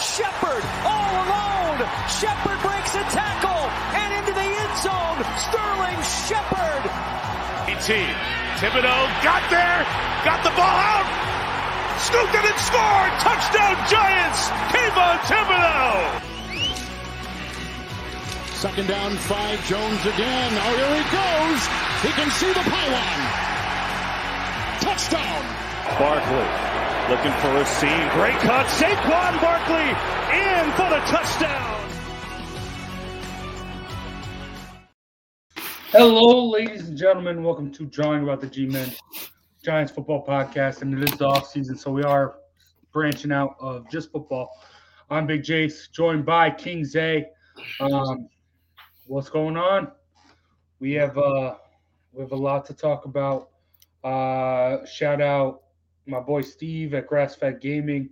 Shepard, 0.00 0.64
all 0.88 1.14
alone. 1.28 1.78
Shepard 2.08 2.56
breaks 2.64 2.96
a 2.96 3.04
tackle 3.12 3.68
and 4.00 4.10
into 4.16 4.32
the 4.32 4.48
end 4.48 4.74
zone. 4.80 5.20
Sterling 5.44 6.00
Shepard. 6.24 6.84
Team. 7.84 8.16
Thibodeaux 8.60 9.08
got 9.24 9.44
there, 9.48 9.84
got 10.24 10.44
the 10.44 10.50
ball 10.56 10.78
out, 10.80 11.04
scooped 12.00 12.34
it 12.34 12.44
and 12.44 12.60
scored. 12.60 13.12
Touchdown 13.20 13.76
Giants. 13.88 14.48
Kayvon 14.72 15.16
Thibodeaux. 15.28 16.20
Second 18.56 18.88
down, 18.88 19.16
five. 19.16 19.58
Jones 19.68 20.00
again. 20.04 20.50
Oh, 20.60 20.76
here 20.76 20.96
he 20.96 21.04
goes. 21.12 21.60
He 22.04 22.10
can 22.16 22.30
see 22.32 22.52
the 22.52 22.64
pylon. 22.68 23.20
Touchdown. 24.80 25.44
Barkley 25.98 26.69
looking 27.08 27.32
for 27.40 27.56
a 27.56 27.64
seam. 27.64 28.08
Great 28.10 28.36
cut. 28.40 28.66
Saquon 28.66 29.40
Barkley 29.40 29.88
in 30.36 30.70
for 30.72 30.88
the 30.90 31.00
touchdown. 31.10 31.90
Hello, 35.92 36.48
ladies 36.48 36.88
and 36.88 36.96
gentlemen. 36.96 37.42
Welcome 37.42 37.72
to 37.72 37.86
Jawing 37.86 38.22
About 38.22 38.40
the 38.40 38.46
G-Men 38.46 38.92
Giants 39.64 39.92
Football 39.92 40.24
Podcast. 40.26 40.82
And 40.82 40.94
it 40.94 41.08
is 41.08 41.18
the 41.18 41.26
off 41.26 41.50
season, 41.50 41.76
so 41.76 41.90
we 41.90 42.02
are 42.02 42.36
branching 42.92 43.32
out 43.32 43.56
of 43.60 43.90
just 43.90 44.12
football. 44.12 44.50
I'm 45.10 45.26
Big 45.26 45.42
Jace, 45.42 45.90
joined 45.90 46.24
by 46.24 46.50
King 46.50 46.84
Zay. 46.84 47.26
Um, 47.80 48.28
what's 49.06 49.28
going 49.28 49.56
on? 49.56 49.90
We 50.78 50.92
have 50.92 51.18
uh, 51.18 51.56
we 52.12 52.22
have 52.22 52.32
a 52.32 52.36
lot 52.36 52.64
to 52.66 52.74
talk 52.74 53.04
about. 53.04 53.48
Uh, 54.04 54.84
shout 54.86 55.20
out 55.20 55.62
my 56.06 56.20
boy 56.20 56.42
Steve 56.42 56.94
at 56.94 57.08
Grassfed 57.08 57.60
Gaming. 57.60 58.10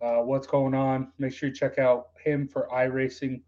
Uh, 0.00 0.18
what's 0.18 0.46
going 0.46 0.74
on? 0.74 1.12
Make 1.18 1.32
sure 1.32 1.48
you 1.48 1.54
check 1.54 1.78
out 1.78 2.08
him 2.24 2.48
for 2.48 2.68
iRacing. 2.72 3.40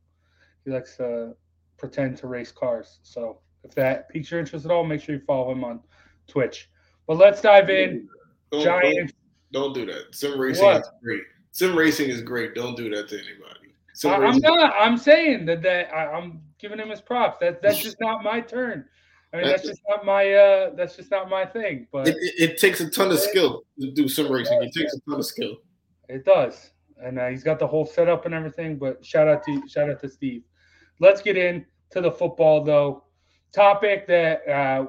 He 0.65 0.71
likes 0.71 0.97
to 0.99 1.35
pretend 1.77 2.17
to 2.19 2.27
race 2.29 2.53
cars. 2.53 3.01
So 3.03 3.41
if 3.65 3.75
that 3.75 4.09
piques 4.09 4.31
your 4.31 4.41
interest 4.41 4.65
at 4.65 4.71
all, 4.71 4.85
make 4.85 5.03
sure 5.03 5.15
you 5.15 5.21
follow 5.27 5.51
him 5.51 5.65
on 5.65 5.81
Twitch. 6.29 6.71
But 7.07 7.17
let's 7.17 7.41
dive 7.41 7.71
in. 7.71 8.09
Don't, 8.53 8.65
Giants. 8.65 9.13
Don't, 9.53 9.75
don't 9.75 9.87
do 9.87 9.93
that. 9.93 10.15
Sim 10.15 10.39
racing 10.39 10.65
What? 10.65 10.83
is 10.83 10.91
great. 11.03 11.23
Sim 11.51 11.77
racing 11.77 12.09
is 12.09 12.23
great. 12.23 12.55
Don't 12.55 12.77
do 12.77 12.89
that 12.95 13.09
to 13.09 13.17
anybody. 13.17 13.75
Sim 13.95 14.13
I, 14.13 14.17
I'm 14.17 14.39
not. 14.39 14.75
I'm 14.79 14.97
saying 14.97 15.47
that 15.47 15.63
that 15.63 15.93
I, 15.93 16.13
I'm 16.13 16.43
giving 16.59 16.79
him 16.79 16.91
his 16.91 17.01
props. 17.01 17.39
That 17.41 17.63
that's 17.63 17.79
just 17.79 17.97
not 18.01 18.23
my 18.23 18.41
turn. 18.41 18.87
I 19.34 19.39
mean, 19.39 19.47
that's 19.49 19.65
just 19.67 19.81
not 19.89 20.06
my. 20.06 20.33
uh 20.33 20.71
That's 20.77 20.95
just 20.97 21.11
not 21.11 21.28
my 21.28 21.45
thing. 21.45 21.87
But 21.93 22.06
It, 22.09 22.17
it, 22.21 22.50
it 22.50 22.59
takes 22.59 22.81
a 22.81 22.89
ton 22.89 23.11
of 23.11 23.19
skill 23.19 23.65
to 23.81 23.91
do 23.91 24.09
sim 24.09 24.31
racing. 24.31 24.62
It 24.62 24.72
takes 24.72 24.95
a 24.95 25.00
ton 25.11 25.19
of 25.19 25.27
skill. 25.27 25.56
It 26.09 26.25
does, 26.25 26.71
and 27.03 27.19
uh, 27.19 27.28
he's 27.28 27.43
got 27.43 27.59
the 27.59 27.67
whole 27.67 27.84
setup 27.87 28.27
and 28.27 28.34
everything. 28.34 28.78
But 28.78 29.05
shout 29.05 29.27
out 29.27 29.43
to 29.45 29.67
shout 29.69 29.91
out 29.91 30.00
to 30.00 30.09
Steve. 30.09 30.43
Let's 31.00 31.21
get 31.21 31.37
in 31.37 31.67
to 31.91 32.00
the 32.00 32.12
football 32.12 32.62
though. 32.62 33.05
Topic 33.53 34.06
that 34.06 34.47
uh, 34.49 34.87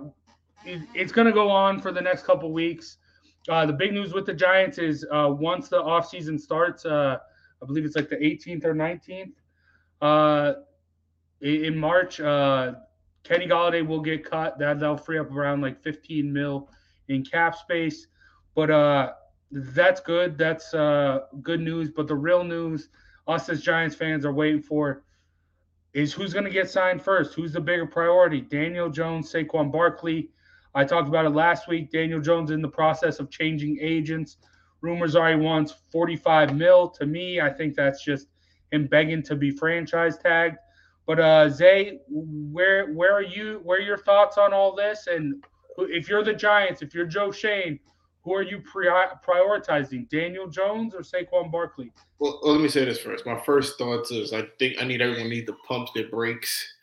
it- 0.66 0.88
it's 0.94 1.12
going 1.12 1.26
to 1.28 1.34
go 1.34 1.50
on 1.50 1.80
for 1.82 1.92
the 1.92 2.02
next 2.02 2.24
couple 2.24 2.52
weeks. 2.54 2.98
Uh, 3.50 3.66
the 3.66 3.74
big 3.74 3.94
news 3.94 4.12
with 4.14 4.26
the 4.26 4.34
Giants 4.34 4.78
is 4.80 5.06
uh, 5.12 5.30
once 5.32 5.70
the 5.70 5.78
offseason 5.82 6.40
starts, 6.40 6.84
uh, 6.86 7.18
I 7.62 7.66
believe 7.66 7.86
it's 7.86 7.96
like 7.96 8.10
the 8.10 8.16
18th 8.18 8.66
or 8.66 8.74
19th 8.74 9.34
uh, 10.02 10.54
in 11.42 11.66
in 11.66 11.78
March. 11.78 12.20
Kenny 13.26 13.48
Golladay 13.48 13.86
will 13.86 14.02
get 14.02 14.24
cut. 14.24 14.58
That 14.60 14.80
that'll 14.80 14.98
free 14.98 15.18
up 15.18 15.32
around 15.32 15.62
like 15.62 15.82
15 15.82 16.32
mil 16.32 16.70
in 17.10 17.26
cap 17.26 17.56
space. 17.56 18.08
But 18.54 18.70
uh, 18.70 19.14
that's 19.52 20.00
good. 20.00 20.38
That's 20.38 20.74
uh, 20.74 21.22
good 21.42 21.60
news. 21.60 21.90
But 21.90 22.08
the 22.08 22.16
real 22.16 22.44
news, 22.44 22.90
us 23.28 23.50
as 23.50 23.62
Giants 23.62 23.96
fans 23.96 24.26
are 24.26 24.34
waiting 24.34 24.62
for, 24.62 25.04
is 25.94 26.14
who's 26.14 26.34
going 26.34 26.46
to 26.46 26.52
get 26.52 26.70
signed 26.70 27.02
first. 27.02 27.34
Who's 27.34 27.54
the 27.54 27.62
bigger 27.62 27.88
priority? 27.88 28.42
Daniel 28.42 28.90
Jones, 28.90 29.32
Saquon 29.32 29.72
Barkley. 29.72 30.30
I 30.76 30.84
talked 30.84 31.08
about 31.08 31.26
it 31.26 31.30
last 31.30 31.68
week. 31.68 31.92
Daniel 31.92 32.20
Jones 32.20 32.52
in 32.52 32.62
the 32.62 32.68
process 32.68 33.20
of 33.20 33.32
changing 33.32 33.80
agents. 33.82 34.38
Rumors 34.82 35.16
are 35.16 35.30
he 35.30 35.36
wants 35.36 35.74
45 35.92 36.56
mil. 36.56 36.90
To 36.90 37.06
me, 37.06 37.42
I 37.42 37.50
think 37.50 37.76
that's 37.76 38.04
just 38.04 38.28
him 38.72 38.86
begging 38.86 39.24
to 39.24 39.36
be 39.36 39.50
franchise 39.50 40.18
tagged. 40.18 40.58
But 41.06 41.20
uh, 41.20 41.50
Zay, 41.50 42.00
where 42.10 42.92
where 42.94 43.14
are 43.14 43.24
you? 43.24 43.62
Where 43.64 43.78
are 43.78 43.82
your 43.82 43.98
thoughts 43.98 44.38
on 44.38 44.54
all 44.54 44.76
this? 44.76 45.08
And 45.08 45.44
if 45.78 46.10
you're 46.10 46.24
the 46.24 46.34
Giants, 46.34 46.82
if 46.82 46.96
you're 46.96 47.06
Joe 47.06 47.32
Schoen, 47.32 47.80
who 48.24 48.34
are 48.34 48.42
you 48.42 48.60
pri- 48.60 49.14
prioritizing? 49.26 50.10
Daniel 50.10 50.48
Jones 50.48 50.96
or 50.96 51.02
Saquon 51.02 51.52
Barkley? 51.52 51.92
Well, 52.18 52.40
let 52.42 52.60
me 52.60 52.68
say 52.68 52.86
this 52.86 53.00
first. 53.00 53.26
My 53.26 53.40
first 53.46 53.78
thoughts 53.78 54.10
is 54.10 54.34
I 54.34 54.48
think 54.58 54.82
I 54.82 54.86
need 54.86 55.02
everyone 55.02 55.30
need 55.30 55.46
to 55.48 55.56
pump 55.68 55.90
their 55.94 56.10
brakes. 56.10 56.74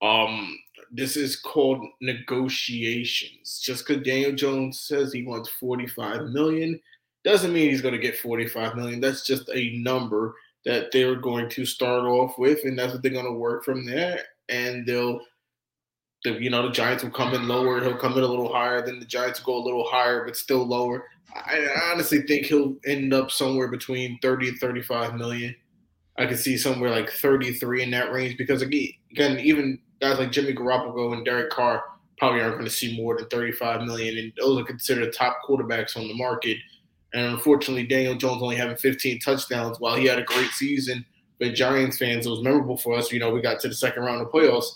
Um, 0.00 0.56
this 0.90 1.16
is 1.16 1.36
called 1.36 1.84
negotiations. 2.00 3.60
Just 3.62 3.86
because 3.86 4.02
Daniel 4.04 4.32
Jones 4.32 4.80
says 4.80 5.12
he 5.12 5.22
wants 5.22 5.50
45 5.50 6.28
million 6.28 6.80
doesn't 7.24 7.52
mean 7.52 7.68
he's 7.68 7.82
going 7.82 7.94
to 7.94 8.00
get 8.00 8.16
45 8.18 8.76
million. 8.76 9.00
That's 9.00 9.26
just 9.26 9.50
a 9.52 9.76
number 9.78 10.34
that 10.66 10.90
they're 10.92 11.14
going 11.14 11.48
to 11.48 11.64
start 11.64 12.04
off 12.04 12.36
with, 12.38 12.64
and 12.64 12.78
that's 12.78 12.92
what 12.92 13.02
they're 13.02 13.12
going 13.12 13.24
to 13.24 13.32
work 13.32 13.64
from 13.64 13.86
there. 13.86 14.20
And 14.48 14.84
they'll, 14.84 15.20
the, 16.24 16.32
you 16.32 16.50
know, 16.50 16.66
the 16.66 16.72
Giants 16.72 17.04
will 17.04 17.10
come 17.10 17.32
in 17.34 17.48
lower. 17.48 17.80
He'll 17.80 17.96
come 17.96 18.12
in 18.18 18.24
a 18.24 18.26
little 18.26 18.52
higher. 18.52 18.84
Then 18.84 18.98
the 18.98 19.06
Giants 19.06 19.44
will 19.44 19.54
go 19.54 19.62
a 19.62 19.64
little 19.64 19.88
higher, 19.88 20.24
but 20.24 20.36
still 20.36 20.66
lower. 20.66 21.04
I 21.34 21.68
honestly 21.92 22.22
think 22.22 22.46
he'll 22.46 22.76
end 22.84 23.14
up 23.14 23.30
somewhere 23.30 23.68
between 23.68 24.18
30 24.22 24.48
and 24.50 24.58
35 24.58 25.14
million. 25.14 25.54
I 26.18 26.26
could 26.26 26.38
see 26.38 26.56
somewhere 26.56 26.90
like 26.90 27.10
33 27.10 27.82
in 27.82 27.90
that 27.90 28.10
range 28.10 28.38
because 28.38 28.62
again, 28.62 29.38
even 29.38 29.78
guys 30.00 30.18
like 30.18 30.32
Jimmy 30.32 30.54
Garoppolo 30.54 31.12
and 31.12 31.24
Derek 31.24 31.50
Carr 31.50 31.84
probably 32.18 32.40
aren't 32.40 32.54
going 32.54 32.64
to 32.64 32.70
see 32.70 32.96
more 32.96 33.16
than 33.16 33.28
35 33.28 33.82
million, 33.82 34.16
and 34.16 34.32
those 34.38 34.60
are 34.60 34.64
considered 34.64 35.12
top 35.12 35.38
quarterbacks 35.46 35.96
on 35.96 36.08
the 36.08 36.14
market. 36.14 36.56
And 37.16 37.32
unfortunately, 37.32 37.86
Daniel 37.86 38.14
Jones 38.14 38.42
only 38.42 38.56
having 38.56 38.76
15 38.76 39.20
touchdowns 39.20 39.80
while 39.80 39.96
he 39.96 40.04
had 40.04 40.18
a 40.18 40.24
great 40.24 40.50
season. 40.50 41.02
But 41.40 41.54
Giants 41.54 41.96
fans, 41.96 42.26
it 42.26 42.30
was 42.30 42.42
memorable 42.42 42.76
for 42.76 42.94
us. 42.94 43.10
You 43.10 43.18
know, 43.18 43.30
we 43.30 43.40
got 43.40 43.58
to 43.60 43.68
the 43.68 43.74
second 43.74 44.02
round 44.02 44.20
of 44.20 44.28
playoffs. 44.28 44.66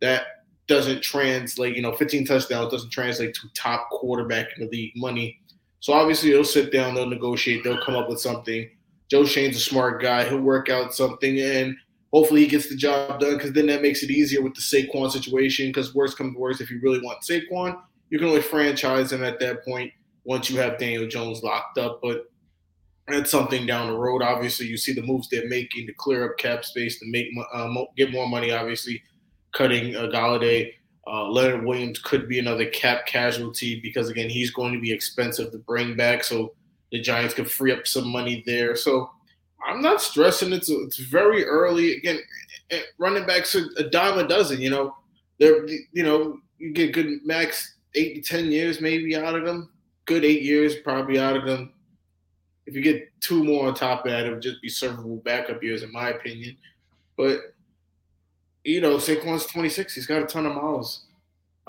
That 0.00 0.22
doesn't 0.66 1.02
translate. 1.02 1.76
You 1.76 1.82
know, 1.82 1.92
15 1.92 2.24
touchdowns 2.24 2.72
doesn't 2.72 2.90
translate 2.90 3.34
to 3.34 3.48
top 3.54 3.90
quarterback 3.90 4.46
in 4.56 4.64
the 4.64 4.70
league 4.70 4.92
money. 4.96 5.38
So 5.80 5.92
obviously, 5.92 6.30
they'll 6.30 6.42
sit 6.42 6.72
down, 6.72 6.94
they'll 6.94 7.04
negotiate, 7.04 7.64
they'll 7.64 7.82
come 7.82 7.96
up 7.96 8.08
with 8.08 8.18
something. 8.18 8.70
Joe 9.10 9.26
Schoen's 9.26 9.56
a 9.56 9.60
smart 9.60 10.00
guy. 10.00 10.26
He'll 10.26 10.40
work 10.40 10.70
out 10.70 10.94
something, 10.94 11.38
and 11.38 11.76
hopefully 12.14 12.40
he 12.42 12.46
gets 12.46 12.70
the 12.70 12.76
job 12.76 13.20
done 13.20 13.34
because 13.34 13.52
then 13.52 13.66
that 13.66 13.82
makes 13.82 14.02
it 14.02 14.10
easier 14.10 14.40
with 14.40 14.54
the 14.54 14.62
Saquon 14.62 15.10
situation. 15.10 15.66
Because 15.68 15.94
worse 15.94 16.14
comes 16.14 16.32
to 16.32 16.40
worst, 16.40 16.62
if 16.62 16.70
you 16.70 16.80
really 16.82 17.00
want 17.00 17.20
Saquon, 17.22 17.78
you 18.08 18.18
can 18.18 18.28
only 18.28 18.40
franchise 18.40 19.12
him 19.12 19.22
at 19.22 19.38
that 19.40 19.64
point 19.66 19.92
once 20.24 20.50
you 20.50 20.58
have 20.58 20.78
Daniel 20.78 21.06
Jones 21.06 21.42
locked 21.42 21.78
up. 21.78 22.00
But 22.02 22.30
that's 23.08 23.30
something 23.30 23.66
down 23.66 23.88
the 23.88 23.96
road. 23.96 24.22
Obviously, 24.22 24.66
you 24.66 24.76
see 24.76 24.92
the 24.92 25.02
moves 25.02 25.28
they're 25.28 25.48
making 25.48 25.86
to 25.86 25.92
clear 25.94 26.24
up 26.24 26.38
cap 26.38 26.64
space 26.64 26.98
to 27.00 27.06
make 27.10 27.28
uh, 27.52 27.68
get 27.96 28.12
more 28.12 28.28
money. 28.28 28.52
Obviously, 28.52 29.02
cutting 29.52 29.96
uh, 29.96 30.06
Golladay. 30.06 30.72
Uh, 31.06 31.28
Leonard 31.28 31.64
Williams 31.64 31.98
could 31.98 32.28
be 32.28 32.38
another 32.38 32.66
cap 32.66 33.06
casualty 33.06 33.80
because 33.80 34.10
again 34.10 34.28
he's 34.28 34.50
going 34.52 34.72
to 34.72 34.80
be 34.80 34.92
expensive 34.92 35.50
to 35.50 35.58
bring 35.58 35.96
back. 35.96 36.22
So 36.22 36.54
the 36.92 37.00
Giants 37.00 37.34
could 37.34 37.50
free 37.50 37.72
up 37.72 37.86
some 37.86 38.08
money 38.08 38.42
there. 38.46 38.76
So 38.76 39.10
I'm 39.66 39.80
not 39.80 40.00
stressing. 40.00 40.52
It's 40.52 40.68
it's 40.68 40.98
very 40.98 41.44
early. 41.44 41.96
Again, 41.96 42.18
eh, 42.70 42.82
running 42.98 43.26
backs 43.26 43.54
are 43.56 43.66
a 43.78 43.84
dime 43.84 44.18
a 44.18 44.28
dozen. 44.28 44.60
You 44.60 44.70
know, 44.70 44.96
they're 45.38 45.66
you 45.66 46.02
know 46.02 46.38
you 46.58 46.72
get 46.72 46.92
good 46.92 47.20
max 47.24 47.76
eight 47.94 48.14
to 48.16 48.22
ten 48.22 48.52
years 48.52 48.80
maybe 48.80 49.16
out 49.16 49.34
of 49.34 49.44
them. 49.44 49.70
Good 50.10 50.24
eight 50.24 50.42
years 50.42 50.74
probably 50.74 51.20
out 51.20 51.36
of 51.36 51.44
them. 51.44 51.72
If 52.66 52.74
you 52.74 52.82
get 52.82 53.08
two 53.20 53.44
more 53.44 53.68
on 53.68 53.74
top 53.74 54.04
of 54.04 54.10
that, 54.10 54.26
it 54.26 54.32
would 54.32 54.42
just 54.42 54.60
be 54.60 54.68
servable 54.68 55.22
backup 55.22 55.62
years, 55.62 55.84
in 55.84 55.92
my 55.92 56.08
opinion. 56.08 56.56
But 57.16 57.54
you 58.64 58.80
know, 58.80 58.96
Saquon's 58.96 59.46
26. 59.46 59.94
He's 59.94 60.08
got 60.08 60.20
a 60.20 60.26
ton 60.26 60.46
of 60.46 60.56
miles. 60.56 61.04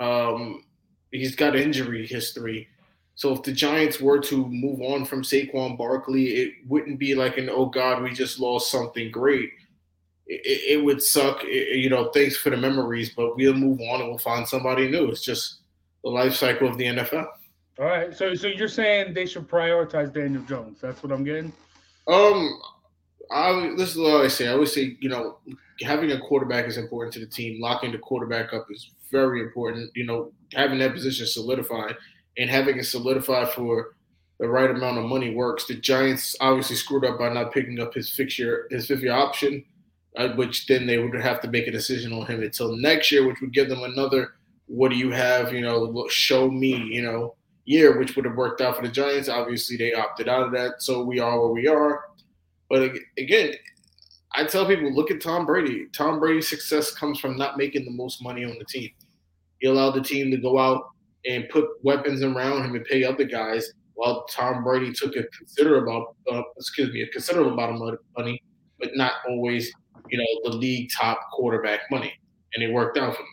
Um, 0.00 0.64
he's 1.12 1.36
got 1.36 1.54
injury 1.54 2.04
history. 2.04 2.66
So 3.14 3.32
if 3.32 3.44
the 3.44 3.52
Giants 3.52 4.00
were 4.00 4.18
to 4.18 4.48
move 4.48 4.80
on 4.80 5.04
from 5.04 5.22
Saquon 5.22 5.78
Barkley, 5.78 6.30
it 6.30 6.54
wouldn't 6.66 6.98
be 6.98 7.14
like 7.14 7.38
an 7.38 7.48
oh 7.48 7.66
god, 7.66 8.02
we 8.02 8.12
just 8.12 8.40
lost 8.40 8.72
something 8.72 9.12
great. 9.12 9.50
It, 10.26 10.78
it 10.78 10.84
would 10.84 11.00
suck, 11.00 11.44
it, 11.44 11.76
you 11.76 11.90
know. 11.90 12.10
Thanks 12.10 12.36
for 12.36 12.50
the 12.50 12.56
memories, 12.56 13.10
but 13.10 13.36
we'll 13.36 13.54
move 13.54 13.80
on 13.82 14.00
and 14.00 14.08
we'll 14.08 14.18
find 14.18 14.48
somebody 14.48 14.90
new. 14.90 15.10
It's 15.10 15.22
just 15.22 15.60
the 16.02 16.10
life 16.10 16.34
cycle 16.34 16.66
of 16.66 16.76
the 16.76 16.86
NFL. 16.86 17.28
All 17.78 17.86
right, 17.86 18.14
so 18.14 18.34
so 18.34 18.48
you're 18.48 18.68
saying 18.68 19.14
they 19.14 19.26
should 19.26 19.48
prioritize 19.48 20.12
Daniel 20.12 20.42
Jones? 20.42 20.78
That's 20.80 21.02
what 21.02 21.10
I'm 21.12 21.24
getting. 21.24 21.52
Um, 22.06 22.60
I 23.30 23.72
this 23.76 23.92
is 23.92 23.96
what 23.96 24.24
I 24.24 24.28
say. 24.28 24.48
I 24.48 24.52
always 24.52 24.72
say, 24.72 24.96
you 25.00 25.08
know, 25.08 25.38
having 25.80 26.12
a 26.12 26.20
quarterback 26.20 26.66
is 26.66 26.76
important 26.76 27.14
to 27.14 27.20
the 27.20 27.26
team. 27.26 27.60
Locking 27.60 27.92
the 27.92 27.98
quarterback 27.98 28.52
up 28.52 28.66
is 28.70 28.90
very 29.10 29.40
important. 29.40 29.90
You 29.94 30.04
know, 30.04 30.32
having 30.52 30.78
that 30.80 30.92
position 30.92 31.26
solidified 31.26 31.96
and 32.36 32.50
having 32.50 32.78
it 32.78 32.84
solidified 32.84 33.50
for 33.50 33.94
the 34.38 34.48
right 34.48 34.70
amount 34.70 34.98
of 34.98 35.04
money 35.04 35.34
works. 35.34 35.66
The 35.66 35.74
Giants 35.74 36.36
obviously 36.40 36.76
screwed 36.76 37.04
up 37.04 37.18
by 37.18 37.32
not 37.32 37.52
picking 37.52 37.80
up 37.80 37.94
his 37.94 38.10
fixture, 38.10 38.66
his 38.70 38.86
fifth 38.86 39.02
year 39.02 39.12
option, 39.12 39.64
uh, 40.16 40.28
which 40.30 40.66
then 40.66 40.86
they 40.86 40.98
would 40.98 41.14
have 41.14 41.40
to 41.42 41.50
make 41.50 41.68
a 41.68 41.70
decision 41.70 42.12
on 42.12 42.26
him 42.26 42.42
until 42.42 42.76
next 42.76 43.12
year, 43.12 43.26
which 43.26 43.40
would 43.40 43.52
give 43.52 43.68
them 43.68 43.82
another. 43.82 44.32
What 44.66 44.90
do 44.90 44.96
you 44.96 45.10
have? 45.10 45.52
You 45.52 45.62
know, 45.62 46.06
show 46.08 46.50
me. 46.50 46.76
You 46.76 47.02
know, 47.02 47.34
year, 47.64 47.98
which 47.98 48.16
would 48.16 48.24
have 48.24 48.36
worked 48.36 48.60
out 48.60 48.76
for 48.76 48.82
the 48.82 48.88
Giants. 48.88 49.28
Obviously, 49.28 49.76
they 49.76 49.94
opted 49.94 50.28
out 50.28 50.42
of 50.42 50.52
that, 50.52 50.82
so 50.82 51.04
we 51.04 51.20
are 51.20 51.40
where 51.40 51.52
we 51.52 51.68
are. 51.68 52.04
But 52.68 52.92
again, 53.18 53.54
I 54.34 54.44
tell 54.44 54.66
people, 54.66 54.92
look 54.92 55.10
at 55.10 55.20
Tom 55.20 55.46
Brady. 55.46 55.86
Tom 55.94 56.18
Brady's 56.18 56.48
success 56.48 56.92
comes 56.92 57.20
from 57.20 57.36
not 57.36 57.58
making 57.58 57.84
the 57.84 57.90
most 57.90 58.22
money 58.22 58.44
on 58.44 58.58
the 58.58 58.64
team. 58.64 58.90
He 59.58 59.68
allowed 59.68 59.92
the 59.92 60.02
team 60.02 60.30
to 60.30 60.38
go 60.38 60.58
out 60.58 60.90
and 61.26 61.48
put 61.50 61.68
weapons 61.82 62.22
around 62.22 62.64
him 62.64 62.74
and 62.74 62.84
pay 62.84 63.04
other 63.04 63.24
guys, 63.24 63.72
while 63.94 64.24
Tom 64.24 64.64
Brady 64.64 64.92
took 64.92 65.14
a 65.16 65.24
considerable, 65.36 66.16
uh, 66.32 66.42
excuse 66.56 66.92
me, 66.92 67.02
a 67.02 67.08
considerable 67.08 67.52
amount 67.52 67.94
of 67.94 68.00
money, 68.16 68.42
but 68.80 68.90
not 68.96 69.12
always, 69.28 69.70
you 70.08 70.18
know, 70.18 70.50
the 70.50 70.56
league 70.56 70.90
top 70.98 71.20
quarterback 71.32 71.80
money, 71.90 72.12
and 72.54 72.64
it 72.64 72.72
worked 72.72 72.98
out 72.98 73.14
for 73.14 73.22
him. 73.22 73.28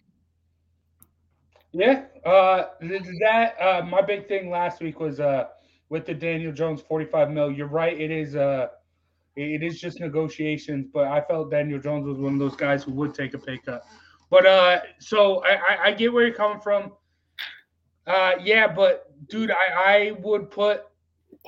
Yeah, 1.71 2.06
uh, 2.25 2.63
that 2.81 3.56
uh, 3.62 3.86
my 3.86 4.01
big 4.01 4.27
thing 4.27 4.50
last 4.50 4.81
week 4.81 5.00
was 5.00 5.19
uh, 5.19 5.45
with 5.89 6.06
the 6.06 6.13
Daniel 6.13 6.51
Jones 6.51 6.81
forty-five 6.81 7.30
mil. 7.30 7.51
You're 7.51 7.68
right; 7.68 8.00
it 8.00 8.10
is 8.10 8.36
uh, 8.36 8.68
it 9.36 9.62
is 9.62 9.80
just 9.80 10.00
negotiations. 10.00 10.88
But 10.92 11.07
I 11.07 11.21
felt 11.21 11.51
Daniel 11.51 11.80
Jones 11.80 12.07
was 12.07 12.18
one 12.18 12.33
of 12.33 12.39
those 12.39 12.56
guys 12.56 12.83
who 12.83 12.92
would 12.94 13.13
take 13.13 13.36
a 13.36 13.38
pay 13.38 13.60
cut. 13.60 13.83
But 14.31 14.45
uh, 14.45 14.80
so 15.00 15.44
I, 15.44 15.86
I 15.86 15.92
get 15.92 16.12
where 16.12 16.25
you're 16.25 16.36
coming 16.36 16.60
from. 16.60 16.92
Uh, 18.07 18.33
yeah, 18.42 18.68
but 18.68 19.13
dude, 19.30 19.51
I, 19.51 19.74
I 19.75 20.12
would 20.22 20.50
put 20.50 20.86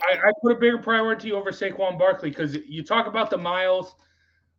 I, 0.04 0.18
I 0.18 0.32
put 0.42 0.52
a 0.52 0.60
bigger 0.60 0.78
priority 0.78 1.32
over 1.32 1.52
Saquon 1.52 1.98
Barkley 1.98 2.30
because 2.30 2.56
you 2.56 2.84
talk 2.84 3.08
about 3.08 3.30
the 3.32 3.38
miles, 3.38 3.96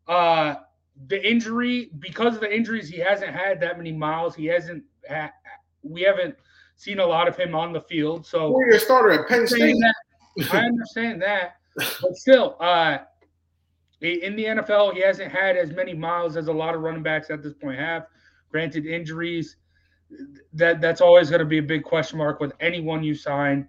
uh, 0.08 0.56
the 1.06 1.24
injury 1.28 1.90
because 2.00 2.34
of 2.34 2.40
the 2.40 2.52
injuries 2.52 2.88
he 2.88 2.98
hasn't 2.98 3.30
had 3.30 3.60
that 3.60 3.76
many 3.76 3.92
miles. 3.92 4.34
He 4.34 4.46
hasn't 4.46 4.82
had, 5.08 5.30
we 5.82 6.02
haven't 6.02 6.36
seen 6.76 6.98
a 6.98 7.06
lot 7.06 7.28
of 7.28 7.36
him 7.36 7.54
on 7.54 7.72
the 7.72 7.80
field. 7.82 8.26
So 8.26 8.58
you're 8.58 8.76
a 8.76 8.78
starter 8.78 9.12
at 9.12 9.28
Penn 9.28 9.46
State. 9.46 9.76
That, 9.80 10.54
I 10.54 10.64
understand 10.64 11.20
that, 11.22 11.56
but 11.76 12.16
still, 12.16 12.56
uh, 12.60 12.98
in 14.00 14.34
the 14.34 14.44
NFL, 14.44 14.94
he 14.94 15.00
hasn't 15.00 15.30
had 15.30 15.56
as 15.56 15.70
many 15.70 15.94
miles 15.94 16.36
as 16.36 16.48
a 16.48 16.52
lot 16.52 16.74
of 16.74 16.80
running 16.80 17.02
backs 17.02 17.30
at 17.30 17.42
this 17.42 17.52
point 17.54 17.78
have. 17.78 18.06
Granted, 18.50 18.84
injuries 18.84 19.56
that 20.52 20.80
that's 20.80 21.00
always 21.00 21.30
going 21.30 21.40
to 21.40 21.46
be 21.46 21.58
a 21.58 21.62
big 21.62 21.84
question 21.84 22.18
mark 22.18 22.40
with 22.40 22.52
anyone 22.60 23.02
you 23.02 23.14
sign. 23.14 23.68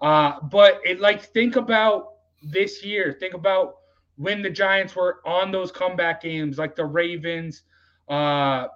Uh, 0.00 0.40
but 0.50 0.80
it 0.84 1.00
like 1.00 1.22
think 1.22 1.56
about 1.56 2.14
this 2.42 2.84
year. 2.84 3.16
Think 3.18 3.34
about 3.34 3.76
when 4.16 4.42
the 4.42 4.50
Giants 4.50 4.94
were 4.94 5.20
on 5.24 5.50
those 5.50 5.70
comeback 5.70 6.22
games, 6.22 6.58
like 6.58 6.76
the 6.76 6.84
Ravens, 6.84 7.62
uh, 8.08 8.66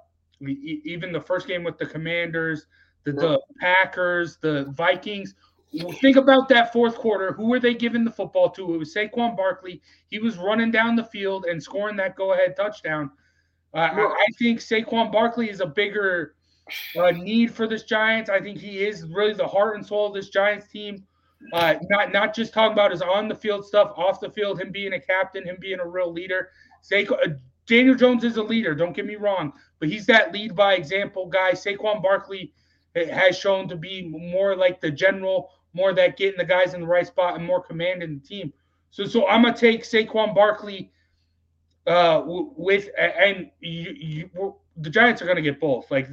even 0.49 1.13
the 1.13 1.21
first 1.21 1.47
game 1.47 1.65
with 1.65 1.79
the 1.79 1.87
Commanders, 1.87 2.67
the, 3.05 3.13
the 3.13 3.41
Packers, 3.61 4.39
the 4.41 4.65
Vikings. 4.71 5.35
Think 6.01 6.17
about 6.17 6.49
that 6.51 6.73
fourth 6.73 6.97
quarter. 6.97 7.33
Who 7.33 7.47
were 7.47 7.61
they 7.61 7.75
giving 7.75 8.05
the 8.05 8.11
football 8.11 8.51
to? 8.51 8.75
It 8.75 8.79
was 8.79 8.95
Saquon 8.95 9.37
Barkley. 9.37 9.81
He 10.11 10.19
was 10.19 10.37
running 10.37 10.71
down 10.71 10.97
the 10.97 11.05
field 11.05 11.47
and 11.47 11.63
scoring 11.63 11.97
that 11.97 12.15
go-ahead 12.15 12.57
touchdown. 12.57 13.11
Uh, 13.75 13.79
I, 13.79 14.27
think 14.39 14.61
Saquon 14.61 15.11
Barkley 15.11 15.49
is 15.49 15.61
a 15.61 15.67
bigger 15.67 16.35
uh, 16.99 17.11
need 17.11 17.55
for 17.55 17.67
this 17.67 17.85
Giants. 17.85 18.29
I 18.29 18.39
think 18.39 18.59
he 18.59 18.85
is 18.85 19.07
really 19.07 19.33
the 19.33 19.47
heart 19.47 19.77
and 19.77 19.87
soul 19.87 20.09
of 20.09 20.15
this 20.15 20.29
Giants 20.29 20.69
team. 20.69 21.07
Uh, 21.55 21.75
not 21.91 22.13
not 22.13 22.35
just 22.35 22.53
talking 22.53 22.73
about 22.73 22.93
his 22.93 23.03
on 23.03 23.29
the 23.29 23.35
field 23.35 23.65
stuff, 23.67 23.93
off 23.97 24.21
the 24.21 24.31
field, 24.31 24.61
him 24.61 24.71
being 24.71 24.93
a 24.93 25.01
captain, 25.01 25.45
him 25.45 25.57
being 25.59 25.81
a 25.81 25.87
real 25.87 26.13
leader. 26.13 26.51
Daniel 27.67 27.95
Jones 27.95 28.25
is 28.25 28.37
a 28.37 28.43
leader. 28.43 28.75
Don't 28.75 28.95
get 28.95 29.07
me 29.07 29.17
wrong, 29.17 29.53
but 29.79 29.89
he's 29.89 30.07
that 30.07 30.33
lead 30.33 30.55
by 30.55 30.75
example 30.75 31.27
guy. 31.27 31.53
Saquon 31.53 32.03
Barkley 32.03 32.53
has 32.95 33.39
shown 33.39 33.69
to 33.69 33.77
be 33.77 34.09
more 34.09 34.57
like 34.57 34.81
the 34.81 34.91
general, 34.91 35.51
more 35.73 35.93
that 35.95 36.17
getting 36.17 36.39
the 36.39 36.45
guys 36.45 36.75
in 36.75 36.81
the 36.81 36.87
right 36.87 37.07
spot 37.07 37.37
and 37.37 37.47
more 37.47 37.63
commanding 37.63 38.21
the 38.21 38.29
team. 38.29 38.53
So 38.91 39.05
so 39.05 39.27
I'm 39.29 39.43
gonna 39.43 39.57
take 39.57 39.85
Saquon 39.85 40.35
Barkley 40.35 40.91
uh, 41.87 42.23
with 42.27 42.89
and 42.99 43.51
you, 43.61 43.95
you, 43.97 44.57
the 44.77 44.91
Giants 44.91 45.23
are 45.23 45.27
gonna 45.27 45.43
get 45.43 45.61
both. 45.61 45.91
Like 45.91 46.09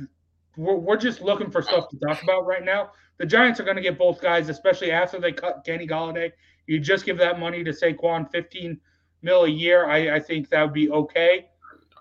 we're, 0.55 0.75
we're 0.75 0.97
just 0.97 1.21
looking 1.21 1.49
for 1.49 1.61
stuff 1.61 1.89
to 1.89 1.97
talk 1.97 2.21
about 2.23 2.45
right 2.45 2.63
now. 2.63 2.91
The 3.17 3.25
Giants 3.25 3.59
are 3.59 3.65
to 3.65 3.81
get 3.81 3.97
both 3.97 4.21
guys, 4.21 4.47
especially 4.47 4.91
after 4.91 5.19
they 5.19 5.33
cut 5.33 5.63
Kenny 5.65 5.85
Golladay. 5.85 6.31
You 6.67 6.79
just 6.79 7.05
give 7.05 7.17
that 7.17 7.37
money 7.37 7.63
to 7.65 7.71
Saquon, 7.71 8.31
15 8.31 8.79
mil 9.21 9.43
a 9.45 9.49
year. 9.49 9.87
I, 9.87 10.15
I 10.15 10.19
think 10.19 10.49
that 10.49 10.63
would 10.63 10.73
be 10.73 10.89
okay. 10.91 11.47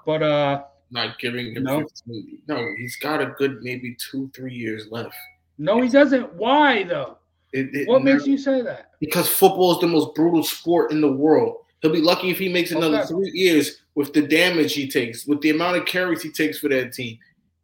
But 0.07 0.23
uh 0.23 0.63
not 0.91 1.19
giving 1.19 1.55
him 1.55 1.65
no. 1.65 1.81
15. 1.81 2.43
No, 2.49 2.67
he's 2.79 2.97
got 2.97 3.21
a 3.21 3.27
good 3.27 3.63
maybe 3.63 3.95
two, 4.11 4.31
three 4.35 4.55
years 4.55 4.87
left. 4.91 5.15
No, 5.59 5.83
he 5.83 5.89
doesn't. 5.89 6.33
Why 6.35 6.85
though? 6.85 7.19
It, 7.53 7.75
it, 7.75 7.89
what 7.89 8.03
makes 8.03 8.27
you 8.27 8.39
say 8.39 8.63
that? 8.63 8.93
Because 9.01 9.29
football 9.29 9.73
is 9.73 9.81
the 9.81 9.87
most 9.87 10.15
brutal 10.15 10.43
sport 10.43 10.93
in 10.93 11.01
the 11.01 11.11
world. 11.13 11.57
He'll 11.81 11.93
be 11.93 12.03
lucky 12.03 12.31
if 12.31 12.39
he 12.39 12.49
makes 12.49 12.73
another 12.73 12.99
Okay. 12.99 13.09
three 13.09 13.31
years 13.33 13.83
with 13.95 14.13
the 14.13 14.23
damage 14.23 14.75
he 14.75 14.89
takes, 14.89 15.27
with 15.27 15.41
the 15.41 15.51
amount 15.51 15.77
of 15.77 15.87
carries 15.87 16.23
he 16.23 16.31
takes 16.31 16.59
for 16.59 16.69
that 16.69 16.93
team. 16.93 17.19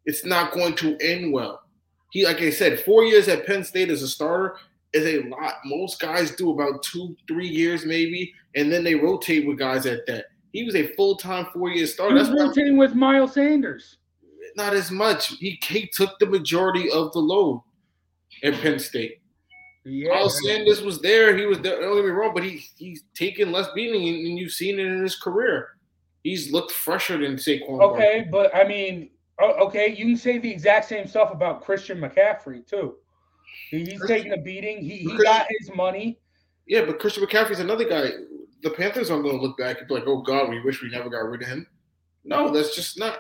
It's 0.06 0.25
not 0.25 0.52
going 0.52 0.75
to 0.76 0.96
end 1.00 1.32
well. 1.32 1.62
He, 2.12 2.25
like 2.25 2.40
I 2.40 2.50
said, 2.50 2.80
four 2.80 3.04
years 3.04 3.28
at 3.28 3.44
Penn 3.46 3.64
State 3.64 3.90
as 3.90 4.02
a 4.02 4.08
starter 4.08 4.56
is 4.94 5.06
a 5.06 5.28
lot. 5.28 5.54
Most 5.64 6.00
guys 6.00 6.30
do 6.30 6.50
about 6.52 6.82
two, 6.82 7.16
three 7.28 7.48
years 7.48 7.84
maybe, 7.84 8.32
and 8.54 8.72
then 8.72 8.84
they 8.84 8.94
rotate 8.94 9.46
with 9.46 9.58
guys 9.58 9.86
at 9.86 10.06
that. 10.06 10.26
He 10.52 10.62
was 10.64 10.76
a 10.76 10.94
full 10.94 11.16
time 11.16 11.46
four 11.52 11.70
year 11.70 11.86
starter. 11.86 12.14
That's 12.14 12.30
rotating 12.30 12.76
with 12.76 12.94
Miles 12.94 13.34
Sanders. 13.34 13.98
not 14.56 14.72
as 14.72 14.90
much. 14.90 15.28
He, 15.38 15.60
he 15.62 15.88
took 15.88 16.18
the 16.18 16.26
majority 16.26 16.90
of 16.90 17.12
the 17.12 17.18
load 17.18 17.60
at 18.44 18.54
Penn 18.54 18.78
State. 18.78 19.20
Yeah. 19.84 20.10
Miles 20.10 20.40
Sanders 20.46 20.80
was 20.80 21.00
there. 21.00 21.36
He 21.36 21.44
was 21.44 21.60
there. 21.60 21.80
Don't 21.80 21.96
get 21.96 22.04
me 22.04 22.10
wrong, 22.10 22.32
but 22.32 22.44
he 22.44 22.64
he's 22.78 23.02
taken 23.14 23.52
less 23.52 23.68
beating, 23.74 24.08
and, 24.08 24.38
you've 24.38 24.52
seen 24.52 24.78
it 24.78 24.86
in 24.86 25.02
his 25.02 25.16
career. 25.16 25.70
He's 26.22 26.52
looked 26.52 26.72
fresher 26.72 27.18
than 27.18 27.34
Saquon. 27.34 27.78
Barkley. 27.78 28.06
Okay, 28.06 28.28
but 28.30 28.54
I 28.54 28.66
mean, 28.66 29.10
okay, 29.42 29.88
you 29.90 30.06
can 30.06 30.16
say 30.16 30.38
the 30.38 30.50
exact 30.50 30.88
same 30.88 31.06
stuff 31.06 31.32
about 31.32 31.62
Christian 31.62 32.00
McCaffrey 32.00 32.66
too. 32.66 32.94
He- 33.70 33.84
He's 33.84 34.06
taking 34.06 34.32
a 34.32 34.37
beating. 34.38 34.82
He 34.82 34.99
he 34.99 35.16
got 35.23 35.46
his 35.58 35.75
money. 35.75 36.18
Yeah, 36.66 36.84
but 36.84 36.99
Christian 36.99 37.25
McCaffrey's 37.25 37.61
another 37.61 37.88
guy. 37.88 38.11
The 38.62 38.70
Panthers 38.70 39.11
aren't 39.11 39.25
going 39.25 39.37
to 39.37 39.42
look 39.42 39.58
back 39.58 39.78
and 39.80 39.88
be 39.88 39.94
like, 39.94 40.04
"Oh 40.06 40.23
God, 40.23 40.49
we 40.49 40.61
wish 40.61 40.82
we 40.82 40.88
never 40.90 41.11
got 41.11 41.18
rid 41.28 41.42
of 41.42 41.49
him." 41.49 41.66
No, 42.25 42.50
that's 42.50 42.75
just 42.75 42.99
not. 42.99 43.18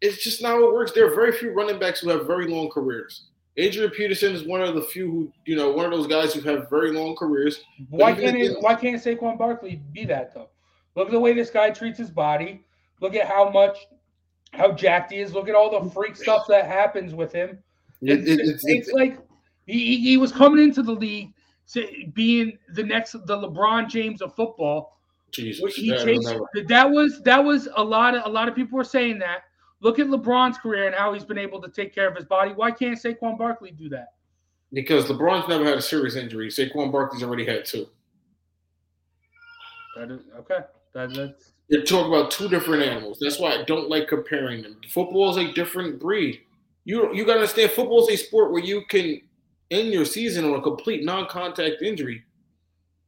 It's 0.00 0.22
just 0.24 0.40
not 0.40 0.52
how 0.52 0.66
it 0.66 0.72
works. 0.72 0.92
There 0.92 1.06
are 1.10 1.14
very 1.14 1.32
few 1.32 1.52
running 1.52 1.78
backs 1.78 2.00
who 2.00 2.08
have 2.08 2.26
very 2.26 2.46
long 2.48 2.70
careers. 2.70 3.26
Adrian 3.58 3.90
Peterson 3.90 4.32
is 4.34 4.46
one 4.46 4.62
of 4.62 4.74
the 4.74 4.80
few 4.82 5.10
who, 5.10 5.32
you 5.44 5.56
know, 5.56 5.70
one 5.72 5.84
of 5.84 5.90
those 5.90 6.06
guys 6.06 6.32
who 6.32 6.40
have 6.48 6.70
very 6.70 6.92
long 6.92 7.14
careers. 7.16 7.62
Why 7.90 8.12
can't 8.12 8.36
it, 8.38 8.56
why 8.62 8.74
can't 8.76 9.02
Saquon 9.02 9.36
Barkley 9.36 9.82
be 9.92 10.06
that 10.06 10.32
though? 10.32 10.48
Look 10.96 11.08
at 11.08 11.12
the 11.12 11.20
way 11.20 11.34
this 11.34 11.50
guy 11.50 11.68
treats 11.70 11.98
his 11.98 12.10
body. 12.10 12.62
Look 13.00 13.14
at 13.14 13.26
how 13.26 13.50
much 13.50 13.76
how 14.52 14.72
jacked 14.72 15.12
he 15.12 15.18
is. 15.20 15.34
Look 15.34 15.48
at 15.50 15.54
all 15.54 15.82
the 15.84 15.90
freak 15.90 16.16
stuff 16.16 16.46
that 16.48 16.66
happens 16.66 17.12
with 17.14 17.32
him. 17.32 17.58
It- 18.00 18.20
it- 18.20 18.40
it's, 18.40 18.64
it's- 18.64 18.64
it's- 18.64 18.92
like 18.94 19.18
he, 19.70 20.00
he- 20.00 20.16
was 20.16 20.32
coming 20.32 20.62
into 20.62 20.82
the 20.82 20.92
league 20.92 21.32
being 22.14 22.58
the 22.74 22.82
next 22.82 23.12
the 23.12 23.36
LeBron 23.36 23.88
James 23.88 24.22
of 24.22 24.34
football. 24.34 24.98
Jesus, 25.30 25.74
He 25.76 25.90
that 25.90 26.04
chased, 26.04 26.28
that 26.66 26.90
was 26.90 27.22
that 27.22 27.42
was 27.42 27.68
a 27.76 27.82
lot 27.82 28.16
of 28.16 28.26
a 28.26 28.28
lot 28.28 28.48
of 28.48 28.54
people 28.54 28.76
were 28.76 28.84
saying 28.84 29.18
that. 29.20 29.42
Look 29.80 29.98
at 29.98 30.08
LeBron's 30.08 30.58
career 30.58 30.86
and 30.86 30.94
how 30.94 31.14
he's 31.14 31.24
been 31.24 31.38
able 31.38 31.62
to 31.62 31.70
take 31.70 31.94
care 31.94 32.08
of 32.08 32.14
his 32.16 32.26
body. 32.26 32.52
Why 32.52 32.70
can't 32.70 33.00
Saquon 33.00 33.38
Barkley 33.38 33.70
do 33.70 33.88
that? 33.90 34.08
because 34.72 35.06
LeBron's 35.06 35.48
never 35.48 35.64
had 35.64 35.78
a 35.78 35.82
serious 35.82 36.16
injury. 36.16 36.48
Saquon 36.48 36.92
Barkley's 36.92 37.22
already 37.22 37.44
had 37.44 37.64
two. 37.64 37.86
That 39.96 40.10
is 40.10 40.20
okay. 40.38 40.60
That, 40.94 41.12
that's 41.14 41.52
You're 41.68 41.82
talking 41.82 42.12
about 42.12 42.30
two 42.30 42.48
different 42.48 42.82
animals. 42.82 43.18
That's 43.20 43.38
why 43.38 43.52
I 43.52 43.64
don't 43.64 43.88
like 43.88 44.08
comparing 44.08 44.62
them. 44.62 44.80
Football 44.88 45.30
is 45.30 45.36
a 45.36 45.52
different 45.52 46.00
breed. 46.00 46.40
You 46.84 47.12
you 47.14 47.24
got 47.24 47.34
to 47.34 47.40
understand, 47.40 47.72
football 47.72 48.06
is 48.06 48.20
a 48.20 48.24
sport 48.24 48.52
where 48.52 48.62
you 48.62 48.84
can 48.88 49.20
end 49.70 49.92
your 49.92 50.04
season 50.04 50.44
on 50.44 50.58
a 50.58 50.62
complete 50.62 51.04
non-contact 51.04 51.82
injury. 51.82 52.24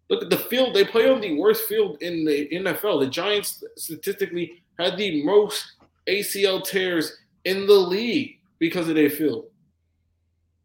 Look 0.09 0.23
at 0.23 0.31
the 0.31 0.37
field; 0.37 0.75
they 0.75 0.85
play 0.85 1.09
on 1.09 1.21
the 1.21 1.37
worst 1.37 1.65
field 1.65 2.01
in 2.03 2.25
the 2.25 2.49
NFL. 2.53 3.01
The 3.01 3.07
Giants 3.09 3.65
statistically 3.77 4.63
had 4.79 4.97
the 4.97 5.25
most 5.25 5.65
ACL 6.07 6.65
tears 6.65 7.17
in 7.45 7.67
the 7.67 7.73
league 7.73 8.39
because 8.59 8.89
of 8.89 8.95
their 8.95 9.11
field. 9.11 9.47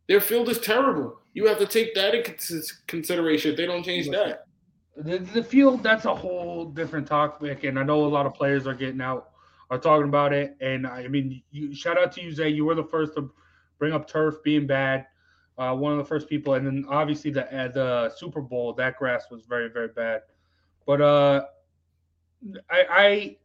Their 0.08 0.22
field 0.22 0.50
is 0.50 0.60
terrible. 0.60 1.20
You 1.34 1.46
have 1.48 1.60
to 1.60 1.66
take 1.66 1.94
that 1.96 2.16
in 2.16 2.24
cons- 2.24 2.82
consideration. 2.88 3.52
If 3.52 3.58
they 3.58 3.66
don't 3.66 3.84
change 3.84 4.10
that, 4.10 4.48
the, 4.98 5.20
the 5.20 5.44
field. 5.44 5.84
That's 5.84 6.06
a 6.06 6.16
whole 6.16 6.66
different 6.66 7.08
topic, 7.08 7.64
and 7.64 7.78
I 7.78 7.84
know 7.84 8.06
a 8.06 8.08
lot 8.08 8.26
of 8.26 8.34
players 8.34 8.68
are 8.68 8.74
getting 8.74 9.02
out, 9.02 9.30
are 9.70 9.78
talking 9.78 10.08
about 10.08 10.34
it. 10.34 10.58
And 10.60 10.88
I 10.88 11.08
mean, 11.08 11.42
you, 11.52 11.74
shout 11.74 11.98
out 11.98 12.12
to 12.14 12.22
you, 12.22 12.32
Zay. 12.32 12.50
You 12.50 12.66
were 12.66 12.76
the 12.76 12.84
first 12.84 13.14
to 13.16 13.32
bring 13.80 13.94
up 13.94 14.08
turf 14.08 14.36
being 14.44 14.66
bad 14.66 15.06
uh, 15.58 15.74
one 15.74 15.92
of 15.92 15.98
the 15.98 16.06
first 16.06 16.30
people, 16.30 16.54
and 16.54 16.66
then 16.66 16.86
obviously 16.90 17.32
the 17.32 17.46
uh, 17.56 17.68
the 17.70 18.14
Super 18.16 18.42
Bowl 18.42 18.74
that 18.74 18.98
grass 18.98 19.26
was 19.32 19.44
very 19.46 19.70
very 19.70 19.90
bad, 19.90 20.22
but 20.86 21.02
uh, 21.02 21.46
I, 22.70 22.86
I 22.90 23.38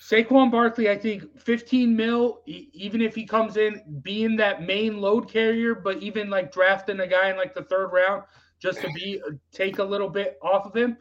Saquon 0.00 0.50
Barkley, 0.50 0.90
I 0.90 0.96
think 0.96 1.38
15 1.40 1.96
mil, 1.96 2.42
even 2.46 3.00
if 3.00 3.14
he 3.14 3.24
comes 3.24 3.56
in 3.56 3.82
being 4.02 4.36
that 4.36 4.62
main 4.62 5.00
load 5.00 5.28
carrier, 5.28 5.74
but 5.74 6.02
even 6.02 6.30
like 6.30 6.52
drafting 6.52 7.00
a 7.00 7.06
guy 7.06 7.30
in 7.30 7.36
like 7.36 7.54
the 7.54 7.64
third 7.64 7.88
round 7.88 8.22
just 8.60 8.80
to 8.80 8.88
be 8.92 9.20
uh, 9.26 9.32
take 9.52 9.78
a 9.78 9.84
little 9.84 10.08
bit 10.08 10.38
off 10.42 10.66
of 10.66 10.76
him, 10.76 10.96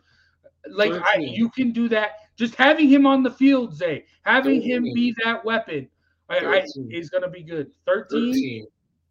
like 0.70 0.92
I, 0.92 1.18
you 1.20 1.50
can 1.50 1.72
do 1.72 1.88
that. 1.90 2.12
Just 2.36 2.56
having 2.56 2.90
him 2.90 3.06
on 3.06 3.22
the 3.22 3.32
field, 3.32 3.76
Zay, 3.76 4.06
having 4.24 4.62
13. 4.62 4.72
him 4.72 4.84
be 4.94 5.16
that 5.24 5.44
weapon, 5.46 5.88
I, 6.30 6.38
I, 6.40 6.66
is 6.90 7.10
going 7.10 7.24
to 7.24 7.30
be 7.30 7.44
good. 7.44 7.72
13? 7.86 8.34
13 8.34 8.66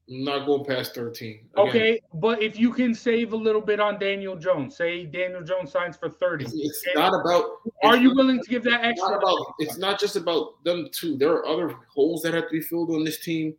not 0.06 0.46
going 0.46 0.64
past 0.64 0.94
thirteen. 0.94 1.46
Again, 1.56 1.68
Okay, 1.68 2.00
but 2.14 2.42
if 2.42 2.58
you 2.58 2.72
can 2.72 2.94
save 2.94 3.32
a 3.32 3.36
little 3.36 3.60
bit 3.60 3.80
on 3.80 3.98
Daniel 3.98 4.36
Jones, 4.36 4.76
say 4.76 5.06
Daniel 5.06 5.42
Jones 5.42 5.72
signs 5.72 5.96
for 5.96 6.10
30. 6.10 6.44
It's, 6.44 6.54
it's 6.54 6.84
not 6.94 7.12
about. 7.18 7.44
Are 7.82 7.96
you 7.96 8.08
not- 8.08 8.16
willing 8.16 8.42
to 8.42 8.48
give 8.50 8.62
that 8.64 8.84
It's 8.84 9.00
not 9.00 9.16
about. 9.16 9.54
It's 9.58 9.78
not 9.78 9.98
just 9.98 10.16
about 10.16 10.62
them 10.64 10.88
two. 10.92 11.16
There 11.16 11.32
are 11.32 11.46
other 11.46 11.74
holes 11.94 12.22
that 12.22 12.34
have 12.34 12.44
to 12.48 12.50
be 12.52 12.60
filled 12.60 12.90
on 12.90 13.04
this 13.04 13.20
team. 13.20 13.54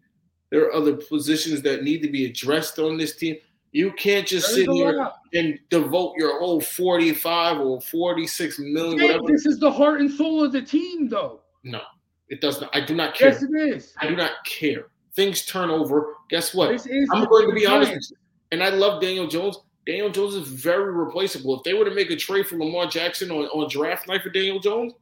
There 0.51 0.65
are 0.67 0.73
other 0.73 0.93
positions 0.95 1.61
that 1.63 1.83
need 1.83 2.01
to 2.03 2.09
be 2.09 2.25
addressed 2.25 2.77
on 2.79 2.97
this 2.97 3.15
team. 3.15 3.37
You 3.71 3.91
can't 3.93 4.25
just 4.25 4.53
There's 4.55 4.67
sit 4.67 4.73
here 4.73 5.09
and 5.33 5.59
devote 5.69 6.13
your 6.17 6.39
whole 6.39 6.61
forty-five 6.61 7.59
or 7.59 7.81
forty-six 7.81 8.59
million, 8.59 8.99
Hey, 8.99 9.07
whatever. 9.07 9.23
this 9.27 9.45
is 9.47 9.59
the 9.59 9.69
heart 9.71 9.99
and 9.99 10.09
soul 10.09 10.43
of 10.43 10.51
the 10.53 10.61
team, 10.61 11.09
though. 11.09 11.41
No, 11.63 11.81
it 12.29 12.39
does 12.39 12.61
not. 12.61 12.69
I 12.73 12.81
do 12.85 12.93
not 12.95 13.15
care. 13.15 13.29
Yes, 13.31 13.41
it 13.43 13.49
is. 13.53 13.93
I 13.99 14.07
do 14.07 14.15
not 14.15 14.31
care. 14.45 14.85
Things 15.15 15.45
turn 15.45 15.69
over. 15.69 16.15
Guess 16.29 16.53
what? 16.53 16.69
I'm 16.69 17.25
going 17.25 17.47
to 17.47 17.53
be 17.53 17.65
honest 17.65 17.93
with 17.93 18.11
you. 18.11 18.17
And 18.51 18.63
I 18.63 18.69
love 18.69 19.01
Daniel 19.01 19.27
Jones. 19.27 19.57
Daniel 19.85 20.09
Jones 20.09 20.33
is 20.33 20.47
very 20.47 20.91
replaceable. 20.91 21.57
If 21.57 21.63
they 21.63 21.73
were 21.73 21.85
to 21.85 21.93
make 21.93 22.09
a 22.09 22.15
trade 22.15 22.47
for 22.47 22.57
Lamar 22.57 22.87
Jackson 22.87 23.31
on, 23.31 23.45
on 23.45 23.69
draft 23.69 24.07
night 24.07 24.23
for 24.23 24.29
Daniel 24.29 24.59
Jones, 24.59 24.93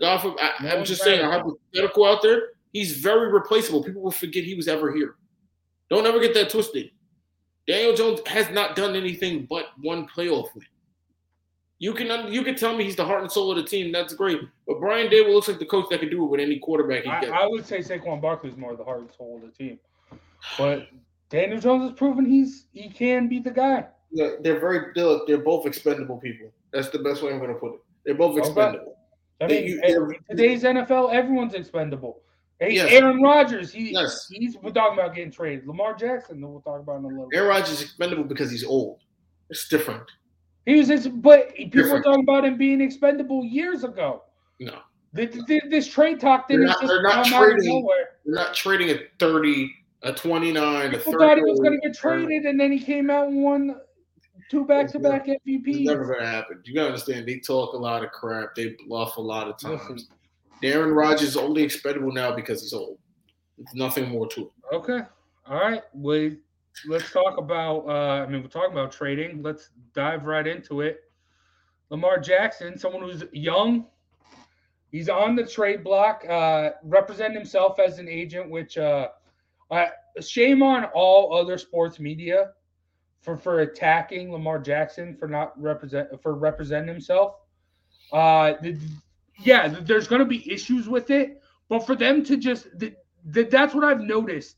God 0.00 0.18
forbid, 0.22 0.40
I, 0.40 0.68
I'm 0.70 0.84
just 0.84 1.02
saying, 1.02 1.20
a 1.20 1.30
hypothetical 1.30 2.06
out 2.06 2.22
there, 2.22 2.48
he's 2.72 2.96
very 2.98 3.30
replaceable. 3.30 3.84
People 3.84 4.02
will 4.02 4.10
forget 4.10 4.44
he 4.44 4.54
was 4.54 4.66
ever 4.66 4.92
here. 4.94 5.16
Don't 5.90 6.06
ever 6.06 6.18
get 6.20 6.34
that 6.34 6.50
twisted. 6.50 6.90
Daniel 7.66 7.94
Jones 7.94 8.20
has 8.26 8.50
not 8.50 8.76
done 8.76 8.96
anything 8.96 9.46
but 9.48 9.66
one 9.80 10.08
playoff 10.08 10.48
win. 10.54 10.66
You 11.84 11.92
can 11.92 12.32
you 12.32 12.42
can 12.42 12.54
tell 12.54 12.74
me 12.74 12.82
he's 12.84 12.96
the 12.96 13.04
heart 13.04 13.20
and 13.20 13.30
soul 13.30 13.50
of 13.50 13.58
the 13.58 13.62
team. 13.62 13.92
That's 13.92 14.14
great. 14.14 14.40
But 14.66 14.80
Brian 14.80 15.08
Daboll 15.10 15.34
looks 15.34 15.48
like 15.48 15.58
the 15.58 15.66
coach 15.66 15.84
that 15.90 16.00
can 16.00 16.08
do 16.08 16.24
it 16.24 16.28
with 16.28 16.40
any 16.40 16.58
quarterback 16.58 17.02
he 17.04 17.10
I, 17.10 17.20
gets. 17.20 17.32
I 17.32 17.46
would 17.46 17.66
say 17.66 17.80
Saquon 17.80 18.22
Barkley 18.22 18.48
is 18.48 18.56
more 18.56 18.74
the 18.74 18.84
heart 18.84 19.00
and 19.00 19.10
soul 19.12 19.36
of 19.36 19.42
the 19.42 19.48
team, 19.54 19.78
but 20.56 20.88
Daniel 21.28 21.60
Jones 21.60 21.82
has 21.90 21.92
proven 21.92 22.24
he's 22.24 22.68
he 22.72 22.88
can 22.88 23.28
be 23.28 23.38
the 23.38 23.50
guy. 23.50 23.84
Yeah, 24.12 24.30
they're 24.40 24.58
very 24.58 24.92
they're, 24.94 25.18
they're 25.26 25.44
both 25.52 25.66
expendable 25.66 26.16
people. 26.16 26.50
That's 26.72 26.88
the 26.88 27.00
best 27.00 27.22
way 27.22 27.32
I'm 27.32 27.38
going 27.38 27.52
to 27.52 27.58
put 27.58 27.74
it. 27.74 27.80
They're 28.06 28.14
both 28.14 28.30
Okay. 28.38 28.46
expendable. 28.48 28.96
I 29.42 29.46
mean, 29.46 29.66
you- 29.66 29.80
in 29.82 29.90
they're- 29.92 30.16
today's 30.30 30.62
NFL, 30.64 31.12
everyone's 31.12 31.52
expendable. 31.52 32.22
Hey, 32.60 32.74
Yes. 32.76 32.90
Aaron 32.92 33.20
Rodgers, 33.20 33.72
he, 33.72 33.90
Yes. 33.92 34.26
he's 34.32 34.56
we're 34.56 34.70
talking 34.70 34.98
about 34.98 35.14
getting 35.14 35.30
traded. 35.32 35.66
Lamar 35.66 35.92
Jackson, 35.94 36.40
we'll 36.40 36.62
talk 36.62 36.80
about 36.80 37.00
in 37.00 37.04
a 37.04 37.08
little. 37.08 37.28
Aaron 37.34 37.48
Rodgers 37.48 37.72
is 37.72 37.82
expendable 37.82 38.24
because 38.24 38.50
he's 38.50 38.64
old. 38.64 39.00
It's 39.50 39.68
different. 39.68 40.04
He 40.66 40.76
was, 40.76 40.90
ex- 40.90 41.06
but 41.06 41.54
people 41.54 41.80
were 41.80 41.82
Different. 41.84 42.04
talking 42.04 42.22
about 42.22 42.44
him 42.44 42.56
being 42.56 42.80
expendable 42.80 43.44
years 43.44 43.84
ago. 43.84 44.22
No, 44.60 44.78
Th- 45.14 45.30
th- 45.30 45.44
th- 45.46 45.62
This 45.70 45.86
trade 45.86 46.18
talk 46.20 46.48
They're 46.48 46.58
didn't 46.58 46.72
just 46.72 46.86
they're 46.86 47.02
not 47.02 47.26
out 47.32 47.32
of 47.50 47.54
trading- 47.54 47.80
nowhere. 47.80 48.08
they're 48.24 48.34
not 48.34 48.54
trading 48.54 48.90
a 48.90 48.98
30, 49.18 49.70
a 50.02 50.12
29, 50.12 50.94
a 50.94 50.98
30. 50.98 51.18
thought 51.18 51.36
he 51.36 51.42
was 51.44 51.60
going 51.60 51.78
to 51.80 51.86
get 51.88 51.96
traded, 51.96 52.44
and 52.46 52.58
then 52.58 52.72
he 52.72 52.78
came 52.80 53.10
out 53.10 53.28
and 53.28 53.42
won 53.42 53.78
two 54.50 54.64
back-to-back 54.64 55.24
It's 55.28 55.42
MVPs. 55.46 55.84
never 55.86 56.04
going 56.06 56.20
to 56.20 56.26
happen. 56.26 56.60
You 56.64 56.74
got 56.74 56.82
to 56.82 56.86
understand. 56.88 57.26
They 57.26 57.38
talk 57.40 57.74
a 57.74 57.76
lot 57.78 58.02
of 58.04 58.10
crap. 58.12 58.54
They 58.54 58.74
bluff 58.86 59.16
a 59.16 59.20
lot 59.20 59.48
of 59.48 59.58
times. 59.58 59.80
Listen. 59.88 60.08
Aaron 60.62 60.92
Rodgers 60.92 61.28
is 61.28 61.36
only 61.36 61.62
expendable 61.62 62.12
now 62.12 62.34
because 62.34 62.62
he's 62.62 62.72
old. 62.72 62.98
There's 63.58 63.74
nothing 63.74 64.08
more 64.08 64.26
to 64.28 64.40
it. 64.42 64.74
Okay. 64.74 65.00
All 65.46 65.60
right. 65.60 65.82
We 65.94 66.38
let's 66.86 67.10
talk 67.10 67.38
about. 67.38 67.86
Uh, 67.86 68.24
I 68.24 68.26
mean, 68.26 68.42
we're 68.42 68.48
talking 68.48 68.72
about 68.72 68.92
trading. 68.92 69.42
Let's 69.42 69.70
dive 69.94 70.24
right 70.24 70.46
into 70.46 70.80
it. 70.80 71.00
Lamar 71.90 72.18
Jackson, 72.18 72.78
someone 72.78 73.02
who's 73.02 73.24
young, 73.32 73.86
he's 74.90 75.08
on 75.08 75.36
the 75.36 75.46
trade 75.46 75.84
block, 75.84 76.24
uh, 76.28 76.70
representing 76.82 77.36
himself 77.36 77.78
as 77.78 77.98
an 77.98 78.08
agent. 78.08 78.50
Which, 78.50 78.78
uh, 78.78 79.08
uh, 79.70 79.86
shame 80.20 80.62
on 80.62 80.84
all 80.94 81.34
other 81.34 81.58
sports 81.58 81.98
media 81.98 82.52
for 83.20 83.36
for 83.36 83.60
attacking 83.60 84.30
Lamar 84.32 84.58
Jackson 84.58 85.16
for 85.16 85.28
not 85.28 85.60
represent 85.60 86.08
for 86.22 86.34
representing 86.34 86.88
himself. 86.88 87.36
Uh, 88.12 88.54
the, 88.60 88.78
yeah, 89.40 89.68
there's 89.68 90.06
going 90.06 90.20
to 90.20 90.26
be 90.26 90.50
issues 90.50 90.88
with 90.88 91.10
it, 91.10 91.42
but 91.68 91.80
for 91.86 91.96
them 91.96 92.24
to 92.24 92.36
just 92.36 92.66
the, 92.78 92.94
the, 93.24 93.44
that's 93.44 93.74
what 93.74 93.84
I've 93.84 94.00
noticed. 94.00 94.56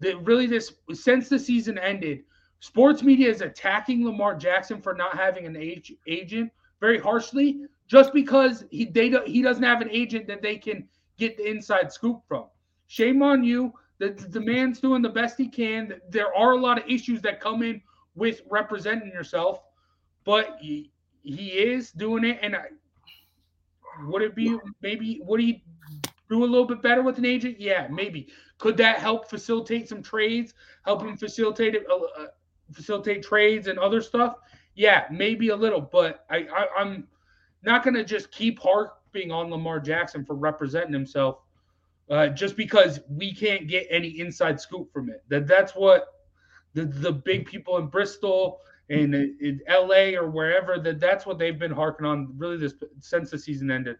That 0.00 0.24
really 0.24 0.46
this 0.46 0.72
since 0.92 1.28
the 1.28 1.38
season 1.38 1.78
ended, 1.78 2.20
sports 2.60 3.02
media 3.02 3.28
is 3.28 3.42
attacking 3.42 4.04
Lamar 4.04 4.34
Jackson 4.34 4.80
for 4.80 4.94
not 4.94 5.16
having 5.16 5.46
an 5.46 5.56
age, 5.56 5.92
agent 6.06 6.50
very 6.80 6.98
harshly 6.98 7.66
just 7.86 8.12
because 8.12 8.64
he 8.70 8.86
they 8.86 9.10
he 9.26 9.42
doesn't 9.42 9.62
have 9.62 9.82
an 9.82 9.90
agent 9.90 10.26
that 10.28 10.42
they 10.42 10.56
can 10.56 10.88
get 11.18 11.36
the 11.36 11.46
inside 11.48 11.92
scoop 11.92 12.22
from. 12.26 12.46
Shame 12.86 13.22
on 13.22 13.44
you. 13.44 13.72
The, 13.98 14.10
the 14.10 14.40
man's 14.40 14.80
doing 14.80 15.02
the 15.02 15.10
best 15.10 15.36
he 15.36 15.46
can. 15.46 16.00
There 16.08 16.34
are 16.34 16.52
a 16.52 16.56
lot 16.56 16.78
of 16.78 16.88
issues 16.88 17.20
that 17.22 17.38
come 17.38 17.62
in 17.62 17.82
with 18.14 18.40
representing 18.50 19.08
yourself, 19.08 19.60
but 20.24 20.56
he, 20.58 20.90
he 21.22 21.48
is 21.50 21.92
doing 21.92 22.24
it. 22.24 22.38
And 22.40 22.56
I, 22.56 22.62
would 24.06 24.22
it 24.22 24.34
be 24.34 24.56
maybe 24.80 25.20
would 25.22 25.40
he 25.40 25.62
do 26.30 26.44
a 26.44 26.46
little 26.46 26.66
bit 26.66 26.80
better 26.80 27.02
with 27.02 27.18
an 27.18 27.26
agent? 27.26 27.60
Yeah, 27.60 27.88
maybe. 27.90 28.28
Could 28.58 28.76
that 28.78 28.98
help 28.98 29.28
facilitate 29.28 29.88
some 29.88 30.02
trades? 30.02 30.54
Help 30.84 31.02
him 31.02 31.16
facilitate 31.16 31.74
it, 31.74 31.84
uh, 31.90 32.22
uh 32.22 32.26
facilitate 32.72 33.22
trades 33.22 33.66
and 33.66 33.78
other 33.78 34.00
stuff? 34.00 34.36
Yeah, 34.74 35.06
maybe 35.10 35.48
a 35.48 35.56
little. 35.56 35.80
But 35.80 36.24
I, 36.30 36.46
I 36.54 36.66
I'm 36.78 37.08
not 37.62 37.82
to 37.84 38.04
just 38.04 38.30
keep 38.30 38.60
harping 38.60 39.30
on 39.32 39.50
Lamar 39.50 39.80
Jackson 39.80 40.24
for 40.24 40.34
representing 40.34 40.92
himself 40.92 41.40
uh, 42.08 42.28
just 42.28 42.56
because 42.56 43.00
we 43.08 43.34
can't 43.34 43.66
get 43.66 43.86
any 43.90 44.20
inside 44.20 44.60
scoop 44.60 44.92
from 44.92 45.10
it. 45.10 45.24
That 45.28 45.46
that's 45.46 45.72
what 45.72 46.06
the 46.74 46.84
the 46.84 47.12
big 47.12 47.46
people 47.46 47.76
in 47.78 47.86
Bristol 47.86 48.60
and 48.88 49.14
in, 49.14 49.36
in 49.40 49.60
LA 49.68 50.18
or 50.18 50.30
wherever 50.30 50.78
that 50.78 51.00
that's 51.00 51.26
what 51.26 51.38
they've 51.38 51.58
been 51.58 51.70
harking 51.70 52.06
on 52.06 52.34
really 52.36 52.56
this 52.56 52.74
since 53.00 53.30
the 53.30 53.38
season 53.38 53.70
ended. 53.70 53.96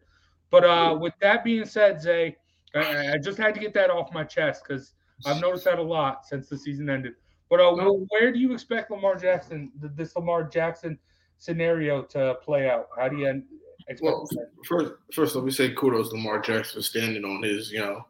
But 0.50 0.64
uh, 0.64 0.98
with 1.00 1.14
that 1.20 1.44
being 1.44 1.64
said, 1.64 2.00
Zay, 2.00 2.36
I, 2.74 3.12
I 3.12 3.18
just 3.18 3.38
had 3.38 3.54
to 3.54 3.60
get 3.60 3.74
that 3.74 3.90
off 3.90 4.12
my 4.12 4.24
chest 4.24 4.64
because 4.66 4.92
I've 5.26 5.40
noticed 5.40 5.64
that 5.64 5.78
a 5.78 5.82
lot 5.82 6.26
since 6.26 6.48
the 6.48 6.58
season 6.58 6.90
ended. 6.90 7.14
But 7.48 7.60
uh, 7.60 7.72
where 8.08 8.32
do 8.32 8.38
you 8.38 8.52
expect 8.52 8.90
Lamar 8.90 9.16
Jackson, 9.16 9.72
this 9.74 10.14
Lamar 10.16 10.44
Jackson 10.44 10.98
scenario 11.38 12.02
to 12.02 12.36
play 12.42 12.68
out? 12.68 12.88
How 12.96 13.08
do 13.08 13.16
you 13.16 13.42
expect? 13.88 14.02
Well, 14.02 14.28
first, 14.66 14.92
first 15.12 15.34
let 15.34 15.44
me 15.44 15.50
say 15.50 15.72
kudos 15.72 16.10
to 16.10 16.16
Lamar 16.16 16.40
Jackson 16.40 16.80
for 16.80 16.82
standing 16.82 17.24
on 17.24 17.42
his, 17.42 17.72
you 17.72 17.80
know, 17.80 18.06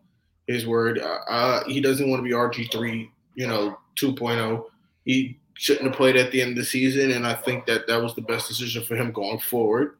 his 0.47 0.67
word. 0.67 0.99
Uh, 0.99 1.19
uh 1.29 1.65
he 1.67 1.81
doesn't 1.81 2.11
want 2.11 2.21
to 2.21 2.25
be 2.25 2.35
RG 2.35 2.71
three, 2.71 3.11
you 3.35 3.47
know, 3.47 3.79
2.0. 3.97 4.65
He 5.05 5.39
shouldn't 5.55 5.87
have 5.87 5.97
played 5.97 6.17
at 6.17 6.33
the 6.33 6.43
end 6.43 6.51
of 6.51 6.57
the 6.57 6.65
season, 6.65 7.13
and 7.13 7.27
I 7.27 7.35
think 7.35 7.67
that 7.67 7.87
that 7.87 8.03
was 8.03 8.15
the 8.15 8.23
best 8.23 8.49
decision 8.49 8.85
for 8.85 8.95
him 8.95 9.11
going 9.11 9.39
forward. 9.39 9.97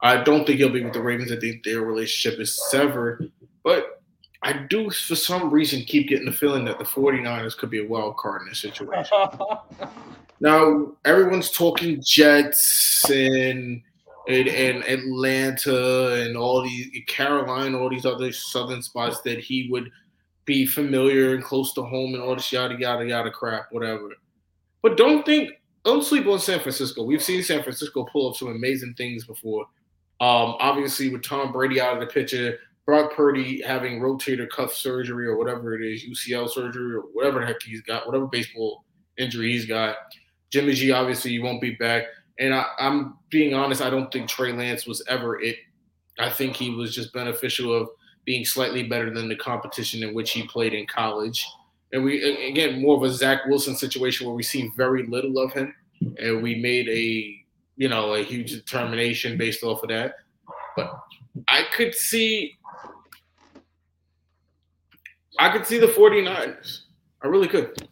I 0.00 0.22
don't 0.22 0.46
think 0.46 0.58
he'll 0.58 0.70
be 0.70 0.84
with 0.84 0.92
the 0.92 1.02
Ravens. 1.02 1.32
I 1.32 1.36
think 1.36 1.64
their 1.64 1.82
relationship 1.82 2.40
is 2.40 2.70
severed, 2.70 3.30
but 3.64 3.98
I 4.42 4.52
do, 4.52 4.90
for 4.90 5.16
some 5.16 5.50
reason, 5.50 5.82
keep 5.82 6.08
getting 6.08 6.26
the 6.26 6.32
feeling 6.32 6.64
that 6.66 6.78
the 6.78 6.84
49ers 6.84 7.56
could 7.56 7.70
be 7.70 7.84
a 7.84 7.88
wild 7.88 8.16
card 8.16 8.42
in 8.42 8.48
this 8.48 8.60
situation. 8.60 9.16
now, 10.40 10.92
everyone's 11.04 11.50
talking 11.50 12.00
Jets 12.04 13.04
and, 13.10 13.82
and, 14.28 14.48
and 14.48 14.84
Atlanta 14.84 16.22
and 16.22 16.36
all 16.36 16.62
these 16.62 16.88
Carolina, 17.08 17.78
all 17.78 17.90
these 17.90 18.06
other 18.06 18.30
southern 18.30 18.82
spots 18.82 19.20
that 19.22 19.40
he 19.40 19.68
would 19.70 19.90
be 20.44 20.64
familiar 20.64 21.34
and 21.34 21.42
close 21.42 21.74
to 21.74 21.82
home 21.82 22.14
and 22.14 22.22
all 22.22 22.36
this 22.36 22.52
yada 22.52 22.76
yada 22.78 23.04
yada 23.04 23.30
crap, 23.32 23.72
whatever. 23.72 24.10
But 24.82 24.96
don't 24.96 25.26
think, 25.26 25.50
don't 25.84 26.04
sleep 26.04 26.26
on 26.28 26.38
San 26.38 26.60
Francisco. 26.60 27.02
We've 27.02 27.22
seen 27.22 27.42
San 27.42 27.64
Francisco 27.64 28.04
pull 28.04 28.30
up 28.30 28.36
some 28.36 28.48
amazing 28.48 28.94
things 28.94 29.24
before. 29.26 29.66
Um, 30.20 30.56
obviously, 30.58 31.10
with 31.10 31.22
Tom 31.22 31.52
Brady 31.52 31.80
out 31.80 31.94
of 31.94 32.00
the 32.00 32.06
picture, 32.06 32.58
Brock 32.88 33.14
Purdy 33.14 33.60
having 33.60 34.00
rotator 34.00 34.48
cuff 34.48 34.72
surgery 34.72 35.26
or 35.26 35.36
whatever 35.36 35.78
it 35.78 35.86
is, 35.86 36.04
UCL 36.04 36.48
surgery 36.48 36.94
or 36.96 37.02
whatever 37.12 37.40
the 37.40 37.46
heck 37.46 37.62
he's 37.62 37.82
got, 37.82 38.06
whatever 38.06 38.26
baseball 38.26 38.84
injury 39.18 39.52
he's 39.52 39.66
got. 39.66 39.96
Jimmy 40.50 40.72
G 40.72 40.90
obviously 40.90 41.32
he 41.32 41.38
won't 41.38 41.60
be 41.60 41.72
back. 41.72 42.04
And 42.38 42.54
I, 42.54 42.64
am 42.78 43.18
being 43.30 43.52
honest, 43.52 43.82
I 43.82 43.90
don't 43.90 44.10
think 44.10 44.28
Trey 44.28 44.52
Lance 44.52 44.86
was 44.86 45.02
ever 45.08 45.40
it. 45.40 45.56
I 46.18 46.30
think 46.30 46.56
he 46.56 46.70
was 46.70 46.94
just 46.94 47.12
beneficial 47.12 47.74
of 47.74 47.90
being 48.24 48.44
slightly 48.44 48.84
better 48.84 49.12
than 49.12 49.28
the 49.28 49.36
competition 49.36 50.02
in 50.02 50.14
which 50.14 50.30
he 50.32 50.46
played 50.46 50.72
in 50.72 50.86
college. 50.86 51.46
And 51.92 52.04
we 52.04 52.22
again 52.48 52.82
more 52.82 52.96
of 52.96 53.02
a 53.02 53.10
Zach 53.10 53.46
Wilson 53.46 53.76
situation 53.76 54.26
where 54.26 54.36
we 54.36 54.42
see 54.42 54.70
very 54.76 55.06
little 55.06 55.38
of 55.38 55.52
him, 55.52 55.74
and 56.18 56.42
we 56.42 56.54
made 56.56 56.88
a 56.88 57.37
you 57.78 57.88
know 57.88 58.14
a 58.14 58.22
huge 58.22 58.52
determination 58.52 59.38
based 59.38 59.62
off 59.62 59.82
of 59.82 59.88
that. 59.88 60.16
But 60.76 60.92
I 61.48 61.62
could 61.72 61.94
see 61.94 62.58
I 65.38 65.50
could 65.50 65.66
see 65.66 65.78
the 65.78 65.86
49ers. 65.86 66.80
I 67.22 67.28
really 67.28 67.48
could. 67.48 67.88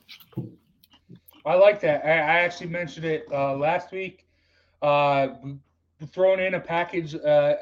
I 1.44 1.54
like 1.54 1.80
that. 1.80 2.04
I, 2.04 2.10
I 2.10 2.38
actually 2.40 2.70
mentioned 2.70 3.06
it 3.06 3.26
uh, 3.32 3.54
last 3.54 3.92
week. 3.92 4.26
Uh, 4.82 5.28
throwing 6.08 6.40
in 6.40 6.54
a 6.54 6.60
package, 6.60 7.14
uh, 7.14 7.54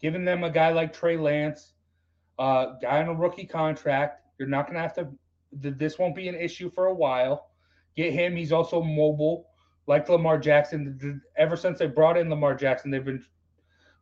giving 0.00 0.24
them 0.24 0.44
a 0.44 0.50
guy 0.50 0.70
like 0.70 0.92
Trey 0.92 1.16
Lance, 1.16 1.72
uh, 2.38 2.74
guy 2.80 3.02
on 3.02 3.08
a 3.08 3.14
rookie 3.14 3.46
contract. 3.46 4.22
You're 4.38 4.48
not 4.48 4.66
going 4.66 4.74
to 4.74 4.80
have 4.80 4.94
to. 4.94 5.08
This 5.52 5.98
won't 5.98 6.14
be 6.14 6.28
an 6.28 6.36
issue 6.36 6.70
for 6.70 6.86
a 6.86 6.94
while. 6.94 7.50
Get 7.96 8.12
him. 8.12 8.36
He's 8.36 8.52
also 8.52 8.80
mobile, 8.80 9.48
like 9.86 10.08
Lamar 10.08 10.38
Jackson. 10.38 11.20
Ever 11.36 11.56
since 11.56 11.78
they 11.78 11.86
brought 11.86 12.16
in 12.16 12.30
Lamar 12.30 12.54
Jackson, 12.54 12.90
they've 12.90 13.04
been. 13.04 13.24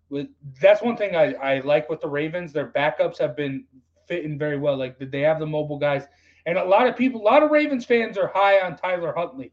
With, 0.08 0.28
that's 0.60 0.82
one 0.82 0.96
thing 0.96 1.16
I, 1.16 1.32
I 1.34 1.60
like 1.60 1.88
with 1.88 2.02
the 2.02 2.08
Ravens. 2.08 2.52
Their 2.52 2.68
backups 2.68 3.18
have 3.18 3.34
been 3.34 3.64
fitting 4.06 4.38
very 4.38 4.58
well. 4.58 4.76
Like, 4.76 4.98
did 4.98 5.10
they 5.10 5.20
have 5.20 5.38
the 5.38 5.46
mobile 5.46 5.78
guys? 5.78 6.04
And 6.44 6.58
a 6.58 6.64
lot 6.64 6.86
of 6.86 6.96
people, 6.96 7.20
a 7.20 7.24
lot 7.24 7.42
of 7.42 7.50
Ravens 7.50 7.84
fans 7.84 8.18
are 8.18 8.26
high 8.28 8.60
on 8.60 8.76
Tyler 8.76 9.14
Huntley. 9.16 9.52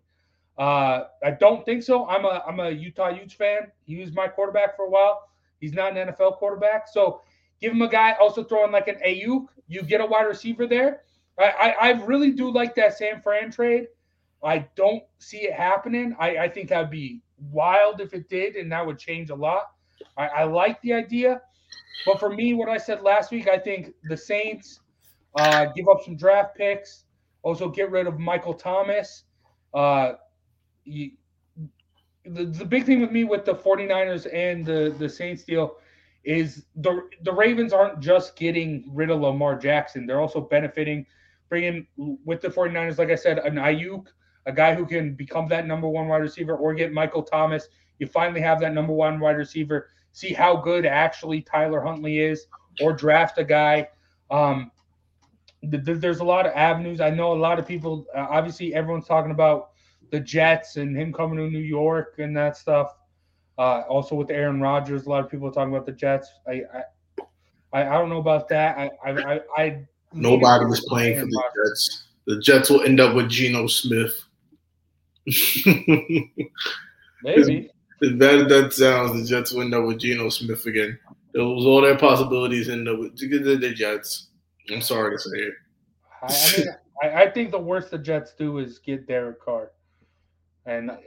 Uh, 0.57 1.05
I 1.23 1.31
don't 1.31 1.63
think 1.63 1.83
so. 1.83 2.05
I'm 2.07 2.25
a 2.25 2.43
I'm 2.45 2.59
a 2.59 2.69
Utah 2.69 3.09
Utes 3.09 3.33
fan. 3.33 3.71
He 3.85 3.97
was 3.97 4.13
my 4.13 4.27
quarterback 4.27 4.75
for 4.75 4.85
a 4.85 4.89
while. 4.89 5.29
He's 5.61 5.73
not 5.73 5.95
an 5.95 6.09
NFL 6.09 6.37
quarterback, 6.37 6.87
so 6.87 7.21
give 7.61 7.71
him 7.71 7.81
a 7.81 7.87
guy 7.87 8.13
also 8.19 8.43
throwing 8.43 8.71
like 8.71 8.89
an 8.89 8.97
Aiyuk. 9.05 9.45
You 9.67 9.83
get 9.83 10.01
a 10.01 10.05
wide 10.05 10.23
receiver 10.23 10.67
there. 10.67 11.03
I, 11.37 11.43
I, 11.43 11.69
I 11.69 11.91
really 12.03 12.31
do 12.31 12.51
like 12.51 12.75
that 12.75 12.97
San 12.97 13.21
Fran 13.21 13.51
trade. 13.51 13.87
I 14.43 14.67
don't 14.75 15.03
see 15.17 15.39
it 15.39 15.53
happening. 15.53 16.15
I, 16.19 16.37
I 16.37 16.49
think 16.49 16.69
that'd 16.69 16.89
be 16.89 17.21
wild 17.51 18.01
if 18.01 18.13
it 18.13 18.29
did, 18.29 18.55
and 18.55 18.71
that 18.71 18.85
would 18.85 18.97
change 18.97 19.29
a 19.29 19.35
lot. 19.35 19.71
I, 20.17 20.27
I 20.27 20.43
like 20.43 20.81
the 20.81 20.93
idea. 20.93 21.41
But 22.05 22.19
for 22.19 22.29
me, 22.29 22.53
what 22.53 22.69
I 22.69 22.77
said 22.77 23.01
last 23.01 23.31
week, 23.31 23.47
I 23.47 23.57
think 23.57 23.93
the 24.03 24.15
Saints 24.15 24.79
uh, 25.37 25.65
give 25.75 25.87
up 25.89 26.01
some 26.03 26.15
draft 26.15 26.55
picks, 26.55 27.03
also 27.43 27.69
get 27.69 27.91
rid 27.91 28.07
of 28.07 28.19
Michael 28.19 28.53
Thomas. 28.53 29.23
Uh, 29.73 30.13
you, 30.85 31.11
the, 32.25 32.45
the 32.45 32.65
big 32.65 32.85
thing 32.85 33.01
with 33.01 33.11
me 33.11 33.23
with 33.23 33.45
the 33.45 33.55
49ers 33.55 34.27
and 34.33 34.65
the, 34.65 34.95
the 34.97 35.09
Saints 35.09 35.43
deal 35.43 35.77
is 36.23 36.65
the 36.75 37.01
the 37.23 37.31
Ravens 37.31 37.71
aren't 37.71 38.01
just 38.01 38.35
getting 38.35 38.89
rid 38.93 39.09
of 39.09 39.21
Lamar 39.21 39.57
Jackson. 39.57 40.05
They're 40.05 40.19
also 40.19 40.41
benefiting, 40.41 41.05
bringing 41.47 41.87
with 41.97 42.41
the 42.41 42.49
49ers, 42.49 42.97
like 42.97 43.09
I 43.09 43.15
said, 43.15 43.39
an 43.39 43.55
Aiyuk, 43.55 44.07
a 44.45 44.51
guy 44.51 44.75
who 44.75 44.85
can 44.85 45.13
become 45.13 45.47
that 45.49 45.67
number 45.67 45.87
one 45.87 46.07
wide 46.07 46.17
receiver, 46.21 46.55
or 46.55 46.73
get 46.73 46.91
Michael 46.93 47.23
Thomas. 47.23 47.67
You 47.99 48.07
finally 48.07 48.41
have 48.41 48.59
that 48.61 48.73
number 48.73 48.93
one 48.93 49.19
wide 49.19 49.37
receiver 49.37 49.89
see 50.11 50.33
how 50.33 50.55
good 50.55 50.85
actually 50.85 51.41
Tyler 51.41 51.81
Huntley 51.81 52.19
is, 52.19 52.47
or 52.81 52.93
draft 52.93 53.37
a 53.37 53.43
guy. 53.43 53.87
Um, 54.31 54.71
th- 55.69 55.85
th- 55.85 55.99
there's 55.99 56.19
a 56.19 56.23
lot 56.23 56.45
of 56.45 56.53
avenues. 56.53 57.01
I 57.01 57.09
know 57.09 57.33
a 57.33 57.39
lot 57.39 57.59
of 57.59 57.67
people. 57.67 58.05
Uh, 58.15 58.27
obviously, 58.29 58.73
everyone's 58.73 59.07
talking 59.07 59.31
about 59.31 59.69
the 60.11 60.19
Jets 60.19 60.77
and 60.77 60.95
him 60.95 61.13
coming 61.13 61.37
to 61.37 61.49
New 61.49 61.59
York 61.59 62.15
and 62.17 62.35
that 62.37 62.57
stuff. 62.57 62.95
Uh, 63.57 63.83
also 63.89 64.15
with 64.15 64.31
Aaron 64.31 64.61
Rodgers, 64.61 65.05
a 65.05 65.09
lot 65.09 65.23
of 65.23 65.29
people 65.29 65.47
are 65.47 65.51
talking 65.51 65.73
about 65.73 65.85
the 65.85 65.91
Jets. 65.91 66.29
I 66.47 66.63
I, 67.71 67.83
I 67.83 67.97
don't 67.97 68.09
know 68.09 68.19
about 68.19 68.47
that. 68.49 68.77
I 68.77 68.89
I, 69.03 69.33
I, 69.33 69.39
I 69.57 69.85
nobody 70.13 70.65
was 70.65 70.81
playing 70.85 71.19
for 71.19 71.25
the. 71.25 71.43
Jets. 71.65 72.05
The 72.25 72.39
Jets 72.39 72.69
will 72.69 72.83
end 72.83 72.99
up 72.99 73.15
with 73.15 73.27
Geno 73.27 73.65
Smith. 73.65 74.23
Maybe 77.23 77.69
that 78.01 78.47
that 78.49 78.73
sounds 78.73 79.19
the 79.19 79.27
Jets 79.27 79.51
will 79.51 79.61
end 79.61 79.73
up 79.73 79.85
with 79.85 79.99
Geno 79.99 80.29
Smith 80.29 80.65
again. 80.65 80.97
Those 81.33 81.65
all 81.65 81.81
their 81.81 81.97
possibilities 81.97 82.69
end 82.69 82.87
up 82.87 82.99
with 82.99 83.17
the, 83.17 83.55
the 83.55 83.73
Jets. 83.73 84.27
I'm 84.71 84.81
sorry 84.81 85.15
to 85.15 85.19
say 85.19 85.37
it. 85.37 85.53
I, 86.21 86.57
mean, 86.57 86.67
I, 87.03 87.23
I, 87.23 87.31
think 87.31 87.51
the 87.51 87.59
worst 87.59 87.91
the 87.91 87.97
Jets 87.97 88.33
do 88.37 88.59
is 88.59 88.79
get 88.79 89.07
Derek 89.07 89.41
Carr, 89.41 89.71
and 90.65 90.91
I 90.91 90.99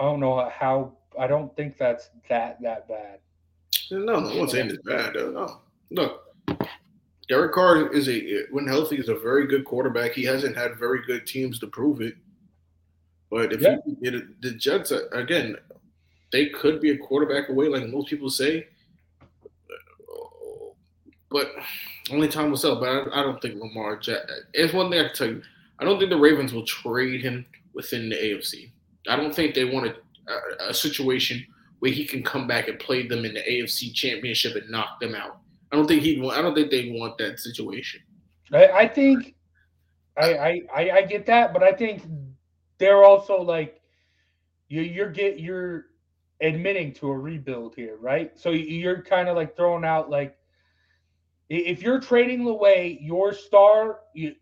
don't 0.00 0.20
know 0.20 0.48
how. 0.50 0.94
I 1.18 1.26
don't 1.26 1.54
think 1.56 1.78
that's 1.78 2.10
that 2.28 2.60
that 2.62 2.88
bad. 2.88 3.18
No, 3.90 4.20
no 4.20 4.36
one's 4.36 4.52
saying 4.52 4.70
it's 4.70 4.82
bad. 4.84 5.14
No, 5.14 5.60
look, 5.90 6.22
Derek 7.28 7.52
Carr 7.52 7.92
is 7.92 8.08
a 8.08 8.44
when 8.50 8.66
healthy 8.66 8.96
is 8.96 9.08
a 9.08 9.14
very 9.14 9.46
good 9.46 9.64
quarterback. 9.64 10.12
He 10.12 10.24
hasn't 10.24 10.56
had 10.56 10.78
very 10.78 11.02
good 11.06 11.26
teams 11.26 11.58
to 11.60 11.66
prove 11.66 12.00
it. 12.00 12.14
But 13.30 13.52
if 13.52 13.60
yeah. 13.60 13.76
you, 14.00 14.28
the 14.40 14.52
Jets 14.52 14.92
again, 15.12 15.56
they 16.32 16.46
could 16.46 16.80
be 16.80 16.90
a 16.90 16.98
quarterback 16.98 17.48
away, 17.48 17.68
like 17.68 17.86
most 17.88 18.08
people 18.08 18.30
say. 18.30 18.66
But 21.30 21.52
only 22.10 22.28
time 22.28 22.50
will 22.50 22.58
tell. 22.58 22.80
But 22.80 22.88
I, 22.88 23.20
I 23.20 23.22
don't 23.22 23.40
think 23.40 23.60
Lamar. 23.60 23.98
Jack, 23.98 24.22
it's 24.54 24.72
one 24.72 24.90
thing 24.90 25.00
I 25.00 25.08
can 25.08 25.14
tell 25.14 25.28
you. 25.28 25.42
I 25.78 25.84
don't 25.84 25.98
think 25.98 26.10
the 26.10 26.16
Ravens 26.16 26.52
will 26.52 26.64
trade 26.64 27.20
him 27.22 27.44
within 27.74 28.08
the 28.08 28.16
AFC. 28.16 28.70
I 29.08 29.16
don't 29.16 29.34
think 29.34 29.54
they 29.54 29.64
want 29.64 29.86
a, 29.86 29.96
a, 30.32 30.70
a 30.70 30.74
situation 30.74 31.46
where 31.80 31.92
he 31.92 32.04
can 32.04 32.22
come 32.22 32.46
back 32.46 32.68
and 32.68 32.78
play 32.78 33.06
them 33.06 33.24
in 33.24 33.34
the 33.34 33.40
AFC 33.40 33.94
Championship 33.94 34.56
and 34.56 34.68
knock 34.70 35.00
them 35.00 35.14
out. 35.14 35.38
I 35.70 35.76
don't 35.76 35.86
think 35.86 36.02
he'd. 36.02 36.24
I 36.24 36.40
don't 36.40 36.54
think 36.54 36.70
they 36.70 36.90
want 36.98 37.18
that 37.18 37.38
situation. 37.38 38.00
I, 38.52 38.66
I 38.68 38.88
think 38.88 39.34
I, 40.16 40.62
I 40.74 40.90
I 40.96 41.02
get 41.02 41.26
that, 41.26 41.52
but 41.52 41.62
I 41.62 41.72
think 41.72 42.02
they're 42.78 43.04
also 43.04 43.40
like 43.40 43.80
you 44.68 44.82
you're 44.82 45.10
get 45.10 45.38
you're 45.38 45.86
admitting 46.40 46.92
to 46.94 47.08
a 47.08 47.18
rebuild 47.18 47.74
here, 47.74 47.96
right? 48.00 48.38
So 48.38 48.50
you're 48.50 49.02
kind 49.02 49.28
of 49.28 49.36
like 49.36 49.56
throwing 49.56 49.84
out 49.84 50.08
like 50.10 50.36
if 51.48 51.82
you're 51.82 52.00
trading 52.00 52.46
away 52.46 52.98
your 53.00 53.32
star, 53.32 54.00
you, 54.14 54.34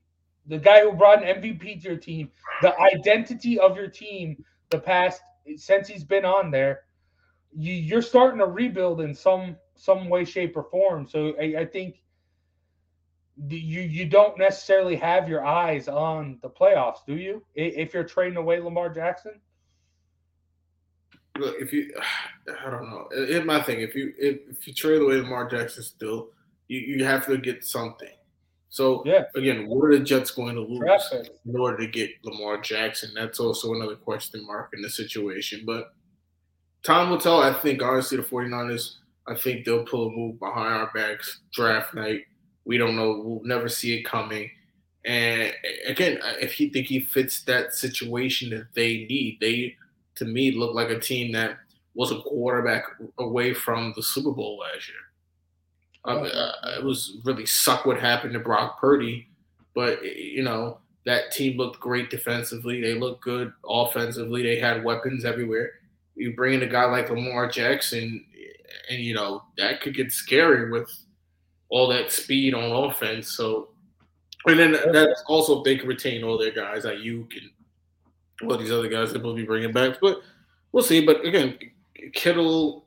the 0.47 0.59
guy 0.59 0.83
who 0.83 0.93
brought 0.93 1.23
an 1.23 1.41
MVP 1.41 1.83
to 1.83 1.89
your 1.89 1.97
team, 1.97 2.31
the 2.63 2.79
identity 2.81 3.59
of 3.59 3.77
your 3.77 3.89
team, 3.89 4.45
the 4.71 4.79
past 4.79 5.21
since 5.57 5.89
he's 5.89 6.05
been 6.05 6.25
on 6.25 6.51
there, 6.51 6.83
you, 7.57 7.73
you're 7.73 8.03
starting 8.03 8.41
to 8.41 8.47
rebuild 8.47 9.01
in 9.01 9.15
some 9.15 9.57
some 9.77 10.09
way, 10.09 10.25
shape, 10.25 10.57
or 10.57 10.65
form. 10.65 11.07
So 11.07 11.35
I, 11.41 11.61
I 11.61 11.65
think 11.65 12.03
you 13.49 13.83
you 13.83 14.07
don't 14.07 14.39
necessarily 14.39 14.97
have 14.97 15.29
your 15.29 15.45
eyes 15.45 15.89
on 15.89 16.39
the 16.43 16.49
playoffs, 16.49 17.05
do 17.07 17.17
you? 17.17 17.45
If 17.55 17.93
you're 17.93 18.05
trading 18.05 18.37
away 18.37 18.61
Lamar 18.61 18.89
Jackson. 18.89 19.41
Look, 21.39 21.57
if 21.61 21.73
you, 21.73 21.93
I 22.67 22.71
don't 22.71 22.89
know. 22.89 23.09
In 23.29 23.47
my 23.47 23.61
thing, 23.61 23.81
if 23.81 23.95
you 23.95 24.13
if, 24.19 24.39
if 24.49 24.67
you 24.67 24.75
trade 24.75 25.03
away 25.03 25.17
Lamar 25.17 25.49
Jackson, 25.51 25.83
still 25.83 26.31
you, 26.69 26.81
you 26.81 27.05
have 27.05 27.27
to 27.27 27.37
get 27.39 27.65
something. 27.65 28.09
So 28.69 29.03
yeah. 29.07 29.25
again, 29.35 29.69
what 29.69 29.87
are 29.87 29.99
the 29.99 30.05
Jets 30.05 30.31
going 30.31 30.55
to 30.55 30.61
lose 30.61 31.13
in 31.47 31.57
order 31.57 31.79
to 31.79 31.87
get 31.87 32.11
Lamar 32.25 32.61
Jackson? 32.61 33.11
That's 33.15 33.41
also 33.41 33.75
another 33.75 33.97
question 33.97 34.47
mark 34.47 34.71
in 34.75 34.83
the 34.83 34.91
situation. 34.91 35.63
But 35.65 35.95
time 36.83 37.11
will 37.11 37.19
tell. 37.19 37.41
I 37.41 37.53
think 37.53 37.83
honestly 37.83 38.17
the 38.17 38.23
49ers, 38.23 38.97
I 39.29 39.35
think 39.35 39.65
they'll 39.65 39.85
pull 39.85 40.09
a 40.09 40.11
move 40.11 40.39
behind 40.39 40.75
our 40.75 40.91
backs 40.95 41.41
draft 41.53 41.95
night. 41.95 42.23
We 42.67 42.77
don't 42.77 42.97
know. 42.97 43.23
We'll 43.25 43.45
never 43.45 43.69
see 43.69 43.97
it 43.97 44.03
coming. 44.03 44.51
And 45.05 45.55
again, 45.87 46.19
if 46.41 46.59
you 46.59 46.69
think 46.69 46.89
he 46.89 47.01
fits 47.01 47.43
that 47.43 47.75
situation 47.75 48.51
that 48.51 48.75
they 48.75 49.07
need, 49.09 49.39
they 49.41 49.77
to 50.17 50.25
me 50.25 50.51
look 50.51 50.75
like 50.75 50.91
a 50.91 50.99
team 50.99 51.33
that 51.33 51.59
was 51.95 52.11
a 52.11 52.21
quarterback 52.21 52.85
away 53.19 53.55
from 53.55 53.93
the 53.97 54.03
Super 54.03 54.33
Bowl 54.33 54.59
last 54.59 54.89
year. 54.89 54.99
I 56.05 56.15
mean, 56.23 56.33
uh, 56.33 56.53
it 56.79 56.85
was 56.85 57.19
really 57.25 57.47
suck 57.47 57.87
what 57.87 58.01
happened 58.01 58.33
to 58.33 58.41
Brock 58.41 58.81
Purdy, 58.81 59.29
but 59.75 60.05
you 60.05 60.43
know 60.43 60.79
that 61.05 61.33
team 61.33 61.57
looked 61.57 61.81
great 61.81 62.11
defensively. 62.11 62.81
They 62.81 62.95
looked 62.95 63.23
good 63.23 63.53
offensively. 63.69 64.43
They 64.43 64.59
had 64.59 64.85
weapons 64.85 65.25
everywhere. 65.25 65.71
You 66.17 66.35
bring 66.35 66.55
in 66.55 66.63
a 66.63 66.67
guy 66.67 66.85
like 66.85 67.11
Lamar 67.11 67.49
Jackson, 67.49 68.25
and 68.91 69.01
you 69.01 69.15
know 69.15 69.45
that 69.57 69.81
could 69.81 69.95
get 69.95 70.13
scary 70.13 70.71
with 70.71 70.91
all 71.69 71.89
that 71.89 72.13
speed 72.13 72.55
on 72.55 72.91
offense. 72.91 73.33
So, 73.33 73.69
and 74.47 74.59
then 74.59 74.77
that's 74.93 75.23
also 75.27 75.59
if 75.59 75.65
they 75.65 75.77
can 75.77 75.89
retain 75.89 76.23
all 76.23 76.39
their 76.39 76.53
guys 76.53 76.85
like 76.85 77.01
you 77.01 77.27
can, 77.31 77.51
all 78.49 78.57
these 78.57 78.71
other 78.71 78.89
guys 78.89 79.13
that 79.13 79.23
will 79.23 79.35
be 79.35 79.45
bringing 79.45 79.73
back. 79.73 79.99
But 80.01 80.21
we'll 80.73 80.85
see. 80.85 81.05
But 81.05 81.25
again, 81.25 81.59
Kittle, 82.13 82.85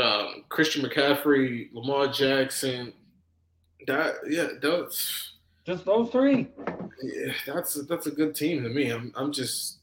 um, 0.00 0.44
Christian 0.48 0.84
McCaffrey, 0.84 1.72
Lamar 1.72 2.08
Jackson. 2.08 2.92
That 3.86 4.16
yeah, 4.28 4.48
that's 4.60 5.32
just 5.66 5.84
those 5.84 6.10
three. 6.10 6.48
Yeah, 7.02 7.32
that's 7.46 7.74
that's 7.86 8.06
a 8.06 8.10
good 8.10 8.34
team 8.34 8.62
to 8.62 8.68
me. 8.68 8.90
I'm 8.90 9.12
I'm 9.16 9.32
just 9.32 9.78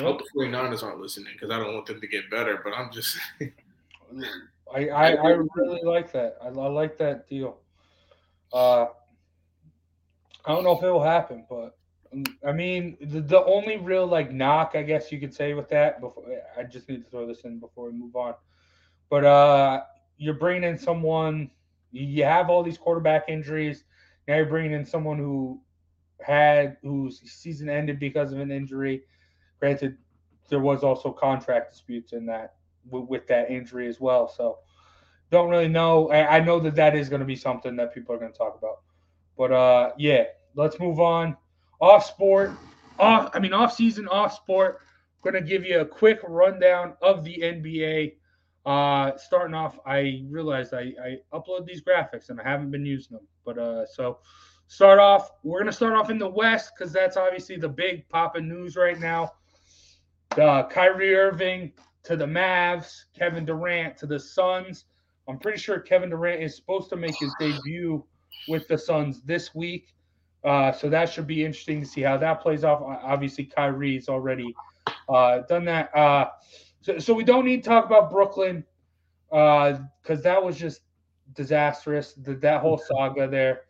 I 0.00 0.04
hope 0.04 0.18
the 0.18 0.40
49ers 0.40 0.82
aren't 0.82 1.00
listening 1.00 1.32
because 1.32 1.50
I 1.50 1.58
don't 1.58 1.74
want 1.74 1.86
them 1.86 2.00
to 2.00 2.06
get 2.06 2.30
better, 2.30 2.60
but 2.62 2.72
I'm 2.72 2.92
just 2.92 3.18
I, 4.74 4.88
I, 4.88 5.10
I 5.12 5.28
really 5.54 5.82
like 5.82 6.12
that. 6.12 6.36
I, 6.42 6.48
I 6.48 6.50
like 6.50 6.98
that 6.98 7.28
deal. 7.28 7.58
Uh 8.52 8.86
I 10.44 10.52
don't 10.54 10.64
know 10.64 10.76
if 10.76 10.82
it 10.82 10.90
will 10.90 11.02
happen, 11.02 11.44
but 11.48 11.76
um, 12.12 12.24
I 12.46 12.52
mean 12.52 12.96
the, 13.00 13.20
the 13.20 13.44
only 13.44 13.76
real 13.76 14.06
like 14.06 14.32
knock 14.32 14.72
I 14.74 14.82
guess 14.82 15.12
you 15.12 15.20
could 15.20 15.34
say 15.34 15.54
with 15.54 15.68
that 15.70 16.00
before 16.00 16.24
I 16.56 16.62
just 16.62 16.88
need 16.88 17.04
to 17.04 17.10
throw 17.10 17.26
this 17.26 17.42
in 17.42 17.58
before 17.58 17.86
we 17.86 17.92
move 17.92 18.16
on. 18.16 18.34
But 19.10 19.24
uh, 19.24 19.82
you're 20.18 20.34
bringing 20.34 20.64
in 20.64 20.78
someone. 20.78 21.50
You 21.92 22.24
have 22.24 22.50
all 22.50 22.62
these 22.62 22.76
quarterback 22.78 23.28
injuries. 23.28 23.84
Now 24.26 24.36
you're 24.36 24.46
bringing 24.46 24.72
in 24.72 24.84
someone 24.84 25.16
who 25.18 25.60
had 26.20 26.76
whose 26.82 27.20
season 27.20 27.68
ended 27.70 27.98
because 27.98 28.32
of 28.32 28.40
an 28.40 28.50
injury. 28.50 29.02
Granted, 29.60 29.96
there 30.48 30.60
was 30.60 30.82
also 30.82 31.10
contract 31.12 31.72
disputes 31.72 32.12
in 32.12 32.26
that 32.26 32.56
with, 32.90 33.08
with 33.08 33.26
that 33.28 33.50
injury 33.50 33.88
as 33.88 34.00
well. 34.00 34.28
So 34.28 34.58
don't 35.30 35.50
really 35.50 35.68
know. 35.68 36.10
I, 36.10 36.36
I 36.36 36.40
know 36.40 36.58
that 36.60 36.74
that 36.76 36.96
is 36.96 37.08
going 37.08 37.20
to 37.20 37.26
be 37.26 37.36
something 37.36 37.76
that 37.76 37.94
people 37.94 38.14
are 38.14 38.18
going 38.18 38.32
to 38.32 38.38
talk 38.38 38.56
about. 38.58 38.78
But 39.36 39.52
uh, 39.52 39.92
yeah, 39.98 40.24
let's 40.54 40.78
move 40.80 41.00
on. 41.00 41.36
Off 41.80 42.06
sport, 42.06 42.52
off. 42.98 43.30
I 43.34 43.38
mean, 43.38 43.52
off 43.52 43.74
season, 43.74 44.08
off 44.08 44.34
sport. 44.34 44.80
Going 45.22 45.34
to 45.34 45.40
give 45.40 45.64
you 45.64 45.80
a 45.80 45.84
quick 45.84 46.20
rundown 46.26 46.94
of 47.02 47.24
the 47.24 47.36
NBA. 47.36 48.14
Uh, 48.64 49.16
starting 49.16 49.54
off, 49.54 49.78
I 49.86 50.24
realized 50.28 50.74
I, 50.74 50.92
I 51.02 51.16
upload 51.32 51.66
these 51.66 51.82
graphics 51.82 52.28
and 52.28 52.40
I 52.40 52.44
haven't 52.44 52.70
been 52.70 52.84
using 52.84 53.16
them. 53.16 53.26
But 53.44 53.58
uh, 53.58 53.86
so 53.86 54.18
start 54.66 54.98
off, 54.98 55.30
we're 55.42 55.58
gonna 55.60 55.72
start 55.72 55.94
off 55.94 56.10
in 56.10 56.18
the 56.18 56.28
West 56.28 56.72
because 56.76 56.92
that's 56.92 57.16
obviously 57.16 57.56
the 57.56 57.68
big 57.68 58.08
popping 58.08 58.48
news 58.48 58.76
right 58.76 58.98
now. 58.98 59.32
The 60.36 60.68
Kyrie 60.70 61.16
Irving 61.16 61.72
to 62.08 62.16
the 62.16 62.24
Mavs, 62.24 63.04
Kevin 63.16 63.44
Durant 63.44 63.96
to 63.98 64.06
the 64.06 64.18
Suns. 64.18 64.86
I'm 65.28 65.38
pretty 65.38 65.58
sure 65.58 65.78
Kevin 65.78 66.08
Durant 66.08 66.42
is 66.42 66.56
supposed 66.56 66.88
to 66.88 66.96
make 66.96 67.14
his 67.20 67.34
debut 67.38 68.02
with 68.48 68.66
the 68.66 68.78
Suns 68.78 69.20
this 69.22 69.54
week. 69.54 69.94
Uh, 70.42 70.72
so 70.72 70.88
that 70.88 71.10
should 71.10 71.26
be 71.26 71.44
interesting 71.44 71.82
to 71.82 71.86
see 71.86 72.00
how 72.00 72.16
that 72.16 72.40
plays 72.40 72.64
off. 72.64 72.80
Obviously, 72.82 73.44
Kyrie's 73.44 74.08
already 74.08 74.54
uh, 75.10 75.40
done 75.40 75.66
that. 75.66 75.94
Uh, 75.94 76.30
so, 76.80 76.98
so 76.98 77.12
we 77.12 77.24
don't 77.24 77.44
need 77.44 77.62
to 77.62 77.68
talk 77.68 77.84
about 77.84 78.10
Brooklyn 78.10 78.64
because 79.28 79.80
uh, 80.08 80.20
that 80.22 80.42
was 80.42 80.56
just 80.56 80.80
disastrous. 81.34 82.14
The, 82.14 82.36
that 82.36 82.62
whole 82.62 82.78
saga 82.78 83.28
there. 83.28 83.62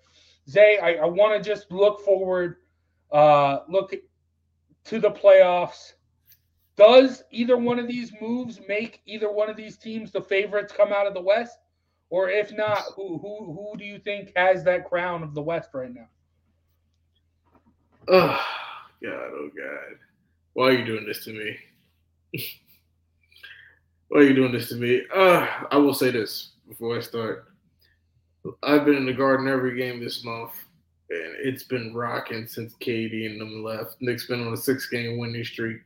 Zay, 0.49 0.79
I, 0.79 0.95
I 0.95 1.07
want 1.07 1.43
to 1.43 1.51
just 1.51 1.73
look 1.73 2.05
forward, 2.05 2.59
uh, 3.11 3.61
look 3.69 3.95
to 4.85 5.01
the 5.01 5.11
playoffs. 5.11 5.95
Does 6.79 7.25
either 7.33 7.57
one 7.57 7.81
of 7.81 7.89
these 7.89 8.13
moves 8.21 8.61
make 8.69 9.03
either 9.05 9.31
one 9.31 9.51
of 9.51 9.57
these 9.57 9.77
teams 9.77 10.13
the 10.13 10.23
favorites 10.23 10.73
come 10.75 10.93
out 10.93 11.09
of 11.09 11.15
the 11.15 11.21
West? 11.21 11.59
Or 12.09 12.31
if 12.31 12.53
not, 12.53 12.85
who 12.95 13.19
who 13.19 13.53
who 13.53 13.77
do 13.77 13.85
you 13.85 13.99
think 13.99 14.33
has 14.37 14.63
that 14.65 14.89
crown 14.89 15.25
of 15.25 15.35
the 15.35 15.43
West 15.43 15.71
right 15.75 15.93
now? 15.93 16.09
Oh 18.07 18.41
God, 19.03 19.31
oh 19.35 19.51
God. 19.55 19.99
Why 20.53 20.69
are 20.69 20.73
you 20.73 20.85
doing 20.85 21.05
this 21.05 21.25
to 21.25 21.33
me? 21.33 21.57
Why 24.09 24.21
are 24.21 24.23
you 24.23 24.35
doing 24.35 24.53
this 24.53 24.69
to 24.71 24.77
me? 24.77 25.03
Uh, 25.15 25.47
I 25.71 25.77
will 25.77 25.93
say 25.93 26.11
this 26.13 26.53
before 26.69 26.97
I 26.97 27.01
start. 27.01 27.49
I've 28.63 28.85
been 28.85 28.95
in 28.95 29.05
the 29.05 29.13
garden 29.13 29.49
every 29.49 29.77
game 29.77 30.01
this 30.01 30.25
month, 30.25 30.53
and 31.11 31.35
it's 31.41 31.65
been 31.65 31.93
rocking 31.93 32.47
since 32.47 32.75
KD 32.77 33.27
and 33.27 33.41
them 33.41 33.65
left. 33.65 33.97
Knicks 34.01 34.27
been 34.27 34.47
on 34.47 34.55
a 34.55 34.57
six 34.57 34.89
game 34.89 35.19
winning 35.19 35.45
streak. 35.45 35.81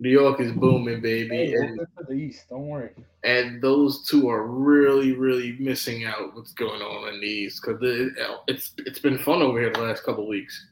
New 0.00 0.10
York 0.10 0.40
is 0.40 0.52
booming, 0.52 1.00
baby. 1.00 1.28
Hey, 1.28 1.52
and, 1.54 1.80
the 2.06 2.14
East, 2.14 2.48
don't 2.48 2.68
worry. 2.68 2.90
And 3.24 3.60
those 3.60 4.06
two 4.06 4.28
are 4.28 4.46
really, 4.46 5.12
really 5.12 5.56
missing 5.58 6.04
out 6.04 6.34
what's 6.36 6.52
going 6.52 6.80
on 6.80 7.12
in 7.12 7.20
the 7.20 7.26
East 7.26 7.62
because 7.62 7.80
it, 7.82 8.12
it's 8.46 8.72
it's 8.78 9.00
been 9.00 9.18
fun 9.18 9.42
over 9.42 9.60
here 9.60 9.72
the 9.72 9.80
last 9.80 10.04
couple 10.04 10.28
weeks. 10.28 10.68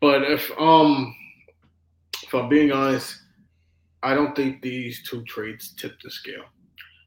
But 0.00 0.22
if 0.22 0.50
um 0.58 1.14
if 2.22 2.34
I'm 2.34 2.48
being 2.48 2.72
honest, 2.72 3.20
I 4.02 4.14
don't 4.14 4.34
think 4.34 4.62
these 4.62 5.06
two 5.08 5.22
trades 5.24 5.74
tip 5.76 6.00
the 6.02 6.10
scale. 6.10 6.44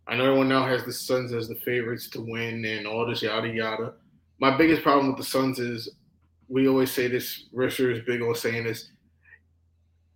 I 0.07 0.15
know 0.15 0.25
everyone 0.25 0.49
now 0.49 0.65
has 0.67 0.85
the 0.85 0.93
Suns 0.93 1.33
as 1.33 1.47
the 1.47 1.55
favorites 1.55 2.09
to 2.09 2.21
win 2.21 2.63
and 2.65 2.85
all 2.85 3.07
this 3.07 3.23
yada 3.23 3.47
yada. 3.47 3.93
My 4.39 4.55
biggest 4.55 4.83
problem 4.83 5.07
with 5.07 5.17
the 5.17 5.23
Suns 5.23 5.59
is 5.59 5.89
we 6.47 6.67
always 6.67 6.91
say 6.91 7.07
this. 7.07 7.45
Risher 7.53 7.91
is 7.91 8.05
big 8.05 8.21
on 8.21 8.35
saying 8.35 8.65
this. 8.65 8.89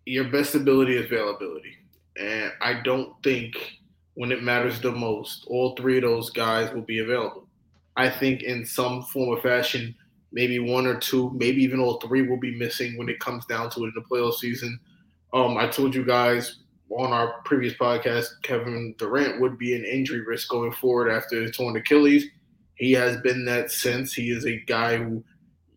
Your 0.05 0.25
best 0.25 0.55
ability 0.55 0.97
is 0.97 1.05
availability, 1.05 1.75
and 2.19 2.51
I 2.61 2.81
don't 2.81 3.13
think 3.23 3.79
when 4.15 4.31
it 4.31 4.43
matters 4.43 4.79
the 4.79 4.91
most, 4.91 5.45
all 5.47 5.75
three 5.75 5.97
of 5.97 6.03
those 6.03 6.29
guys 6.29 6.73
will 6.73 6.81
be 6.81 6.99
available. 6.99 7.47
I 7.95 8.09
think 8.09 8.43
in 8.43 8.65
some 8.65 9.03
form 9.03 9.29
or 9.29 9.41
fashion, 9.41 9.95
maybe 10.31 10.59
one 10.59 10.85
or 10.85 10.97
two, 10.97 11.31
maybe 11.35 11.63
even 11.63 11.79
all 11.79 11.99
three 11.99 12.27
will 12.27 12.39
be 12.39 12.55
missing 12.55 12.97
when 12.97 13.09
it 13.09 13.19
comes 13.19 13.45
down 13.45 13.69
to 13.71 13.83
it 13.83 13.87
in 13.87 13.93
the 13.95 14.01
playoff 14.01 14.33
season. 14.33 14.79
Um, 15.33 15.57
I 15.57 15.67
told 15.67 15.95
you 15.95 16.03
guys 16.03 16.57
on 16.89 17.11
our 17.11 17.41
previous 17.45 17.73
podcast, 17.73 18.27
Kevin 18.43 18.93
Durant 18.97 19.39
would 19.41 19.57
be 19.57 19.75
an 19.75 19.85
injury 19.85 20.21
risk 20.21 20.49
going 20.49 20.71
forward 20.73 21.09
after 21.09 21.41
his 21.41 21.55
torn 21.55 21.75
Achilles. 21.77 22.25
He 22.75 22.91
has 22.93 23.17
been 23.21 23.45
that 23.45 23.71
since. 23.71 24.13
He 24.13 24.29
is 24.29 24.45
a 24.45 24.59
guy 24.67 24.97
who, 24.97 25.23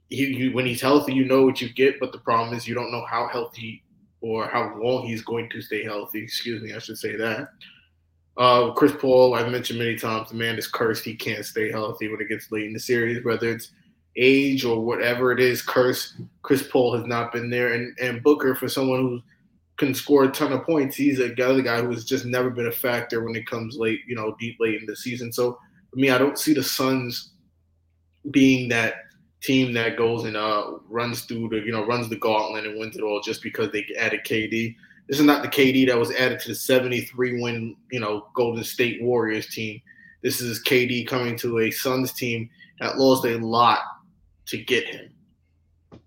he, 0.09 0.27
you, 0.27 0.53
when 0.53 0.67
he's 0.67 0.81
healthy, 0.81 1.15
you 1.15 1.25
know 1.25 1.43
what 1.43 1.61
you 1.61 1.73
get, 1.73 2.01
but 2.01 2.13
the 2.13 2.19
problem 2.19 2.57
is 2.57 2.67
you 2.67 2.75
don't 2.75 2.93
know 2.93 3.05
how 3.09 3.29
healthy 3.29 3.83
or 4.21 4.49
how 4.49 4.75
long 4.79 5.07
he's 5.07 5.23
going 5.23 5.49
to 5.51 5.63
stay 5.63 5.85
healthy. 5.85 6.23
Excuse 6.23 6.63
me, 6.63 6.73
I 6.75 6.79
should 6.79 6.99
say 6.99 7.17
that. 7.17 7.49
Uh, 8.37 8.73
Chris 8.73 8.93
Paul, 8.99 9.35
I've 9.35 9.51
mentioned 9.51 9.79
many 9.79 9.97
times, 9.97 10.31
the 10.31 10.35
man 10.37 10.59
is 10.59 10.69
cursed. 10.69 11.05
He 11.05 11.15
can't 11.15 11.45
stay 11.45 11.71
healthy 11.71 12.09
when 12.09 12.21
it 12.21 12.29
gets 12.29 12.53
late 12.53 12.67
in 12.67 12.75
the 12.75 12.81
series, 12.81 13.25
whether 13.25 13.49
it's 13.49 13.71
age 14.17 14.65
or 14.65 14.85
whatever 14.85 15.33
it 15.33 15.41
is. 15.41 15.63
Curse. 15.63 16.15
Chris 16.43 16.67
Paul 16.67 16.97
has 16.97 17.07
not 17.07 17.33
been 17.33 17.51
there, 17.51 17.73
and 17.73 17.97
and 17.99 18.23
Booker 18.23 18.55
for 18.55 18.69
someone 18.69 19.01
who 19.01 19.23
can 19.77 19.95
score 19.95 20.25
a 20.25 20.31
ton 20.31 20.53
of 20.53 20.65
points. 20.65 20.97
He's 20.97 21.21
a 21.21 21.33
other 21.45 21.63
guy 21.63 21.81
who 21.81 21.91
has 21.91 22.05
just 22.05 22.25
never 22.25 22.51
been 22.51 22.67
a 22.67 22.73
factor 22.73 23.25
when 23.25 23.37
it 23.37 23.47
comes 23.47 23.77
late, 23.77 24.01
you 24.07 24.17
know, 24.17 24.35
deep 24.39 24.57
late 24.59 24.81
in 24.81 24.87
the 24.87 24.97
season. 24.97 25.33
So 25.33 25.59
for 25.91 25.97
me, 25.97 26.11
I 26.11 26.19
don't 26.19 26.39
see 26.39 26.55
the 26.55 26.63
Suns 26.63 27.33
being 28.31 28.69
that 28.71 28.95
team 29.47 29.73
that 29.75 29.97
goes 29.97 30.25
and 30.25 30.37
uh, 30.37 30.73
runs 30.89 31.23
through 31.23 31.49
the, 31.51 31.59
you 31.59 31.73
know, 31.73 31.87
runs 31.87 32.09
the 32.09 32.17
gauntlet 32.17 32.67
and 32.67 32.79
wins 32.79 32.97
it 32.97 33.03
all 33.03 33.21
just 33.21 33.43
because 33.43 33.71
they 33.71 33.87
added 33.99 34.21
KD. 34.25 34.75
This 35.09 35.21
is 35.21 35.25
not 35.25 35.43
the 35.43 35.49
KD 35.49 35.87
that 35.87 35.99
was 35.99 36.11
added 36.11 36.41
to 36.41 36.49
the 36.49 36.55
73 36.55 37.41
win, 37.41 37.77
you 37.93 38.01
know, 38.01 38.27
Golden 38.35 38.65
State 38.65 39.01
Warriors 39.03 39.47
team. 39.47 39.81
This 40.23 40.41
is 40.41 40.63
KD 40.65 41.07
coming 41.07 41.37
to 41.39 41.61
a 41.61 41.71
Suns 41.71 42.13
team 42.13 42.51
that 42.81 42.99
lost 42.99 43.25
a 43.25 43.37
lot 43.39 43.81
to 44.47 44.59
get 44.59 44.85
him. 44.85 45.11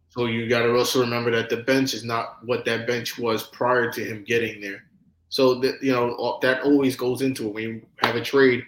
So 0.10 0.26
you 0.26 0.50
got 0.50 0.64
to 0.64 0.76
also 0.76 1.00
remember 1.00 1.32
that 1.32 1.50
the 1.50 1.58
bench 1.58 1.94
is 1.94 2.04
not 2.04 2.44
what 2.44 2.66
that 2.66 2.88
bench 2.88 3.18
was 3.18 3.44
prior 3.44 3.92
to 3.92 4.04
him 4.04 4.24
getting 4.24 4.60
there. 4.60 4.84
So 5.30 5.56
that 5.60 5.82
you 5.82 5.92
know 5.92 6.40
that 6.42 6.64
always 6.64 6.96
goes 6.96 7.22
into 7.22 7.48
it. 7.48 7.54
When 7.54 7.64
you 7.64 7.82
have 7.98 8.16
a 8.16 8.22
trade, 8.22 8.64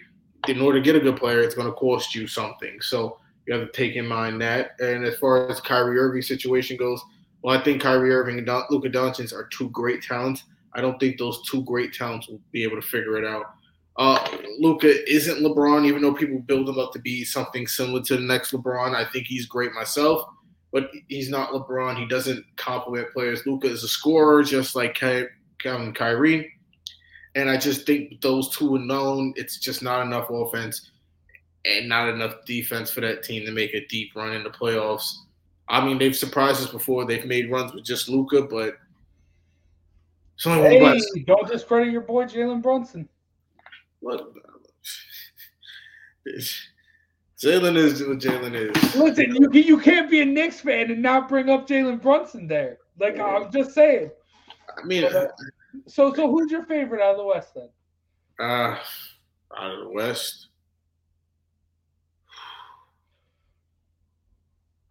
in 0.48 0.60
order 0.60 0.78
to 0.78 0.84
get 0.84 0.94
a 0.94 1.00
good 1.00 1.16
player, 1.16 1.40
it's 1.40 1.56
going 1.56 1.66
to 1.66 1.74
cost 1.74 2.14
you 2.14 2.28
something. 2.28 2.80
So 2.80 3.18
you 3.46 3.54
have 3.54 3.66
to 3.66 3.72
take 3.72 3.96
in 3.96 4.06
mind 4.06 4.40
that. 4.42 4.72
And 4.80 5.04
as 5.04 5.16
far 5.16 5.48
as 5.48 5.60
Kyrie 5.60 5.98
Irving 5.98 6.22
situation 6.22 6.76
goes, 6.76 7.02
well, 7.42 7.58
I 7.58 7.62
think 7.62 7.82
Kyrie 7.82 8.12
Irving 8.12 8.38
and 8.38 8.46
Don- 8.46 8.66
Luka 8.70 8.88
Doncic 8.88 9.32
are 9.32 9.48
two 9.48 9.68
great 9.70 10.02
talents. 10.02 10.44
I 10.74 10.80
don't 10.80 10.98
think 10.98 11.18
those 11.18 11.42
two 11.48 11.62
great 11.64 11.92
talents 11.92 12.28
will 12.28 12.40
be 12.52 12.62
able 12.62 12.80
to 12.80 12.86
figure 12.86 13.16
it 13.18 13.24
out. 13.24 13.46
Uh, 13.98 14.26
Luka 14.58 15.10
isn't 15.10 15.42
LeBron, 15.42 15.86
even 15.86 16.00
though 16.00 16.14
people 16.14 16.38
build 16.38 16.68
him 16.68 16.78
up 16.78 16.92
to 16.92 16.98
be 16.98 17.24
something 17.24 17.66
similar 17.66 18.02
to 18.02 18.16
the 18.16 18.22
next 18.22 18.52
LeBron. 18.52 18.94
I 18.94 19.04
think 19.10 19.26
he's 19.26 19.46
great 19.46 19.72
myself 19.72 20.24
but 20.72 20.90
he's 21.08 21.28
not 21.28 21.50
LeBron. 21.50 21.98
He 21.98 22.06
doesn't 22.06 22.44
complement 22.56 23.12
players. 23.12 23.46
Luka 23.46 23.68
is 23.68 23.84
a 23.84 23.88
scorer, 23.88 24.42
just 24.42 24.74
like 24.74 24.94
Kevin 24.94 25.92
Kyrie. 25.92 26.50
And 27.34 27.48
I 27.48 27.58
just 27.58 27.86
think 27.86 28.20
those 28.22 28.56
two 28.56 28.76
alone, 28.76 29.34
it's 29.36 29.58
just 29.58 29.82
not 29.82 30.04
enough 30.04 30.28
offense 30.30 30.90
and 31.64 31.88
not 31.88 32.08
enough 32.08 32.44
defense 32.44 32.90
for 32.90 33.00
that 33.00 33.22
team 33.22 33.46
to 33.46 33.52
make 33.52 33.74
a 33.74 33.86
deep 33.86 34.10
run 34.14 34.32
in 34.32 34.42
the 34.42 34.50
playoffs. 34.50 35.14
I 35.68 35.84
mean, 35.84 35.98
they've 35.98 36.16
surprised 36.16 36.60
us 36.60 36.70
before. 36.70 37.04
They've 37.06 37.24
made 37.24 37.50
runs 37.50 37.72
with 37.72 37.84
just 37.84 38.08
Luka, 38.08 38.42
but 38.42 38.76
it's 40.34 40.46
only 40.46 40.68
hey, 40.68 40.82
one 40.82 41.00
Don't 41.26 41.48
discredit 41.48 41.92
your 41.92 42.00
boy 42.02 42.24
Jalen 42.24 42.62
Brunson. 42.62 43.08
What? 44.00 44.32
Jalen 46.26 47.76
is 47.76 48.02
what 48.02 48.18
Jalen 48.18 48.54
is. 48.54 48.94
Listen, 48.94 49.34
you 49.34 49.50
you 49.52 49.78
can't 49.78 50.10
be 50.10 50.20
a 50.20 50.24
Knicks 50.24 50.60
fan 50.60 50.90
and 50.90 51.00
not 51.02 51.28
bring 51.28 51.48
up 51.48 51.66
Jalen 51.66 52.02
Brunson 52.02 52.46
there. 52.46 52.78
Like 52.98 53.16
yeah. 53.16 53.26
I'm 53.26 53.52
just 53.52 53.72
saying. 53.72 54.10
I 54.76 54.84
mean, 54.84 55.04
uh, 55.04 55.28
so 55.86 56.12
so 56.12 56.30
who's 56.30 56.50
your 56.50 56.64
favorite 56.64 57.02
out 57.02 57.12
of 57.12 57.16
the 57.18 57.24
West 57.24 57.54
then? 57.54 57.68
Uh 58.38 58.78
out 59.56 59.70
of 59.70 59.80
the 59.84 59.90
West. 59.90 60.48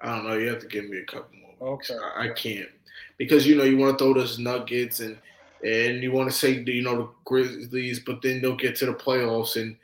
I 0.01 0.15
don't 0.15 0.27
know. 0.27 0.37
You 0.37 0.47
have 0.49 0.59
to 0.59 0.67
give 0.67 0.89
me 0.89 0.97
a 0.97 1.05
couple 1.05 1.37
more. 1.59 1.77
Weeks. 1.77 1.91
Okay. 1.91 1.99
I, 2.15 2.25
I 2.25 2.29
can't 2.29 2.69
because 3.17 3.45
you 3.45 3.55
know 3.55 3.63
you 3.63 3.77
want 3.77 3.97
to 3.97 4.03
throw 4.03 4.13
those 4.13 4.39
Nuggets 4.39 4.99
and 4.99 5.17
and 5.63 6.01
you 6.01 6.11
want 6.11 6.29
to 6.29 6.35
say 6.35 6.63
you 6.65 6.81
know 6.81 6.97
the 6.97 7.09
Grizzlies, 7.25 7.99
but 7.99 8.21
then 8.21 8.41
they'll 8.41 8.55
get 8.55 8.75
to 8.77 8.87
the 8.87 8.93
playoffs 8.93 9.61
and 9.61 9.75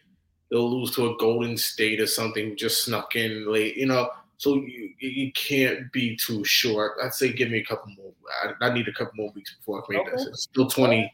they'll 0.50 0.70
lose 0.70 0.96
to 0.96 1.12
a 1.12 1.18
Golden 1.18 1.56
State 1.56 2.02
or 2.02 2.08
something 2.08 2.58
just 2.58 2.84
snuck 2.84 3.16
in 3.16 3.52
late, 3.52 3.76
you 3.78 3.86
know. 3.86 4.10
So 4.38 4.56
you, 4.56 4.94
you 5.00 5.32
can't 5.34 5.92
be 5.92 6.16
too 6.16 6.44
short. 6.44 6.94
I'd 7.04 7.14
say 7.14 7.32
give 7.32 7.50
me 7.50 7.60
a 7.60 7.66
couple 7.66 7.92
more. 7.96 8.12
I, 8.44 8.66
I 8.68 8.74
need 8.74 8.88
a 8.88 8.94
couple 8.94 9.14
more 9.16 9.32
weeks 9.36 9.56
before 9.56 9.84
I 9.84 9.94
make 9.94 10.08
okay. 10.08 10.12
that. 10.12 10.38
Still 10.38 10.68
20, 10.68 11.12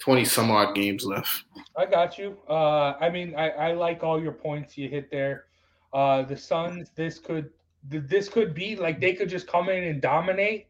20 0.00 0.24
some 0.24 0.50
odd 0.50 0.74
games 0.74 1.04
left. 1.04 1.44
I 1.76 1.86
got 1.86 2.18
you. 2.18 2.36
Uh, 2.48 2.94
I 3.00 3.10
mean, 3.10 3.34
I, 3.36 3.50
I 3.50 3.72
like 3.72 4.02
all 4.02 4.20
your 4.20 4.32
points 4.32 4.76
you 4.76 4.88
hit 4.88 5.10
there. 5.10 5.44
Uh, 5.92 6.22
the 6.22 6.36
Suns, 6.36 6.90
this 6.96 7.18
could 7.18 7.50
this 7.84 8.28
could 8.28 8.54
be 8.54 8.76
like 8.76 9.00
they 9.00 9.14
could 9.14 9.28
just 9.28 9.46
come 9.46 9.68
in 9.68 9.84
and 9.84 10.00
dominate, 10.00 10.66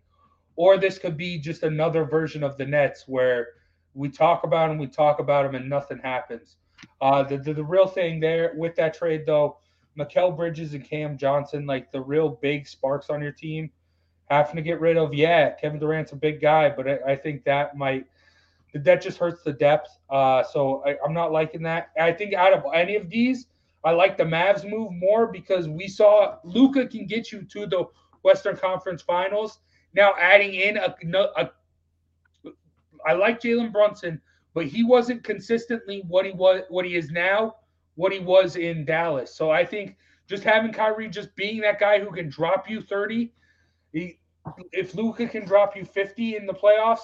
or 0.56 0.76
this 0.76 0.98
could 0.98 1.16
be 1.16 1.38
just 1.38 1.62
another 1.62 2.04
version 2.04 2.42
of 2.42 2.56
the 2.56 2.66
Nets 2.66 3.04
where 3.06 3.48
we 3.94 4.08
talk 4.08 4.44
about 4.44 4.68
them, 4.68 4.78
we 4.78 4.86
talk 4.86 5.18
about 5.18 5.44
them, 5.44 5.54
and 5.54 5.68
nothing 5.68 5.98
happens. 5.98 6.56
Uh, 7.00 7.22
the, 7.22 7.38
the, 7.38 7.54
the 7.54 7.64
real 7.64 7.86
thing 7.86 8.20
there 8.20 8.52
with 8.56 8.76
that 8.76 8.94
trade 8.94 9.24
though, 9.26 9.58
Mikal 9.98 10.36
Bridges 10.36 10.74
and 10.74 10.84
Cam 10.84 11.18
Johnson, 11.18 11.66
like 11.66 11.90
the 11.90 12.00
real 12.00 12.28
big 12.28 12.68
sparks 12.68 13.10
on 13.10 13.20
your 13.20 13.32
team, 13.32 13.70
having 14.30 14.56
to 14.56 14.62
get 14.62 14.80
rid 14.80 14.96
of. 14.96 15.12
Yeah, 15.12 15.50
Kevin 15.50 15.80
Durant's 15.80 16.12
a 16.12 16.16
big 16.16 16.40
guy, 16.40 16.70
but 16.70 16.88
I, 16.88 16.98
I 17.12 17.16
think 17.16 17.44
that 17.44 17.76
might 17.76 18.06
that 18.74 19.02
just 19.02 19.18
hurts 19.18 19.42
the 19.42 19.52
depth. 19.52 19.98
Uh, 20.10 20.42
so 20.44 20.82
I, 20.86 20.96
I'm 21.04 21.14
not 21.14 21.32
liking 21.32 21.62
that. 21.62 21.90
I 21.98 22.12
think 22.12 22.34
out 22.34 22.52
of 22.52 22.64
any 22.72 22.96
of 22.96 23.08
these, 23.08 23.46
I 23.88 23.92
like 23.92 24.18
the 24.18 24.24
Mavs 24.24 24.68
move 24.68 24.92
more 24.92 25.28
because 25.28 25.66
we 25.66 25.88
saw 25.88 26.36
Luka 26.44 26.86
can 26.86 27.06
get 27.06 27.32
you 27.32 27.40
to 27.44 27.66
the 27.66 27.86
Western 28.22 28.54
Conference 28.54 29.00
Finals. 29.00 29.60
Now 29.94 30.12
adding 30.20 30.52
in 30.52 30.76
a, 30.76 30.94
a 31.36 31.50
I 33.06 33.14
like 33.14 33.40
Jalen 33.40 33.72
Brunson, 33.72 34.20
but 34.52 34.66
he 34.66 34.84
wasn't 34.84 35.24
consistently 35.24 36.04
what 36.06 36.26
he 36.26 36.32
was, 36.32 36.64
what 36.68 36.84
he 36.84 36.96
is 36.96 37.10
now, 37.10 37.56
what 37.94 38.12
he 38.12 38.18
was 38.18 38.56
in 38.56 38.84
Dallas. 38.84 39.34
So 39.34 39.50
I 39.50 39.64
think 39.64 39.96
just 40.26 40.44
having 40.44 40.70
Kyrie 40.70 41.08
just 41.08 41.34
being 41.34 41.62
that 41.62 41.80
guy 41.80 41.98
who 41.98 42.10
can 42.10 42.28
drop 42.28 42.68
you 42.68 42.82
30, 42.82 43.32
he, 43.94 44.20
if 44.70 44.94
Luka 44.94 45.26
can 45.26 45.46
drop 45.46 45.74
you 45.76 45.86
50 45.86 46.36
in 46.36 46.44
the 46.44 46.52
playoffs, 46.52 47.00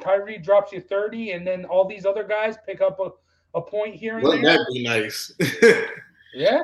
Kyrie 0.00 0.38
drops 0.38 0.72
you 0.72 0.80
30, 0.80 1.32
and 1.32 1.44
then 1.44 1.64
all 1.64 1.88
these 1.88 2.06
other 2.06 2.22
guys 2.22 2.54
pick 2.64 2.80
up 2.80 3.00
a, 3.00 3.10
a 3.58 3.60
point 3.60 3.96
here 3.96 4.18
and 4.18 4.24
there. 4.24 4.36
Wouldn't 4.36 4.44
there. 4.44 4.58
that 4.58 4.72
be 4.72 4.84
nice? 4.84 5.32
yeah, 6.34 6.62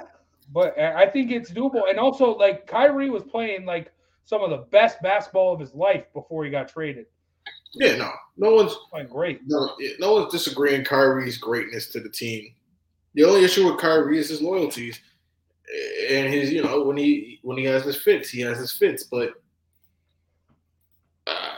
but 0.53 0.79
I 0.79 1.07
think 1.07 1.31
it's 1.31 1.51
doable. 1.51 1.89
And 1.89 1.99
also, 1.99 2.37
like 2.37 2.67
Kyrie 2.67 3.11
was 3.11 3.23
playing 3.23 3.65
like 3.65 3.93
some 4.25 4.43
of 4.43 4.51
the 4.51 4.67
best 4.71 5.01
basketball 5.03 5.55
of 5.55 5.61
his 5.61 5.75
life 5.75 6.05
before 6.13 6.45
he 6.45 6.51
got 6.51 6.69
traded. 6.69 7.07
Yeah, 7.75 7.97
no, 7.97 8.11
no 8.37 8.55
one's 8.55 8.77
Fine, 8.91 9.09
great. 9.09 9.41
No, 9.47 9.77
no 9.99 10.15
one's 10.15 10.33
disagreeing 10.33 10.85
Kyrie's 10.85 11.39
greatness 11.39 11.89
to 11.89 12.01
the 12.01 12.09
team. 12.09 12.55
The 13.15 13.25
only 13.25 13.45
issue 13.45 13.67
with 13.69 13.81
Kyrie 13.81 14.19
is 14.19 14.29
his 14.29 14.41
loyalties 14.41 15.01
and 16.11 16.33
his, 16.33 16.53
you 16.53 16.63
know, 16.63 16.83
when 16.83 16.97
he 16.97 17.41
when 17.43 17.59
he 17.59 17.65
has 17.65 17.85
his 17.85 17.97
fits, 17.97 18.29
he 18.29 18.41
has 18.43 18.59
his 18.59 18.73
fits. 18.73 19.05
But 19.05 19.35
uh, 21.27 21.51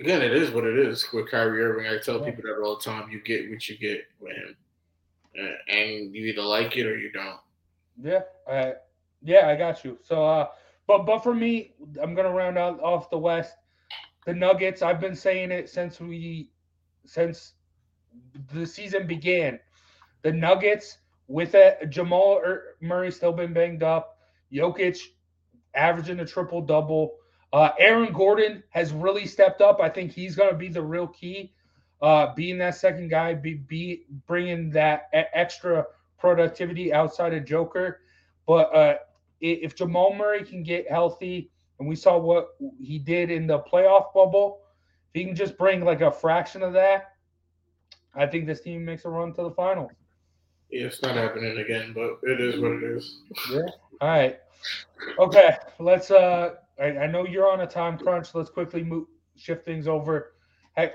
again, 0.00 0.22
it 0.22 0.34
is 0.34 0.50
what 0.50 0.64
it 0.64 0.78
is 0.78 1.06
with 1.12 1.30
Kyrie 1.30 1.62
Irving. 1.62 1.86
I 1.86 1.98
tell 1.98 2.20
yeah. 2.20 2.30
people 2.30 2.42
that 2.44 2.62
all 2.62 2.76
the 2.76 2.82
time. 2.82 3.10
You 3.10 3.20
get 3.20 3.50
what 3.50 3.68
you 3.68 3.78
get 3.78 4.04
with 4.20 4.36
him, 4.36 4.56
and 5.68 6.14
you 6.14 6.26
either 6.26 6.42
like 6.42 6.76
it 6.76 6.86
or 6.86 6.98
you 6.98 7.10
don't. 7.12 7.38
Yeah, 8.00 8.22
I, 8.48 8.74
yeah, 9.22 9.48
I 9.48 9.56
got 9.56 9.84
you. 9.84 9.98
So, 10.02 10.24
uh, 10.24 10.46
but 10.86 11.04
but 11.06 11.22
for 11.22 11.34
me, 11.34 11.74
I'm 12.00 12.14
gonna 12.14 12.32
round 12.32 12.58
out 12.58 12.80
off 12.80 13.10
the 13.10 13.18
West 13.18 13.54
the 14.26 14.34
Nuggets. 14.34 14.82
I've 14.82 15.00
been 15.00 15.14
saying 15.16 15.50
it 15.50 15.68
since 15.68 16.00
we 16.00 16.50
since 17.04 17.54
the 18.52 18.66
season 18.66 19.06
began. 19.06 19.58
The 20.22 20.32
Nuggets 20.32 20.98
with 21.28 21.54
a 21.54 21.86
Jamal 21.88 22.40
Murray 22.80 23.10
still 23.10 23.32
been 23.32 23.52
banged 23.52 23.82
up. 23.82 24.18
Jokic 24.52 24.98
averaging 25.74 26.20
a 26.20 26.26
triple 26.26 26.60
double. 26.60 27.14
Uh, 27.52 27.70
Aaron 27.78 28.12
Gordon 28.12 28.62
has 28.70 28.92
really 28.92 29.26
stepped 29.26 29.60
up. 29.60 29.80
I 29.80 29.88
think 29.88 30.12
he's 30.12 30.36
going 30.36 30.50
to 30.50 30.56
be 30.56 30.68
the 30.68 30.82
real 30.82 31.06
key, 31.06 31.52
uh, 32.00 32.34
being 32.34 32.58
that 32.58 32.76
second 32.76 33.08
guy, 33.08 33.34
be, 33.34 33.54
be 33.54 34.04
bringing 34.26 34.70
that 34.70 35.08
extra 35.12 35.84
productivity 36.22 36.92
outside 36.92 37.34
of 37.34 37.44
Joker. 37.44 38.00
But 38.46 38.74
uh, 38.74 38.94
if 39.40 39.74
Jamal 39.74 40.14
Murray 40.14 40.44
can 40.44 40.62
get 40.62 40.88
healthy, 40.88 41.50
and 41.82 41.88
we 41.88 41.96
saw 41.96 42.16
what 42.16 42.50
he 42.80 43.00
did 43.00 43.28
in 43.28 43.48
the 43.48 43.58
playoff 43.58 44.14
bubble. 44.14 44.60
If 45.12 45.18
he 45.18 45.24
can 45.24 45.34
just 45.34 45.58
bring 45.58 45.84
like 45.84 46.00
a 46.00 46.12
fraction 46.12 46.62
of 46.62 46.72
that, 46.74 47.14
I 48.14 48.24
think 48.26 48.46
this 48.46 48.60
team 48.60 48.84
makes 48.84 49.04
a 49.04 49.08
run 49.08 49.32
to 49.34 49.42
the 49.42 49.50
finals. 49.50 49.90
Yeah, 50.70 50.86
it's 50.86 51.02
not 51.02 51.16
happening 51.16 51.58
again, 51.58 51.92
but 51.92 52.20
it 52.22 52.40
is 52.40 52.60
what 52.60 52.72
it 52.72 52.84
is. 52.84 53.22
Yeah. 53.50 53.62
All 54.00 54.08
right. 54.08 54.38
Okay. 55.18 55.56
Let's. 55.80 56.12
Uh, 56.12 56.54
I, 56.80 56.98
I 56.98 57.06
know 57.08 57.26
you're 57.26 57.50
on 57.50 57.62
a 57.62 57.66
time 57.66 57.98
crunch. 57.98 58.32
Let's 58.32 58.48
quickly 58.48 58.84
move 58.84 59.08
shift 59.36 59.64
things 59.64 59.88
over. 59.88 60.34
Hey, 60.76 60.92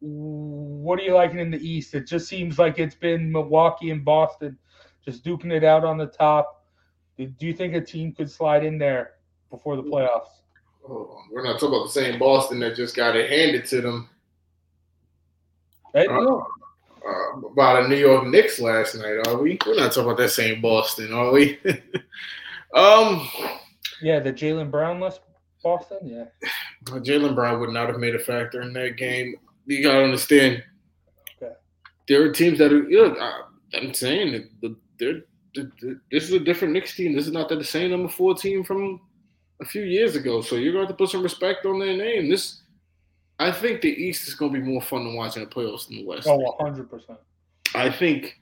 what 0.00 0.98
are 0.98 1.02
you 1.02 1.14
liking 1.14 1.38
in 1.38 1.50
the 1.50 1.58
East? 1.58 1.94
It 1.94 2.06
just 2.06 2.28
seems 2.28 2.58
like 2.58 2.78
it's 2.78 2.94
been 2.94 3.30
Milwaukee 3.30 3.90
and 3.90 4.04
Boston 4.04 4.58
just 5.04 5.24
duking 5.24 5.52
it 5.52 5.64
out 5.64 5.84
on 5.84 5.96
the 5.96 6.06
top. 6.06 6.64
Do 7.16 7.32
you 7.40 7.54
think 7.54 7.74
a 7.74 7.80
team 7.80 8.12
could 8.12 8.30
slide 8.30 8.64
in 8.64 8.78
there 8.78 9.16
before 9.50 9.76
the 9.76 9.82
playoffs. 9.82 10.28
Oh, 10.88 11.18
we're 11.32 11.42
not 11.42 11.58
talking 11.58 11.74
about 11.74 11.86
the 11.86 11.92
same 11.92 12.18
Boston 12.18 12.60
that 12.60 12.76
just 12.76 12.94
got 12.94 13.16
it 13.16 13.28
handed 13.30 13.66
to 13.66 13.80
them. 13.80 14.08
Uh, 15.94 16.00
uh, 16.00 16.42
about 17.52 17.82
the 17.82 17.88
New 17.88 17.96
York 17.96 18.26
Knicks 18.26 18.60
last 18.60 18.94
night, 18.96 19.26
are 19.26 19.38
we? 19.38 19.58
We're 19.66 19.76
not 19.76 19.92
talking 19.92 20.04
about 20.04 20.18
that 20.18 20.30
same 20.30 20.60
Boston, 20.60 21.12
are 21.12 21.32
we? 21.32 21.58
um, 22.74 23.26
Yeah, 24.02 24.20
the 24.20 24.32
Jaylen 24.32 24.70
Brownless 24.70 25.20
Boston. 25.62 25.98
Yeah. 26.02 26.24
Jaylen 26.84 27.34
Brown 27.34 27.60
would 27.60 27.70
not 27.70 27.88
have 27.88 27.98
made 27.98 28.14
a 28.14 28.18
factor 28.18 28.60
in 28.60 28.72
that 28.74 28.96
game. 28.96 29.36
You 29.66 29.82
gotta 29.82 30.04
understand. 30.04 30.62
Okay. 31.42 31.52
There 32.08 32.22
are 32.22 32.32
teams 32.32 32.58
that 32.58 32.72
are. 32.72 32.84
Look, 32.84 33.18
I, 33.20 33.42
I'm 33.74 33.92
saying 33.94 34.32
that 34.32 34.48
the, 34.60 34.76
they're, 34.98 35.22
the, 35.54 35.70
the, 35.80 36.00
this 36.10 36.24
is 36.24 36.32
a 36.32 36.40
different 36.40 36.74
Knicks 36.74 36.94
team. 36.94 37.14
This 37.14 37.26
is 37.26 37.32
not 37.32 37.48
the 37.48 37.62
same 37.64 37.90
number 37.90 38.08
four 38.08 38.34
team 38.34 38.64
from 38.64 39.00
a 39.60 39.64
few 39.64 39.82
years 39.82 40.16
ago. 40.16 40.40
So 40.40 40.56
you're 40.56 40.72
going 40.72 40.86
to 40.86 40.88
have 40.88 40.96
to 40.96 41.02
put 41.02 41.10
some 41.10 41.22
respect 41.22 41.66
on 41.66 41.78
their 41.78 41.96
name. 41.96 42.28
This, 42.28 42.62
I 43.38 43.50
think, 43.50 43.80
the 43.80 43.88
East 43.88 44.28
is 44.28 44.34
going 44.34 44.52
to 44.52 44.60
be 44.60 44.64
more 44.64 44.82
fun 44.82 45.04
to 45.04 45.16
watch 45.16 45.36
in 45.36 45.42
the 45.42 45.48
playoffs 45.48 45.88
than 45.88 45.98
the 45.98 46.06
West. 46.06 46.28
Oh, 46.28 46.36
100 46.36 46.90
percent. 46.90 47.18
I 47.74 47.90
think 47.90 48.38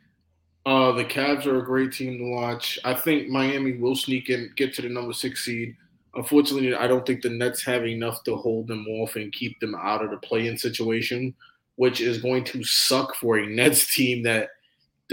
uh, 0.67 0.93
the 0.93 1.05
Cavs 1.05 1.47
are 1.47 1.59
a 1.59 1.65
great 1.65 1.93
team 1.93 2.19
to 2.19 2.31
watch. 2.31 2.79
I 2.85 2.95
think 2.95 3.29
Miami 3.29 3.77
will 3.77 3.97
sneak 3.97 4.31
in, 4.31 4.53
get 4.57 4.75
to 4.75 4.83
the 4.83 4.89
number 4.89 5.13
six 5.13 5.45
seed. 5.45 5.77
Unfortunately, 6.17 6.75
I 6.75 6.87
don't 6.87 7.07
think 7.07 7.23
the 7.23 7.31
Nets 7.31 7.63
have 7.65 7.87
enough 7.87 8.23
to 8.25 8.37
hold 8.37 8.69
them 8.69 8.87
off 8.89 9.17
and 9.17 9.33
keep 9.33 9.59
them 9.61 9.75
out 9.75 10.05
of 10.05 10.11
the 10.11 10.17
play-in 10.19 10.57
situation, 10.57 11.35
which 11.77 12.01
is 12.01 12.23
going 12.23 12.45
to 12.45 12.63
suck 12.63 13.15
for 13.17 13.39
a 13.39 13.47
Nets 13.47 13.87
team 13.95 14.23
that, 14.25 14.51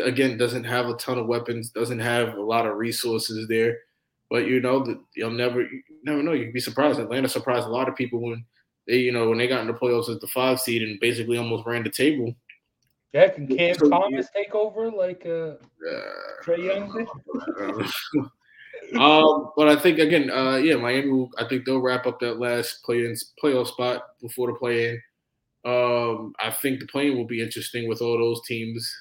again, 0.04 0.38
doesn't 0.38 0.64
have 0.64 0.88
a 0.88 0.96
ton 0.96 1.18
of 1.18 1.28
weapons, 1.28 1.70
doesn't 1.70 2.00
have 2.00 2.36
a 2.36 2.42
lot 2.42 2.66
of 2.66 2.78
resources 2.78 3.48
there. 3.48 3.80
But 4.30 4.48
you 4.48 4.62
know 4.62 4.84
that 4.86 4.98
you'll 5.16 5.32
never, 5.32 5.62
you 5.62 5.82
never 6.04 6.24
know. 6.24 6.32
You'd 6.32 6.54
be 6.54 6.62
surprised. 6.62 7.00
Atlanta 7.00 7.28
surprised 7.28 7.68
a 7.68 7.72
lot 7.72 7.90
of 7.90 7.96
people 7.96 8.22
when 8.22 8.46
they, 8.88 8.98
you 8.98 9.12
know, 9.12 9.28
when 9.28 9.38
they 9.38 9.48
got 9.48 9.62
in 9.62 9.68
the 9.68 9.74
playoffs 9.74 10.10
as 10.10 10.20
the 10.20 10.28
five 10.28 10.60
seed 10.60 10.84
and 10.84 11.00
basically 11.02 11.38
almost 11.38 11.66
ran 11.66 11.84
the 11.84 11.90
table. 11.90 12.34
Yeah, 13.14 13.28
can 13.28 13.46
Cam 13.46 13.76
Thomas 13.76 14.30
take 14.34 14.56
over 14.56 14.90
like 14.90 15.26
uh, 15.26 15.56
Uh, 15.86 16.02
Trae 16.44 16.64
Young 16.64 16.94
did? 16.94 18.26
um, 19.00 19.52
but 19.56 19.68
I 19.68 19.76
think 19.76 20.00
again, 20.00 20.30
uh, 20.30 20.56
yeah, 20.58 20.76
Miami. 20.76 21.10
Will, 21.10 21.30
I 21.38 21.48
think 21.48 21.66
they'll 21.66 21.82
wrap 21.82 22.06
up 22.06 22.20
that 22.20 22.40
last 22.40 22.84
play-in 22.84 23.16
playoff 23.42 23.68
spot 23.68 24.04
before 24.22 24.48
the 24.52 24.58
play-in. 24.58 25.02
Um, 25.64 26.34
I 26.40 26.52
think 26.52 26.80
the 26.80 26.88
play-in 26.88 27.18
will 27.18 27.26
be 27.26 27.42
interesting 27.42 27.88
with 27.88 28.02
all 28.02 28.18
those 28.18 28.42
teams. 28.48 28.94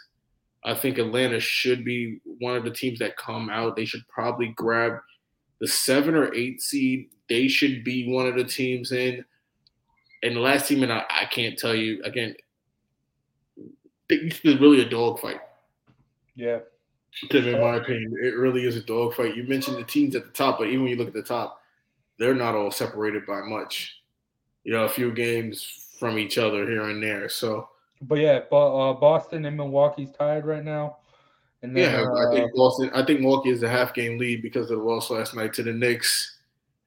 I 0.65 0.75
think 0.75 0.99
Atlanta 0.99 1.41
should 1.41 1.85
be 1.85 2.21
one 2.25 2.57
of 2.57 2.65
the 2.65 2.71
teams 2.71 2.99
that 2.99 3.17
come 3.17 3.49
out. 3.49 3.77
They 3.77 3.87
should 3.87 4.07
probably 4.09 4.53
grab 4.57 4.99
the 5.61 5.67
seven 5.67 6.15
or 6.15 6.35
eight 6.35 6.61
seed. 6.61 7.09
They 7.29 7.49
should 7.49 7.83
be 7.83 8.13
one 8.13 8.27
of 8.27 8.37
the 8.37 8.45
teams 8.45 8.93
in. 8.93 9.25
And 10.23 10.37
the 10.37 10.41
last 10.41 10.69
team, 10.69 10.83
and 10.83 10.93
I, 10.93 11.05
I 11.09 11.25
can't 11.25 11.59
tell 11.59 11.75
you 11.75 12.03
again. 12.05 12.35
It's 14.11 14.45
really 14.45 14.83
a 14.83 14.89
dogfight 14.89 15.41
Yeah. 16.35 16.59
Tim, 17.31 17.47
in 17.47 17.61
my 17.61 17.77
opinion, 17.77 18.17
it 18.23 18.37
really 18.37 18.65
is 18.65 18.77
a 18.77 18.83
dogfight. 18.83 19.37
You 19.37 19.45
mentioned 19.45 19.77
the 19.77 19.85
teams 19.85 20.15
at 20.15 20.25
the 20.25 20.31
top, 20.31 20.59
but 20.59 20.69
even 20.69 20.83
when 20.83 20.91
you 20.91 20.97
look 20.97 21.09
at 21.09 21.15
the 21.15 21.23
top, 21.23 21.61
they're 22.19 22.35
not 22.35 22.55
all 22.55 22.71
separated 22.71 23.27
by 23.27 23.41
much. 23.41 23.97
You 24.65 24.73
know, 24.73 24.85
a 24.85 24.89
few 24.89 25.13
games 25.13 25.87
from 25.99 26.19
each 26.19 26.39
other 26.39 26.69
here 26.69 26.89
and 26.89 27.03
there. 27.03 27.29
So 27.29 27.69
But 28.03 28.19
yeah, 28.19 28.41
uh, 28.53 28.93
Boston 28.95 29.45
and 29.45 29.57
Milwaukee's 29.57 30.11
tied 30.13 30.47
right 30.47 30.65
now. 30.65 30.99
And 31.63 31.77
then, 31.77 31.93
yeah, 31.93 32.03
uh, 32.03 32.29
I 32.29 32.35
think 32.35 32.55
Boston. 32.55 32.91
I 32.95 33.05
think 33.05 33.21
Milwaukee 33.21 33.51
is 33.51 33.63
a 33.63 33.69
half 33.69 33.93
game 33.93 34.19
lead 34.19 34.41
because 34.41 34.71
of 34.71 34.79
the 34.79 34.85
loss 34.85 35.11
last 35.11 35.35
night 35.35 35.53
to 35.55 35.63
the 35.63 35.73
Knicks. 35.73 36.39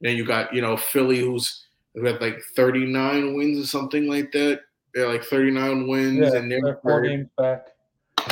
Then 0.01 0.17
you 0.17 0.25
got 0.25 0.53
you 0.53 0.61
know 0.61 0.75
Philly, 0.75 1.19
who's 1.19 1.65
who 1.93 2.05
had 2.05 2.21
like 2.21 2.41
39 2.55 3.35
wins 3.35 3.63
or 3.63 3.67
something 3.67 4.07
like 4.07 4.31
that. 4.31 4.61
They're 4.93 5.07
like 5.07 5.23
39 5.23 5.87
wins, 5.87 6.17
yeah, 6.17 6.39
and 6.39 6.51
they're 6.51 6.61
they're 6.63 6.79
four 6.81 7.01
games 7.01 7.29
back. 7.37 7.67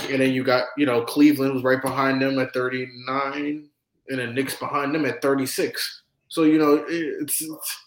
And 0.10 0.22
then 0.22 0.32
you 0.32 0.44
got, 0.44 0.66
you 0.78 0.86
know, 0.86 1.02
Cleveland 1.04 1.54
was 1.54 1.64
right 1.64 1.82
behind 1.82 2.22
them 2.22 2.40
at 2.40 2.54
39, 2.54 3.70
and 4.10 4.20
then 4.20 4.36
Knicks 4.36 4.56
behind 4.56 4.94
them 4.94 5.06
at 5.06 5.22
36. 5.22 6.04
So, 6.28 6.44
you 6.44 6.58
know, 6.58 6.86
it's, 6.88 7.42
it's 7.42 7.78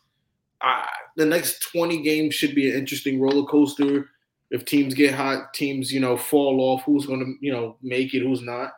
uh, 0.60 0.84
the 1.16 1.26
next 1.26 1.66
20 1.72 2.02
games 2.02 2.34
should 2.34 2.54
be 2.54 2.70
an 2.70 2.78
interesting 2.78 3.20
roller 3.20 3.46
coaster. 3.46 4.08
If 4.50 4.64
teams 4.64 4.94
get 4.94 5.14
hot, 5.14 5.54
teams, 5.54 5.90
you 5.92 6.00
know, 6.00 6.16
fall 6.16 6.60
off, 6.60 6.82
who's 6.84 7.06
going 7.06 7.20
to, 7.20 7.34
you 7.40 7.52
know, 7.52 7.76
make 7.82 8.14
it, 8.14 8.22
who's 8.22 8.42
not. 8.42 8.72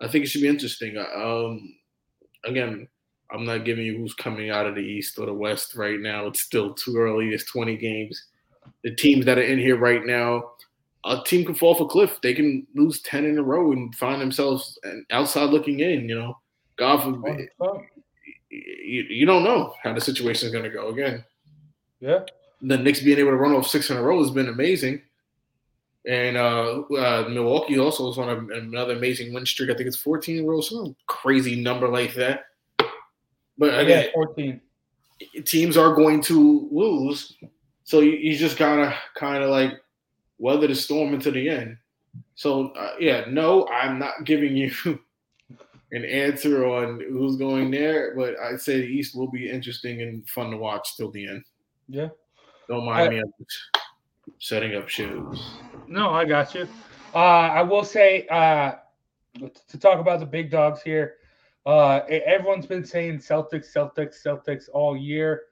I 0.00 0.08
think 0.08 0.24
it 0.24 0.28
should 0.28 0.42
be 0.42 0.48
interesting. 0.48 0.96
Um, 0.98 1.74
again, 2.44 2.88
I'm 3.30 3.44
not 3.44 3.64
giving 3.64 3.86
you 3.86 3.96
who's 3.96 4.14
coming 4.14 4.50
out 4.50 4.66
of 4.66 4.74
the 4.74 4.80
East 4.80 5.18
or 5.18 5.26
the 5.26 5.32
West 5.32 5.74
right 5.74 6.00
now. 6.00 6.26
It's 6.26 6.42
still 6.42 6.74
too 6.74 6.96
early. 6.96 7.28
It's 7.28 7.50
20 7.50 7.76
games. 7.76 8.26
The 8.84 8.94
teams 8.94 9.24
that 9.26 9.38
are 9.38 9.42
in 9.42 9.58
here 9.58 9.78
right 9.78 10.04
now, 10.04 10.52
a 11.04 11.22
team 11.24 11.44
can 11.44 11.54
fall 11.54 11.74
off 11.74 11.80
a 11.80 11.86
cliff. 11.86 12.18
They 12.22 12.34
can 12.34 12.66
lose 12.74 13.00
10 13.02 13.24
in 13.24 13.38
a 13.38 13.42
row 13.42 13.72
and 13.72 13.94
find 13.94 14.20
themselves 14.20 14.78
outside 15.10 15.50
looking 15.50 15.80
in, 15.80 16.08
you 16.08 16.14
know. 16.14 16.38
God 16.76 17.02
forbid. 17.02 17.48
You, 18.50 19.02
you 19.08 19.26
don't 19.26 19.44
know 19.44 19.74
how 19.82 19.92
the 19.92 20.00
situation 20.00 20.46
is 20.46 20.52
going 20.52 20.64
to 20.64 20.70
go 20.70 20.88
again. 20.88 21.24
Yeah. 22.00 22.20
The 22.60 22.78
Knicks 22.78 23.00
being 23.00 23.18
able 23.18 23.30
to 23.30 23.36
run 23.36 23.52
off 23.52 23.66
six 23.66 23.90
in 23.90 23.96
a 23.96 24.02
row 24.02 24.20
has 24.20 24.30
been 24.30 24.48
amazing. 24.48 25.02
And 26.06 26.36
uh, 26.36 26.80
uh, 26.80 27.28
Milwaukee 27.28 27.78
also 27.78 28.10
is 28.10 28.18
on 28.18 28.28
a, 28.28 28.58
another 28.58 28.94
amazing 28.94 29.32
win 29.32 29.46
streak. 29.46 29.70
I 29.70 29.74
think 29.74 29.86
it's 29.86 29.96
14 29.96 30.38
in 30.38 30.44
a 30.44 30.48
row, 30.48 30.60
some 30.60 30.96
crazy 31.06 31.60
number 31.60 31.88
like 31.88 32.14
that. 32.14 32.46
But 33.58 33.72
Yeah, 33.72 33.80
again, 33.80 34.10
14. 34.14 34.60
teams 35.44 35.76
are 35.76 35.94
going 35.94 36.20
to 36.22 36.68
lose. 36.72 37.36
So 37.84 38.00
you, 38.00 38.12
you 38.12 38.36
just 38.36 38.58
gotta 38.58 38.94
kind 39.14 39.44
of 39.44 39.50
like 39.50 39.74
weather 40.42 40.66
the 40.66 40.74
storm 40.74 41.14
into 41.14 41.30
the 41.30 41.48
end. 41.48 41.76
So 42.34 42.70
uh, 42.70 42.94
yeah, 42.98 43.24
no, 43.28 43.66
I'm 43.68 43.98
not 43.98 44.24
giving 44.24 44.56
you 44.56 44.72
an 45.92 46.04
answer 46.04 46.66
on 46.66 47.00
who's 47.08 47.36
going 47.36 47.70
there, 47.70 48.14
but 48.16 48.34
I'd 48.40 48.60
say 48.60 48.80
the 48.80 48.86
East 48.86 49.16
will 49.16 49.30
be 49.30 49.48
interesting 49.48 50.02
and 50.02 50.28
fun 50.28 50.50
to 50.50 50.56
watch 50.56 50.96
till 50.96 51.12
the 51.12 51.28
end. 51.28 51.44
Yeah. 51.88 52.08
Don't 52.68 52.84
mind 52.84 53.10
me 53.10 53.20
I'm 53.20 53.32
just 53.38 53.84
setting 54.38 54.74
up 54.74 54.88
shows. 54.88 55.56
No, 55.86 56.10
I 56.10 56.24
got 56.24 56.54
you. 56.54 56.66
Uh, 57.14 57.18
I 57.18 57.62
will 57.62 57.84
say 57.84 58.26
uh, 58.28 58.72
to 59.68 59.78
talk 59.78 60.00
about 60.00 60.20
the 60.20 60.26
big 60.26 60.50
dogs 60.50 60.82
here. 60.82 61.14
Uh, 61.64 62.00
everyone's 62.08 62.66
been 62.66 62.84
saying 62.84 63.18
Celtics, 63.18 63.72
Celtics, 63.72 64.16
Celtics 64.24 64.64
all 64.72 64.96
year. 64.96 65.42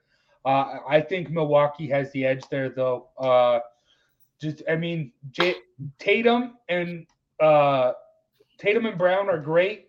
Uh, 0.43 0.79
I 0.87 0.99
think 0.99 1.29
Milwaukee 1.29 1.87
has 1.87 2.11
the 2.11 2.25
edge 2.25 2.43
there, 2.49 2.69
though. 2.69 3.09
Uh, 3.17 3.59
just, 4.41 4.63
I 4.69 4.75
mean, 4.75 5.11
J- 5.31 5.55
Tatum 5.99 6.57
and 6.69 7.05
uh, 7.39 7.93
Tatum 8.57 8.85
and 8.85 8.97
Brown 8.97 9.29
are 9.29 9.39
great, 9.39 9.87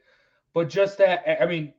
but 0.54 0.68
just 0.68 0.98
that, 0.98 1.24
I 1.42 1.46
mean, 1.46 1.72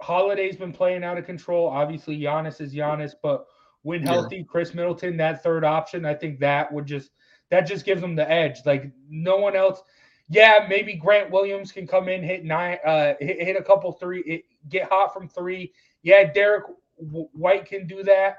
Holiday's 0.00 0.56
been 0.56 0.72
playing 0.72 1.04
out 1.04 1.18
of 1.18 1.24
control. 1.24 1.68
Obviously, 1.68 2.18
Giannis 2.18 2.60
is 2.60 2.74
Giannis, 2.74 3.12
but 3.22 3.46
when 3.82 4.02
Yeah. 4.02 4.12
healthy, 4.12 4.44
Khris 4.44 4.74
Middleton, 4.74 5.16
that 5.18 5.42
third 5.42 5.64
option, 5.64 6.04
I 6.04 6.14
think 6.14 6.40
that 6.40 6.72
would 6.72 6.86
just 6.86 7.10
that 7.48 7.60
just 7.60 7.84
gives 7.84 8.00
them 8.00 8.16
the 8.16 8.28
edge. 8.28 8.58
Like 8.66 8.90
no 9.08 9.36
one 9.36 9.54
else. 9.54 9.80
Yeah, 10.28 10.66
maybe 10.68 10.94
Grant 10.94 11.30
Williams 11.30 11.70
can 11.70 11.86
come 11.86 12.08
in, 12.08 12.20
hit 12.24 12.44
nine, 12.44 12.78
uh, 12.84 13.14
hit, 13.20 13.40
hit 13.40 13.56
a 13.56 13.62
couple 13.62 13.92
three, 13.92 14.20
it- 14.22 14.44
get 14.68 14.88
hot 14.88 15.14
from 15.14 15.28
three. 15.28 15.72
Yeah, 16.02 16.24
Derrick 16.32 16.64
White 16.98 17.66
can 17.66 17.86
do 17.86 18.02
that, 18.02 18.38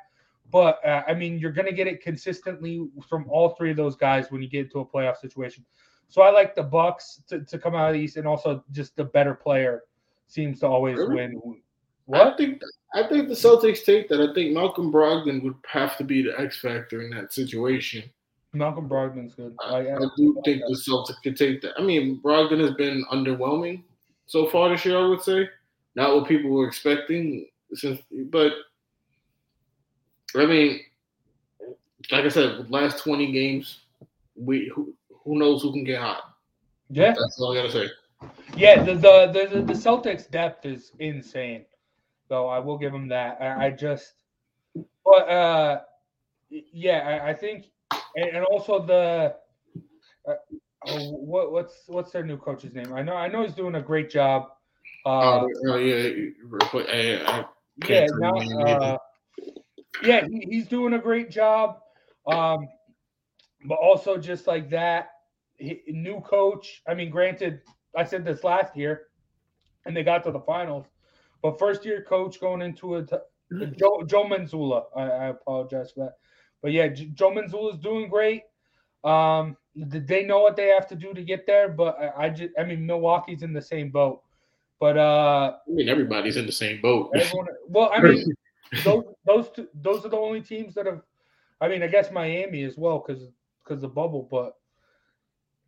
but 0.52 0.80
uh, 0.86 1.04
I 1.08 1.14
mean, 1.14 1.40
you're 1.40 1.52
gonna 1.52 1.72
get 1.72 1.88
it 1.88 2.02
consistently 2.02 2.88
from 3.10 3.26
all 3.30 3.50
three 3.50 3.72
of 3.72 3.78
those 3.78 3.96
guys 3.96 4.32
when 4.32 4.42
you 4.42 4.50
get 4.50 4.66
into 4.66 4.80
a 4.80 4.86
playoff 4.86 5.18
situation. 5.18 5.66
So 6.10 6.22
I 6.22 6.30
like 6.32 6.56
the 6.56 6.64
Bucks 6.64 7.22
to, 7.28 7.42
to 7.44 7.60
come 7.60 7.76
out 7.76 7.90
of 7.90 7.94
the 7.96 8.00
East, 8.00 8.18
and 8.18 8.28
also 8.28 8.64
just 8.72 8.96
the 8.96 9.04
better 9.04 9.34
player 9.34 9.84
seems 10.28 10.60
to 10.62 10.68
always 10.68 10.98
Really? 10.98 11.16
win. 11.16 11.62
I 12.14 12.34
think 12.38 12.62
I 12.93 13.06
think 13.08 13.28
the 13.28 13.34
Celtics 13.36 13.84
take 13.84 14.08
that. 14.10 14.22
I 14.22 14.34
think 14.34 14.54
Malcolm 14.54 14.91
Brogdon 14.91 15.43
would 15.43 15.56
have 15.68 15.98
to 15.98 16.04
be 16.06 16.22
the 16.24 16.39
X 16.39 16.60
factor 16.60 17.02
in 17.02 17.10
that 17.12 17.34
situation. 17.34 18.04
Malcolm 18.54 18.88
Brogdon's 18.88 19.36
good. 19.36 19.54
I, 19.62 19.82
Like, 19.82 19.88
I 19.89 20.06
do 20.16 20.41
think 20.45 20.62
the 20.62 20.76
Celtics 20.88 21.22
could 21.22 21.36
take 21.36 21.62
that. 21.62 21.74
I 21.78 21.82
mean, 21.84 22.22
Brogdon 22.24 22.62
has 22.62 22.72
been 22.76 23.06
underwhelming 23.12 23.84
so 24.26 24.48
far 24.48 24.70
this 24.70 24.86
year. 24.86 24.98
I 24.98 25.08
would 25.08 25.22
say 25.22 25.50
not 25.95 26.16
what 26.16 26.28
people 26.28 26.52
were 26.52 26.68
expecting. 26.68 27.48
Since, 27.74 28.00
but 28.32 28.54
I 30.36 30.45
mean, 30.45 30.82
like 32.11 32.25
I 32.25 32.30
said, 32.30 32.69
last 32.69 32.99
twenty 33.03 33.32
games, 33.32 33.80
we 34.36 34.71
who, 34.73 34.93
who 35.23 35.38
knows 35.38 35.61
who 35.61 35.71
can 35.71 35.84
get 35.84 35.99
hot. 36.01 36.21
yeah, 36.89 37.13
That's 37.17 37.39
all 37.39 37.53
I 37.53 37.55
gotta 37.55 37.71
say. 37.71 37.89
Yeah, 38.55 38.84
the 38.84 38.95
the 38.95 39.47
the, 39.49 39.61
the 39.61 39.73
Celtics 39.73 40.30
depth 40.30 40.65
is 40.65 40.91
insane. 40.99 41.65
So 42.28 42.47
I 42.47 42.59
will 42.59 42.78
give 42.78 42.91
them 42.91 43.07
that. 43.09 43.38
I, 43.41 43.67
I 43.67 43.69
just, 43.71 44.13
but 45.05 45.30
uh, 45.30 45.82
yeah, 46.49 47.21
I, 47.23 47.30
I 47.30 47.34
think, 47.34 47.67
and, 48.15 48.38
and 48.38 48.45
also 48.45 48.86
the, 48.86 49.36
uh, 50.28 50.34
oh, 50.86 51.11
what 51.11 51.51
what's 51.51 51.84
what's 51.88 52.11
their 52.11 52.25
new 52.25 52.38
coach's 52.38 52.73
name? 52.73 52.93
I 52.93 53.01
know 53.01 53.15
I 53.15 53.28
know 53.30 53.43
he's 53.43 53.53
doing 53.53 53.75
a 53.75 53.82
great 53.82 54.09
job. 54.09 54.49
Uh, 55.05 55.45
Oh, 55.69 55.78
yeah, 55.78 56.09
real 56.43 56.59
quick, 56.69 56.88
I, 56.89 57.23
I 57.25 57.45
yeah, 57.88 58.07
now, 58.17 58.34
tell 58.34 58.43
you 58.43 58.59
anything. 58.59 58.82
uh, 58.82 58.97
yeah, 60.04 60.26
he, 60.28 60.45
he's 60.50 60.68
doing 60.68 60.93
a 60.93 61.00
great 61.00 61.30
job. 61.30 61.80
Um, 62.28 62.68
but 63.66 63.76
also 63.76 64.18
just 64.18 64.48
like 64.48 64.70
that, 64.70 65.10
he, 65.58 65.82
new 65.88 66.22
coach. 66.22 66.82
I 66.88 66.93
mean, 66.93 67.10
granted, 67.10 67.62
I 67.95 68.04
said 68.04 68.26
this 68.26 68.43
last 68.43 68.76
year, 68.76 69.08
and 69.86 69.95
they 69.95 70.04
got 70.04 70.24
to 70.26 70.32
the 70.32 70.41
finals, 70.41 70.86
but 71.41 71.60
first 71.60 71.86
year 71.86 72.04
coach 72.08 72.39
going 72.39 72.62
into 72.62 72.95
a 72.95 73.06
t- 73.06 73.16
Joe, 73.78 74.04
Joe 74.06 74.26
Mazzulla. 74.26 74.84
I, 74.95 75.04
I 75.04 75.26
apologize 75.28 75.91
for 75.91 76.06
that, 76.06 76.14
but 76.62 76.72
yeah, 76.72 76.88
J- 76.88 77.12
Joe 77.14 77.32
Mazzulla 77.32 77.74
is 77.74 77.80
doing 77.80 78.10
great. 78.10 78.43
Um, 79.04 79.56
they 79.76 80.24
know 80.26 80.41
what 80.41 80.56
they 80.56 80.68
have 80.68 80.88
to 80.88 80.95
do 80.95 81.14
to 81.14 81.24
get 81.24 81.48
there, 81.48 81.70
but 81.70 81.98
I, 82.00 82.26
I 82.26 82.30
just, 82.30 82.52
I 82.60 82.64
mean, 82.64 82.86
Milwaukee's 82.86 83.43
in 83.43 83.54
the 83.54 83.62
same 83.62 83.89
boat. 83.89 84.22
But 84.80 84.98
uh, 84.98 85.54
I 85.68 85.72
mean, 85.72 85.89
everybody's 85.89 86.38
in 86.38 86.45
the 86.45 86.52
same 86.52 86.82
boat. 86.82 87.12
everyone, 87.16 87.48
well, 87.68 87.89
I 87.93 88.02
mean, 88.02 88.26
those 88.84 89.06
those 89.28 89.51
two, 89.51 89.69
those 89.75 90.05
are 90.05 90.09
the 90.09 90.17
only 90.17 90.41
teams 90.41 90.75
that 90.75 90.88
have. 90.88 91.03
I 91.61 91.69
mean, 91.69 91.84
I 91.84 91.88
guess 91.88 92.11
Miami 92.11 92.63
as 92.63 92.78
well 92.78 93.03
because 93.05 93.30
because 93.63 93.82
the 93.82 93.89
bubble, 93.89 94.28
but 94.32 94.53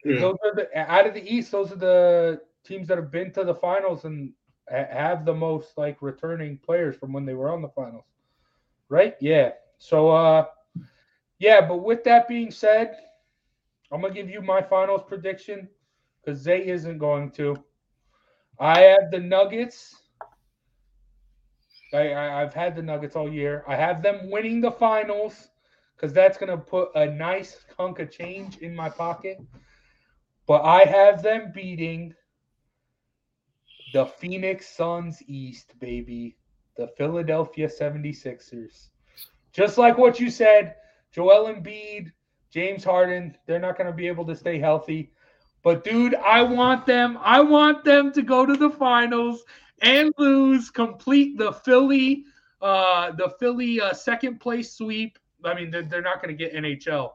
Yeah. 0.06 0.20
those 0.20 0.38
are 0.46 0.56
the 0.56 0.70
out 0.78 1.08
of 1.08 1.14
the 1.14 1.24
East. 1.36 1.52
Those 1.52 1.72
are 1.74 1.78
the 1.78 2.42
teams 2.66 2.88
that 2.90 2.98
have 2.98 3.12
been 3.12 3.32
to 3.34 3.44
the 3.44 3.56
finals 3.56 4.06
and 4.06 4.34
have 4.70 5.26
the 5.26 5.34
most 5.34 5.78
like 5.78 6.02
returning 6.02 6.58
players 6.58 6.96
from 6.98 7.14
when 7.14 7.26
they 7.26 7.34
were 7.36 7.52
on 7.52 7.62
the 7.62 7.70
finals, 7.70 8.06
right? 8.90 9.16
Yeah. 9.20 9.52
So, 9.80 10.10
uh, 10.10 10.46
yeah. 11.40 11.68
But 11.68 11.78
with 11.78 12.04
that 12.06 12.28
being 12.28 12.52
said, 12.52 12.98
I'm 13.92 14.02
gonna 14.02 14.14
give 14.14 14.30
you 14.30 14.42
my 14.42 14.62
finals 14.62 15.04
prediction 15.08 15.70
because 16.24 16.40
Zay 16.40 16.68
isn't 16.68 17.00
going 17.00 17.32
to. 17.32 17.64
I 18.60 18.82
have 18.82 19.12
the 19.12 19.20
Nuggets. 19.20 19.99
I, 21.94 22.10
I 22.12 22.42
I've 22.42 22.54
had 22.54 22.76
the 22.76 22.82
Nuggets 22.82 23.16
all 23.16 23.32
year. 23.32 23.64
I 23.68 23.76
have 23.76 24.02
them 24.02 24.30
winning 24.30 24.62
the 24.62 24.72
finals 24.72 25.50
because 25.96 26.14
that's 26.14 26.38
gonna 26.38 26.58
put 26.58 26.90
a 26.96 27.06
nice 27.06 27.58
hunk 27.78 28.00
of 28.00 28.12
change 28.12 28.58
in 28.58 28.76
my 28.76 28.90
pocket. 28.90 29.40
But 30.48 30.64
I 30.64 30.84
have 30.86 31.22
them 31.22 31.52
beating 31.54 32.14
the 33.94 34.06
Phoenix 34.06 34.68
Suns 34.68 35.22
East, 35.28 35.74
baby. 35.80 36.38
The 36.78 36.88
Philadelphia 36.98 37.68
76ers. 37.68 38.88
Just 39.52 39.78
like 39.78 39.98
what 39.98 40.20
you 40.20 40.30
said, 40.30 40.76
Joel 41.12 41.54
Embiid, 41.54 42.12
James 42.52 42.84
Harden, 42.84 43.36
they're 43.46 43.60
not 43.60 43.78
going 43.78 43.88
to 43.88 43.96
be 43.96 44.08
able 44.08 44.26
to 44.26 44.36
stay 44.36 44.60
healthy. 44.60 45.12
But 45.64 45.84
dude, 45.84 46.16
I 46.16 46.42
want 46.42 46.86
them. 46.86 47.18
I 47.22 47.42
want 47.42 47.84
them 47.84 48.12
to 48.14 48.22
go 48.22 48.46
to 48.46 48.56
the 48.56 48.70
finals 48.70 49.44
and 49.82 50.14
lose, 50.18 50.70
complete 50.70 51.38
the 51.38 51.54
Philly, 51.54 52.26
uh, 52.62 53.12
the 53.12 53.34
Philly 53.40 53.82
uh, 53.82 53.94
second 53.94 54.40
place 54.40 54.74
sweep. 54.74 55.18
I 55.44 55.54
mean, 55.54 55.72
they're, 55.72 55.84
they're 55.84 56.02
not 56.02 56.22
going 56.22 56.36
to 56.36 56.38
get 56.38 56.54
NHL, 56.54 57.12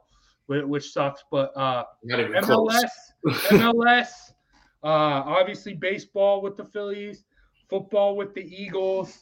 which 0.46 0.92
sucks. 0.92 1.24
But 1.30 1.56
uh. 1.56 1.84
MLS, 2.06 2.90
MLS, 3.24 4.08
uh, 4.82 4.86
obviously 4.86 5.74
baseball 5.74 6.42
with 6.42 6.56
the 6.56 6.64
Phillies, 6.64 7.24
football 7.68 8.16
with 8.16 8.34
the 8.34 8.42
Eagles. 8.42 9.20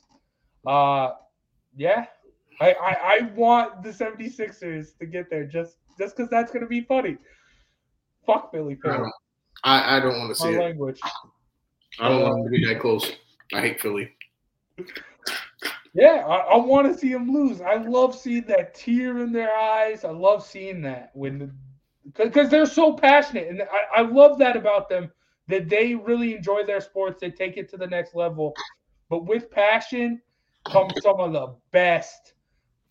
Uh, 0.66 1.10
yeah, 1.76 2.06
I, 2.60 2.72
I, 2.72 2.96
I 3.02 3.20
want 3.34 3.82
the 3.82 3.90
76ers 3.90 4.96
to 4.98 5.06
get 5.06 5.30
there 5.30 5.44
just 5.44 5.76
just 5.98 6.16
because 6.16 6.30
that's 6.30 6.52
going 6.52 6.62
to 6.62 6.68
be 6.68 6.80
funny. 6.80 7.18
Fuck 8.26 8.52
Philly 8.52 8.78
I 8.84 8.88
fans. 8.88 8.98
don't, 9.02 9.12
I, 9.64 9.96
I 9.96 10.00
don't 10.00 10.18
want 10.18 10.34
to 10.34 10.40
see 10.40 10.50
My 10.50 10.56
it. 10.56 10.60
language. 10.60 11.00
I 12.00 12.08
don't 12.08 12.22
want 12.22 12.34
them 12.36 12.44
to 12.44 12.50
be 12.50 12.66
that 12.66 12.80
close. 12.80 13.12
I 13.54 13.60
hate 13.60 13.80
Philly. 13.80 14.10
Yeah, 15.94 16.24
I, 16.26 16.54
I 16.54 16.56
want 16.56 16.90
to 16.92 16.98
see 16.98 17.12
them 17.12 17.30
lose. 17.30 17.60
I 17.60 17.76
love 17.76 18.16
seeing 18.16 18.44
that 18.46 18.74
tear 18.74 19.18
in 19.18 19.32
their 19.32 19.54
eyes. 19.54 20.04
I 20.04 20.10
love 20.10 20.44
seeing 20.44 20.80
that 20.82 21.10
when 21.14 21.52
because 22.16 22.48
they're 22.48 22.66
so 22.66 22.94
passionate, 22.94 23.48
and 23.48 23.62
I, 23.62 24.00
I 24.00 24.02
love 24.02 24.38
that 24.38 24.56
about 24.56 24.88
them 24.88 25.12
that 25.48 25.68
they 25.68 25.94
really 25.94 26.34
enjoy 26.34 26.64
their 26.64 26.80
sports. 26.80 27.20
They 27.20 27.30
take 27.30 27.56
it 27.56 27.68
to 27.70 27.76
the 27.76 27.86
next 27.86 28.14
level, 28.14 28.54
but 29.10 29.26
with 29.26 29.50
passion 29.50 30.20
comes 30.64 30.94
some 31.02 31.20
of 31.20 31.32
the 31.32 31.54
best, 31.72 32.34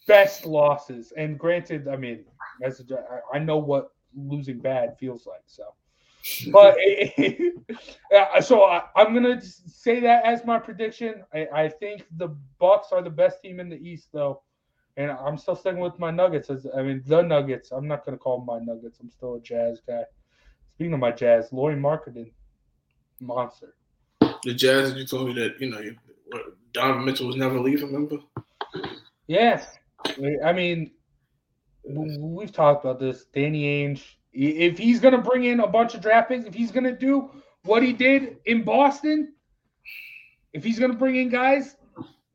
best 0.08 0.46
losses. 0.46 1.12
And 1.18 1.40
granted, 1.40 1.88
I 1.88 1.96
mean, 1.96 2.26
as 2.62 2.80
a, 2.82 2.84
I 3.34 3.40
know 3.40 3.58
what 3.58 3.92
losing 4.16 4.60
bad 4.60 4.98
feels 5.00 5.26
like, 5.26 5.44
so. 5.46 5.74
But 6.52 6.78
Yeah, 7.18 8.28
uh, 8.36 8.42
so 8.42 8.64
I, 8.64 8.84
I'm 8.96 9.14
gonna 9.14 9.42
say 9.42 10.00
that 10.02 10.24
as 10.26 10.46
my 10.46 10.60
prediction. 10.60 11.24
I, 11.34 11.48
I 11.54 11.70
think 11.70 12.06
the 12.18 12.30
Bucks 12.60 12.90
are 12.92 13.02
the 13.02 13.10
best 13.10 13.42
team 13.42 13.60
in 13.60 13.70
the 13.70 13.78
East, 13.78 14.10
though, 14.14 14.44
and 14.98 15.12
I'm 15.12 15.38
still 15.38 15.56
sticking 15.56 15.80
with 15.80 15.98
my 15.98 16.12
Nuggets. 16.12 16.50
As 16.50 16.68
I 16.78 16.84
mean, 16.84 17.02
the 17.08 17.22
Nuggets. 17.22 17.72
I'm 17.72 17.88
not 17.88 18.06
gonna 18.06 18.18
call 18.18 18.38
them 18.38 18.46
my 18.46 18.60
Nuggets. 18.60 19.00
I'm 19.00 19.10
still 19.10 19.36
a 19.36 19.42
Jazz 19.42 19.82
guy. 19.88 20.04
Speaking 20.76 20.94
of 20.94 21.00
my 21.00 21.12
Jazz, 21.12 21.52
Lauri 21.52 21.76
Markkanen, 21.76 22.32
monster. 23.20 23.76
The 24.44 24.54
Jazz, 24.54 24.94
you 24.94 25.06
told 25.06 25.28
me 25.28 25.34
that 25.42 25.60
you 25.60 25.70
know 25.70 25.80
you, 25.80 25.96
Donovan 26.74 27.06
Mitchell 27.06 27.28
was 27.28 27.36
never 27.36 27.60
leaving. 27.60 27.88
Remember? 27.88 28.18
Yeah, 29.28 29.64
I 30.44 30.54
mean, 30.54 30.92
we've 31.84 32.52
talked 32.52 32.84
about 32.86 33.00
this. 33.00 33.26
Danny 33.34 33.64
Ainge, 33.64 34.04
if 34.34 34.78
he's 34.78 35.00
gonna 35.00 35.22
bring 35.22 35.46
in 35.46 35.60
a 35.60 35.68
bunch 35.68 35.94
of 35.94 36.02
draft 36.02 36.30
picks, 36.30 36.46
if 36.46 36.54
he's 36.54 36.72
gonna 36.72 36.96
do 36.96 37.30
what 37.64 37.84
he 37.84 37.94
did 37.94 38.38
in 38.46 38.64
Boston, 38.64 39.34
if 40.54 40.64
he's 40.64 40.80
gonna 40.80 40.94
bring 40.94 41.16
in 41.16 41.30
guys, 41.30 41.76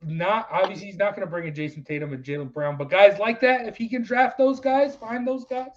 not 0.03 0.47
obviously 0.51 0.87
he's 0.87 0.97
not 0.97 1.15
gonna 1.15 1.27
bring 1.27 1.47
in 1.47 1.53
Jayson 1.53 1.83
Tatum 1.85 2.13
and 2.13 2.23
Jaylen 2.23 2.51
Brown, 2.53 2.77
but 2.77 2.89
guys 2.89 3.19
like 3.19 3.41
that, 3.41 3.67
if 3.67 3.77
he 3.77 3.89
can 3.89 4.03
draft 4.03 4.37
those 4.37 4.59
guys, 4.59 4.95
find 4.95 5.27
those 5.27 5.45
guys. 5.45 5.71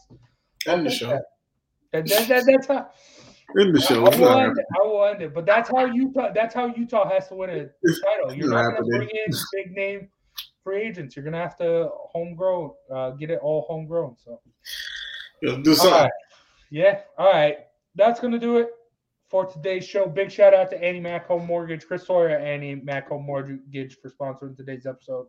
End 0.66 0.86
the 0.86 0.90
show. 0.90 1.08
that. 1.08 1.24
That, 1.92 2.06
that, 2.06 2.28
that- 2.28 2.44
that's 2.46 2.66
how 2.66 2.90
End 3.58 3.74
the 3.74 3.80
show. 3.80 4.04
I 4.06 4.16
will, 4.16 4.38
end 4.38 4.58
it. 4.58 4.64
I 4.80 4.86
will 4.86 5.04
end 5.06 5.22
it. 5.22 5.34
But 5.34 5.44
that's 5.44 5.68
how 5.68 5.84
Utah. 5.86 6.30
That's 6.32 6.54
how 6.54 6.66
Utah 6.66 7.08
has 7.08 7.26
to 7.28 7.34
win 7.34 7.50
a 7.50 7.54
title. 7.56 8.32
You're 8.32 8.48
not 8.48 8.62
not 8.62 8.76
going 8.76 8.84
to 8.84 8.98
bring 8.98 9.08
in 9.08 9.32
big 9.54 9.72
name 9.72 10.08
free 10.62 10.82
agents. 10.82 11.16
You're 11.16 11.24
to 11.34 11.38
have 11.38 11.56
to 11.58 11.90
homegrown, 12.12 12.70
uh, 12.92 13.10
get 13.10 13.30
it 13.30 13.40
all 13.42 13.66
homegrown. 13.68 14.16
So. 14.24 14.40
Do 15.42 15.56
all 15.56 15.74
something. 15.74 15.92
right, 15.92 16.10
yeah, 16.70 17.00
all 17.18 17.32
right. 17.32 17.58
That's 17.94 18.20
to 18.32 18.38
do 18.38 18.58
it 18.58 18.68
for 19.30 19.46
today's 19.46 19.86
show. 19.86 20.06
Big 20.06 20.30
shout 20.30 20.52
out 20.52 20.68
to 20.70 20.78
AnnieMac 20.78 21.24
Home 21.26 21.46
Mortgage, 21.46 21.86
Chris 21.86 22.06
Sawyer, 22.06 22.38
AnnieMac 22.38 23.08
Home 23.08 23.24
Mortgage 23.24 23.96
for 24.00 24.10
sponsoring 24.10 24.56
today's 24.56 24.86
episode. 24.86 25.26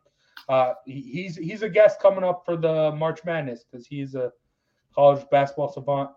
Uh, 0.49 0.73
he's 0.85 1.37
he's 1.37 1.61
a 1.61 1.69
guest 1.69 1.99
coming 2.01 2.23
up 2.23 2.43
for 2.45 2.57
the 2.57 2.91
March 2.91 3.23
Madness 3.23 3.63
because 3.63 3.87
he's 3.87 4.15
a 4.15 4.31
college 4.93 5.25
basketball 5.31 5.71
savant. 5.71 6.09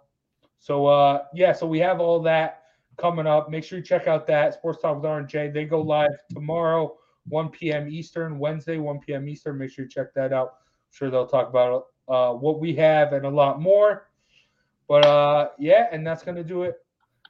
So 0.58 0.86
uh, 0.86 1.24
yeah, 1.34 1.52
so 1.52 1.66
we 1.66 1.78
have 1.80 2.00
all 2.00 2.20
that 2.22 2.62
coming 2.96 3.26
up. 3.26 3.50
Make 3.50 3.64
sure 3.64 3.78
you 3.78 3.84
check 3.84 4.06
out 4.06 4.26
that 4.26 4.54
Sports 4.54 4.80
Talk 4.82 4.96
with 4.96 5.04
R 5.04 5.18
and 5.18 5.28
J. 5.28 5.48
They 5.48 5.64
go 5.64 5.80
live 5.80 6.10
tomorrow, 6.30 6.96
1 7.28 7.50
p.m. 7.50 7.88
Eastern, 7.88 8.38
Wednesday, 8.38 8.78
1 8.78 9.00
p.m. 9.00 9.28
Eastern. 9.28 9.58
Make 9.58 9.70
sure 9.70 9.84
you 9.84 9.90
check 9.90 10.14
that 10.14 10.32
out. 10.32 10.48
I'm 10.48 10.92
sure 10.92 11.10
they'll 11.10 11.26
talk 11.26 11.48
about 11.48 11.86
uh, 12.08 12.32
what 12.32 12.58
we 12.58 12.74
have 12.76 13.12
and 13.12 13.26
a 13.26 13.30
lot 13.30 13.60
more. 13.60 14.08
But 14.88 15.04
uh, 15.04 15.50
yeah, 15.58 15.88
and 15.92 16.06
that's 16.06 16.22
gonna 16.22 16.44
do 16.44 16.62
it 16.62 16.76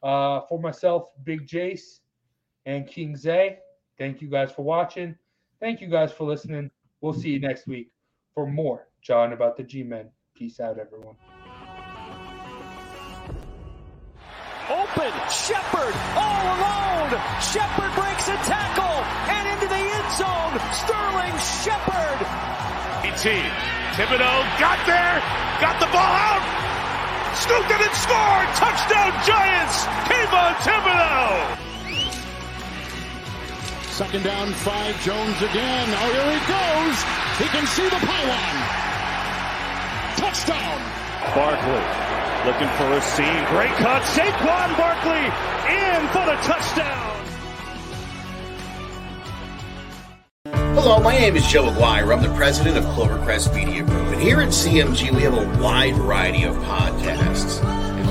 uh, 0.02 0.40
for 0.48 0.60
myself, 0.60 1.10
Big 1.24 1.46
Jace, 1.46 2.00
and 2.66 2.86
King 2.86 3.16
Zay. 3.16 3.58
Thank 3.96 4.20
you 4.20 4.28
guys 4.28 4.52
for 4.52 4.62
watching. 4.62 5.16
Thank 5.60 5.80
you 5.80 5.86
guys 5.88 6.12
for 6.12 6.24
listening. 6.24 6.70
We'll 7.00 7.14
see 7.14 7.30
you 7.30 7.40
next 7.40 7.66
week 7.66 7.90
for 8.34 8.46
more 8.46 8.88
Jawing 9.00 9.32
about 9.32 9.56
the 9.56 9.62
G-Men. 9.62 10.10
Peace 10.34 10.60
out, 10.60 10.78
everyone. 10.78 11.16
Open, 14.68 15.12
Shepard, 15.30 15.94
all 16.18 16.44
alone. 16.58 17.10
Shepard 17.40 17.92
breaks 17.94 18.26
a 18.28 18.36
tackle 18.44 18.98
and 19.30 19.46
into 19.54 19.68
the 19.70 19.78
end 19.78 20.10
zone. 20.18 20.58
Sterling 20.74 21.36
Shepard. 21.62 22.18
18. 23.06 23.46
Thibodeaux 23.94 24.42
got 24.58 24.84
there, 24.84 25.22
got 25.62 25.80
the 25.80 25.86
ball 25.86 26.02
out, 26.02 26.42
scooped 27.36 27.70
it 27.70 27.80
and 27.80 27.96
scored. 27.96 28.48
Touchdown 28.58 29.12
Giants. 29.24 29.86
Kayvon 30.10 30.54
Thibodeaux. 30.66 31.65
Second 33.96 34.24
down, 34.24 34.52
five. 34.52 34.94
Jones 35.02 35.38
again. 35.40 35.88
Oh, 35.88 36.12
here 36.12 36.28
he 36.28 36.40
goes. 36.52 36.96
He 37.40 37.48
can 37.48 37.66
see 37.66 37.88
the 37.88 37.96
pylon. 38.04 38.56
Touchdown. 40.18 40.78
Barkley 41.34 41.80
looking 42.44 42.68
for 42.76 42.92
a 42.92 43.00
seam. 43.00 43.44
Great 43.46 43.72
cut. 43.80 44.02
Saquon 44.02 44.76
Barkley 44.76 45.24
in 45.72 46.08
for 46.08 46.26
the 46.26 46.36
touchdown. 46.44 47.26
Hello, 50.74 51.00
my 51.00 51.12
name 51.18 51.34
is 51.34 51.46
Joe 51.46 51.70
Aguirre. 51.70 52.12
I'm 52.12 52.22
the 52.22 52.34
president 52.34 52.76
of 52.76 52.84
Clovercrest 52.84 53.54
Media 53.54 53.82
Group. 53.82 54.08
And 54.08 54.20
here 54.20 54.42
at 54.42 54.48
CMG, 54.48 55.10
we 55.10 55.22
have 55.22 55.32
a 55.32 55.62
wide 55.62 55.96
variety 55.96 56.42
of 56.42 56.54
podcasts, 56.56 57.62